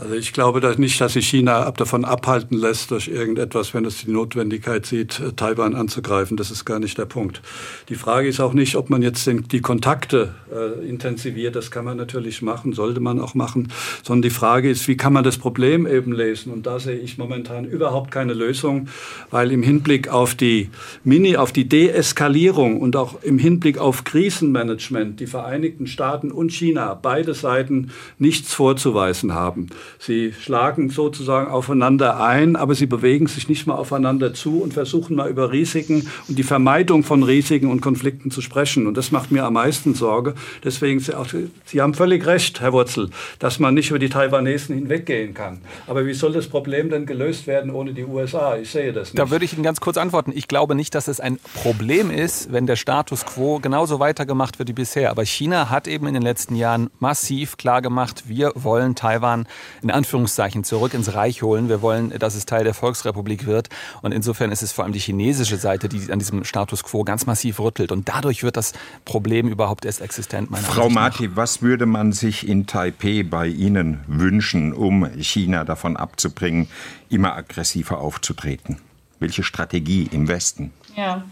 Also 0.00 0.14
ich 0.14 0.32
glaube 0.32 0.60
nicht, 0.78 0.98
dass 1.02 1.12
sich 1.12 1.28
China 1.28 1.70
davon 1.72 2.06
abhalten 2.06 2.56
lässt, 2.56 2.90
durch 2.90 3.08
irgendetwas, 3.08 3.74
wenn 3.74 3.84
es 3.84 3.98
die 3.98 4.10
Notwendigkeit 4.10 4.86
sieht, 4.86 5.20
äh, 5.20 5.32
Taiwan 5.32 5.74
anzugreifen. 5.74 6.38
Das 6.38 6.50
ist 6.50 6.64
gar 6.64 6.78
nicht 6.78 6.96
der 6.96 7.04
Punkt. 7.04 7.42
Die 7.90 7.96
Frage 7.96 8.26
ist 8.28 8.40
auch 8.40 8.54
nicht, 8.54 8.76
ob 8.76 8.88
man 8.88 9.02
jetzt 9.02 9.30
die 9.30 9.60
Kontakte 9.60 10.34
äh, 10.50 10.88
intensiviert. 10.88 11.54
Das 11.54 11.70
kann 11.70 11.84
man 11.84 11.98
natürlich 11.98 12.40
machen, 12.40 12.72
sollte 12.72 13.00
man 13.00 13.20
auch 13.20 13.34
machen. 13.34 13.70
Sondern 14.02 14.22
die 14.22 14.30
Frage 14.30 14.70
ist, 14.70 14.88
wie 14.88 14.96
kann 14.96 15.12
man 15.12 15.22
das 15.22 15.36
Problem 15.36 15.86
eben 15.86 16.12
lesen? 16.12 16.50
Und 16.50 16.64
da 16.64 16.80
sehe 16.80 16.96
ich 16.96 17.18
momentan 17.18 17.66
überhaupt 17.66 18.10
keine 18.10 18.32
Lösung, 18.32 18.88
weil 19.30 19.52
im 19.52 19.62
Hinblick 19.62 20.08
auf 20.08 20.34
die 20.34 20.70
Mini, 21.04 21.36
auf 21.36 21.52
die 21.52 21.68
Deeskalierung 21.68 22.80
und 22.80 22.96
auch 22.96 23.22
im 23.22 23.38
Hinblick 23.38 23.76
auf 23.76 24.04
Krisenmanagement 24.04 25.20
die 25.20 25.26
Vereinigten 25.26 25.86
Staaten 25.86 26.32
und 26.32 26.52
China 26.52 26.94
beide 26.94 27.34
Seiten 27.34 27.90
nichts 28.18 28.54
vorzuweisen 28.54 29.34
haben. 29.34 29.68
Sie 29.98 30.32
schlagen 30.32 30.90
sozusagen 30.90 31.50
aufeinander 31.50 32.22
ein, 32.22 32.56
aber 32.56 32.74
sie 32.74 32.86
bewegen 32.86 33.26
sich 33.26 33.48
nicht 33.48 33.66
mal 33.66 33.74
aufeinander 33.74 34.34
zu 34.34 34.62
und 34.62 34.74
versuchen 34.74 35.16
mal 35.16 35.28
über 35.28 35.52
Risiken 35.52 36.08
und 36.28 36.38
die 36.38 36.42
Vermeidung 36.42 37.02
von 37.02 37.22
Risiken 37.22 37.70
und 37.70 37.80
Konflikten 37.80 38.30
zu 38.30 38.40
sprechen. 38.40 38.86
Und 38.86 38.96
das 38.96 39.10
macht 39.10 39.30
mir 39.30 39.44
am 39.44 39.54
meisten 39.54 39.94
Sorge. 39.94 40.34
Deswegen, 40.64 41.00
Sie 41.00 41.80
haben 41.80 41.94
völlig 41.94 42.26
recht, 42.26 42.60
Herr 42.60 42.72
Wurzel, 42.72 43.10
dass 43.38 43.58
man 43.58 43.74
nicht 43.74 43.90
über 43.90 43.98
die 43.98 44.08
Taiwanesen 44.08 44.74
hinweggehen 44.74 45.34
kann. 45.34 45.60
Aber 45.86 46.06
wie 46.06 46.14
soll 46.14 46.32
das 46.32 46.48
Problem 46.48 46.90
denn 46.90 47.06
gelöst 47.06 47.46
werden 47.46 47.70
ohne 47.70 47.92
die 47.92 48.04
USA? 48.04 48.56
Ich 48.56 48.70
sehe 48.70 48.92
das 48.92 49.12
nicht. 49.12 49.18
Da 49.18 49.30
würde 49.30 49.44
ich 49.44 49.52
Ihnen 49.52 49.62
ganz 49.62 49.80
kurz 49.80 49.96
antworten. 49.96 50.32
Ich 50.34 50.48
glaube 50.48 50.74
nicht, 50.74 50.94
dass 50.94 51.08
es 51.08 51.20
ein 51.20 51.38
Problem 51.54 52.10
ist, 52.10 52.52
wenn 52.52 52.66
der 52.66 52.76
Status 52.76 53.24
quo 53.24 53.58
genauso 53.60 54.00
weitergemacht 54.00 54.58
wird 54.58 54.68
wie 54.68 54.74
bisher. 54.74 55.10
Aber 55.10 55.24
China 55.24 55.70
hat 55.70 55.86
eben 55.88 56.06
in 56.06 56.14
den 56.14 56.22
letzten 56.22 56.54
Jahren 56.54 56.90
massiv 56.98 57.56
klargemacht, 57.56 58.28
wir 58.28 58.52
wollen 58.54 58.94
Taiwan 58.94 59.46
in 59.82 59.90
Anführungszeichen 59.90 60.64
zurück 60.64 60.94
ins 60.94 61.14
Reich 61.14 61.42
holen. 61.42 61.68
Wir 61.68 61.82
wollen, 61.82 62.10
dass 62.18 62.34
es 62.34 62.46
Teil 62.46 62.64
der 62.64 62.74
Volksrepublik 62.74 63.46
wird. 63.46 63.68
Und 64.02 64.12
insofern 64.12 64.52
ist 64.52 64.62
es 64.62 64.72
vor 64.72 64.84
allem 64.84 64.92
die 64.92 64.98
chinesische 64.98 65.56
Seite, 65.56 65.88
die 65.88 66.12
an 66.12 66.18
diesem 66.18 66.44
Status 66.44 66.82
quo 66.84 67.04
ganz 67.04 67.26
massiv 67.26 67.60
rüttelt. 67.60 67.92
Und 67.92 68.08
dadurch 68.08 68.42
wird 68.42 68.56
das 68.56 68.72
Problem 69.04 69.48
überhaupt 69.48 69.84
erst 69.84 70.00
existent. 70.00 70.50
Meiner 70.50 70.64
Frau 70.64 70.88
Marti, 70.88 71.36
was 71.36 71.62
würde 71.62 71.86
man 71.86 72.12
sich 72.12 72.48
in 72.48 72.66
Taipei 72.66 73.22
bei 73.22 73.46
Ihnen 73.46 74.00
wünschen, 74.06 74.72
um 74.72 75.08
China 75.18 75.64
davon 75.64 75.96
abzubringen, 75.96 76.68
immer 77.08 77.36
aggressiver 77.36 77.98
aufzutreten? 77.98 78.78
Welche 79.18 79.42
Strategie 79.42 80.08
im 80.10 80.28
Westen? 80.28 80.72
Ja, 80.96 81.24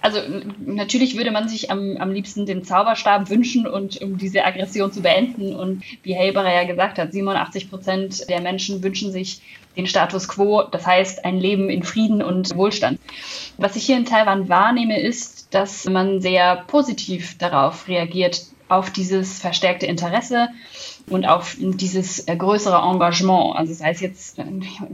also 0.00 0.18
natürlich 0.58 1.16
würde 1.16 1.30
man 1.30 1.48
sich 1.48 1.70
am, 1.70 1.96
am 1.96 2.10
liebsten 2.10 2.46
den 2.46 2.64
Zauberstab 2.64 3.30
wünschen 3.30 3.66
und 3.66 4.00
um 4.02 4.18
diese 4.18 4.44
Aggression 4.44 4.92
zu 4.92 5.00
beenden. 5.00 5.54
Und 5.54 5.82
wie 6.02 6.14
Helberer 6.14 6.52
ja 6.52 6.64
gesagt 6.64 6.98
hat, 6.98 7.12
87 7.12 7.70
Prozent 7.70 8.28
der 8.28 8.40
Menschen 8.40 8.82
wünschen 8.82 9.12
sich 9.12 9.40
den 9.76 9.86
Status 9.86 10.28
quo, 10.28 10.64
das 10.64 10.86
heißt 10.86 11.24
ein 11.24 11.38
Leben 11.38 11.70
in 11.70 11.82
Frieden 11.82 12.22
und 12.22 12.54
Wohlstand. 12.56 13.00
Was 13.56 13.76
ich 13.76 13.86
hier 13.86 13.96
in 13.96 14.04
Taiwan 14.04 14.48
wahrnehme, 14.48 15.00
ist, 15.00 15.54
dass 15.54 15.84
man 15.84 16.20
sehr 16.20 16.64
positiv 16.66 17.38
darauf 17.38 17.88
reagiert, 17.88 18.42
auf 18.68 18.90
dieses 18.90 19.38
verstärkte 19.38 19.86
Interesse 19.86 20.48
und 21.08 21.26
auf 21.26 21.56
dieses 21.58 22.26
äh, 22.28 22.36
größere 22.36 22.76
Engagement. 22.76 23.56
Also 23.56 23.74
sei 23.74 23.90
es 23.90 24.00
jetzt 24.00 24.38
äh, 24.38 24.44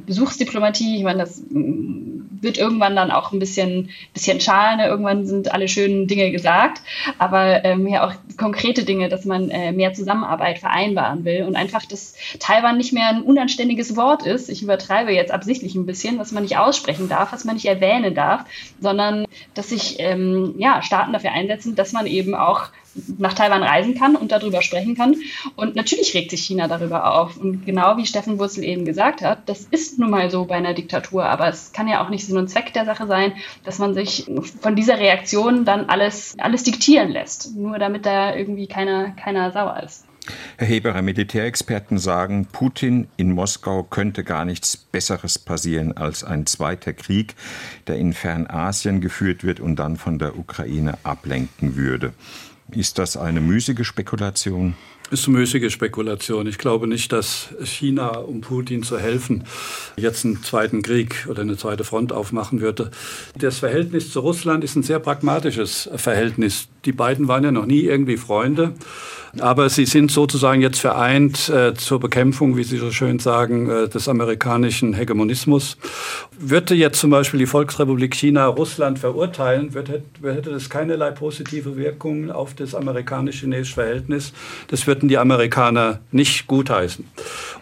Besuchsdiplomatie, 0.06 0.96
ich 0.96 1.04
meine, 1.04 1.20
das 1.20 1.40
mm, 1.40 2.18
wird 2.40 2.58
irgendwann 2.58 2.96
dann 2.96 3.10
auch 3.10 3.32
ein 3.32 3.38
bisschen, 3.38 3.90
bisschen 4.12 4.40
schalen, 4.40 4.80
irgendwann 4.80 5.26
sind 5.26 5.52
alle 5.52 5.68
schönen 5.68 6.06
Dinge 6.06 6.30
gesagt, 6.30 6.82
aber 7.18 7.64
ähm, 7.64 7.86
ja 7.86 8.06
auch 8.06 8.14
konkrete 8.36 8.84
Dinge, 8.84 9.08
dass 9.08 9.24
man 9.24 9.50
äh, 9.50 9.72
mehr 9.72 9.92
Zusammenarbeit 9.92 10.58
vereinbaren 10.58 11.24
will 11.24 11.44
und 11.44 11.56
einfach, 11.56 11.84
dass 11.84 12.14
Taiwan 12.38 12.76
nicht 12.76 12.92
mehr 12.92 13.08
ein 13.08 13.22
unanständiges 13.22 13.96
Wort 13.96 14.24
ist. 14.24 14.48
Ich 14.48 14.62
übertreibe 14.62 15.12
jetzt 15.12 15.32
absichtlich 15.32 15.74
ein 15.74 15.86
bisschen, 15.86 16.18
was 16.18 16.32
man 16.32 16.42
nicht 16.42 16.58
aussprechen 16.58 17.08
darf, 17.08 17.32
was 17.32 17.44
man 17.44 17.54
nicht 17.54 17.66
erwähnen 17.66 18.14
darf, 18.14 18.44
sondern 18.80 19.26
dass 19.54 19.70
sich 19.70 19.96
ähm, 19.98 20.54
ja, 20.58 20.82
Staaten 20.82 21.12
dafür 21.12 21.32
einsetzen, 21.32 21.74
dass 21.74 21.92
man 21.92 22.06
eben 22.06 22.34
auch 22.34 22.68
nach 23.18 23.34
Taiwan 23.34 23.62
reisen 23.62 23.94
kann 23.94 24.16
und 24.16 24.32
darüber 24.32 24.62
sprechen 24.62 24.96
kann. 24.96 25.16
Und 25.56 25.76
natürlich 25.76 26.14
regt 26.14 26.30
sich 26.30 26.44
China 26.44 26.68
darüber 26.68 27.12
auf. 27.14 27.36
Und 27.36 27.64
genau 27.66 27.96
wie 27.96 28.06
Steffen 28.06 28.38
Wurzel 28.38 28.64
eben 28.64 28.84
gesagt 28.84 29.22
hat, 29.22 29.48
das 29.48 29.62
ist 29.70 29.98
nun 29.98 30.10
mal 30.10 30.30
so 30.30 30.44
bei 30.44 30.56
einer 30.56 30.74
Diktatur. 30.74 31.24
Aber 31.24 31.48
es 31.48 31.72
kann 31.72 31.88
ja 31.88 32.04
auch 32.04 32.10
nicht 32.10 32.26
Sinn 32.26 32.36
und 32.36 32.48
Zweck 32.48 32.72
der 32.72 32.84
Sache 32.84 33.06
sein, 33.06 33.32
dass 33.64 33.78
man 33.78 33.94
sich 33.94 34.26
von 34.60 34.76
dieser 34.76 34.98
Reaktion 34.98 35.64
dann 35.64 35.86
alles, 35.86 36.36
alles 36.38 36.64
diktieren 36.64 37.10
lässt. 37.10 37.54
Nur 37.56 37.78
damit 37.78 38.06
da 38.06 38.34
irgendwie 38.34 38.66
keiner, 38.66 39.10
keiner 39.10 39.52
sauer 39.52 39.82
ist. 39.84 40.04
Herr 40.56 40.66
Heberer, 40.66 41.02
Militärexperten 41.02 41.98
sagen, 41.98 42.46
Putin 42.46 43.08
in 43.16 43.32
Moskau 43.32 43.82
könnte 43.82 44.24
gar 44.24 44.44
nichts 44.44 44.76
Besseres 44.76 45.38
passieren 45.38 45.96
als 45.96 46.24
ein 46.24 46.46
zweiter 46.46 46.92
Krieg, 46.92 47.34
der 47.86 47.96
in 47.96 48.12
Fernasien 48.12 49.00
geführt 49.00 49.44
wird 49.44 49.60
und 49.60 49.76
dann 49.76 49.96
von 49.96 50.18
der 50.18 50.38
Ukraine 50.38 50.98
ablenken 51.02 51.76
würde. 51.76 52.12
Ist 52.70 52.98
das 52.98 53.16
eine 53.16 53.40
müßige 53.40 53.86
Spekulation? 53.86 54.76
Ist 55.10 55.28
müßige 55.28 55.72
Spekulation. 55.72 56.46
Ich 56.46 56.58
glaube 56.58 56.86
nicht, 56.86 57.12
dass 57.12 57.48
China, 57.64 58.18
um 58.18 58.40
Putin 58.40 58.82
zu 58.82 58.98
helfen, 58.98 59.44
jetzt 59.96 60.24
einen 60.24 60.42
zweiten 60.42 60.82
Krieg 60.82 61.26
oder 61.28 61.42
eine 61.42 61.56
zweite 61.56 61.84
Front 61.84 62.12
aufmachen 62.12 62.60
würde. 62.60 62.90
Das 63.36 63.58
Verhältnis 63.58 64.12
zu 64.12 64.20
Russland 64.20 64.64
ist 64.64 64.76
ein 64.76 64.82
sehr 64.82 64.98
pragmatisches 64.98 65.88
Verhältnis. 65.96 66.68
Die 66.84 66.92
beiden 66.92 67.28
waren 67.28 67.44
ja 67.44 67.52
noch 67.52 67.66
nie 67.66 67.82
irgendwie 67.82 68.16
Freunde. 68.16 68.74
Aber 69.40 69.68
sie 69.68 69.84
sind 69.84 70.10
sozusagen 70.10 70.62
jetzt 70.62 70.80
vereint 70.80 71.48
äh, 71.48 71.74
zur 71.74 72.00
Bekämpfung, 72.00 72.56
wie 72.56 72.64
Sie 72.64 72.78
so 72.78 72.90
schön 72.90 73.18
sagen, 73.18 73.68
äh, 73.68 73.88
des 73.88 74.08
amerikanischen 74.08 74.94
Hegemonismus. 74.94 75.76
Würde 76.38 76.74
jetzt 76.74 76.98
zum 76.98 77.10
Beispiel 77.10 77.38
die 77.38 77.46
Volksrepublik 77.46 78.14
China 78.14 78.46
Russland 78.46 78.98
verurteilen, 78.98 79.74
würde, 79.74 80.02
hätte 80.22 80.50
das 80.50 80.70
keinerlei 80.70 81.10
positive 81.10 81.76
Wirkungen 81.76 82.30
auf 82.30 82.54
das 82.54 82.74
amerikanisch-chinesische 82.74 83.74
Verhältnis. 83.74 84.32
Das 84.68 84.82
würden 84.98 85.08
die 85.08 85.18
Amerikaner 85.18 86.00
nicht 86.10 86.48
gutheißen 86.48 87.04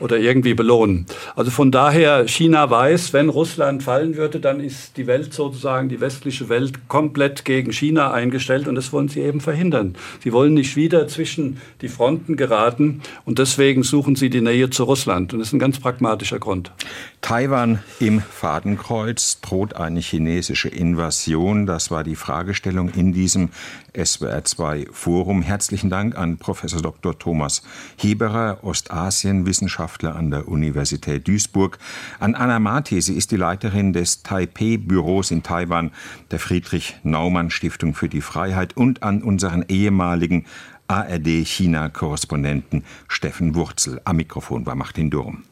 oder 0.01 0.18
irgendwie 0.18 0.55
belohnen. 0.55 1.05
Also 1.34 1.51
von 1.51 1.70
daher, 1.70 2.26
China 2.28 2.70
weiß, 2.70 3.12
wenn 3.12 3.28
Russland 3.28 3.82
fallen 3.82 4.16
würde, 4.16 4.41
dann 4.41 4.59
ist 4.61 4.97
die 4.97 5.07
Welt 5.07 5.34
sozusagen, 5.34 5.91
die 5.91 6.01
westliche 6.01 6.49
Welt 6.49 6.89
komplett 6.89 7.45
gegen 7.45 7.72
China 7.72 8.11
eingestellt 8.11 8.68
und 8.68 8.74
das 8.74 8.91
wollen 8.93 9.09
sie 9.09 9.20
eben 9.20 9.43
verhindern. 9.43 9.97
Sie 10.24 10.32
wollen 10.32 10.55
nicht 10.55 10.76
wieder 10.76 11.09
zwischen 11.09 11.61
die 11.82 11.89
Fronten 11.89 12.37
geraten 12.37 13.03
und 13.26 13.39
deswegen 13.39 13.82
suchen 13.82 14.16
sie 14.16 14.30
die 14.30 14.41
Nähe 14.41 14.70
zu 14.70 14.84
Russland 14.84 15.34
und 15.34 15.41
das 15.41 15.49
ist 15.49 15.53
ein 15.53 15.59
ganz 15.59 15.78
pragmatischer 15.78 16.39
Grund. 16.39 16.72
Taiwan 17.20 17.80
im 18.01 18.20
Fadenkreuz 18.20 19.41
droht 19.41 19.74
eine 19.74 20.01
chinesische 20.01 20.68
Invasion. 20.68 21.66
Das 21.66 21.91
war 21.91 22.05
die 22.05 22.14
Fragestellung 22.14 22.91
in 22.91 23.12
diesem 23.12 23.51
SWR2 23.95 24.93
Forum. 24.93 25.43
Herzlichen 25.43 25.91
Dank 25.91 26.16
an 26.16 26.37
Professor 26.39 26.80
Dr. 26.80 27.18
Thomas 27.27 27.62
Heberer, 27.97 28.62
Ostasienwissenschaftler 28.62 30.14
an 30.14 30.31
der 30.31 30.47
Universität 30.47 31.27
Duisburg, 31.27 31.77
an 32.20 32.37
Anna 32.37 32.61
Marti, 32.61 33.03
sie 33.03 33.16
ist 33.16 33.33
die 33.33 33.37
Leiterin 33.37 33.93
des 33.93 34.22
Taipei-Büros 34.22 35.33
in 35.33 35.43
Taiwan 35.43 35.91
der 36.31 36.39
Friedrich-Naumann-Stiftung 36.39 37.95
für 37.95 38.09
die 38.09 38.20
Freiheit 38.20 38.77
und 38.77 39.03
an 39.03 39.24
unseren 39.24 39.64
ehemaligen 39.66 40.45
ARD-China-Korrespondenten 40.87 42.85
Steffen 43.09 43.57
Wurzel. 43.57 44.01
Am 44.05 44.18
Mikrofon 44.18 44.64
war 44.64 44.77
Martin 44.77 45.11
Durm. 45.11 45.43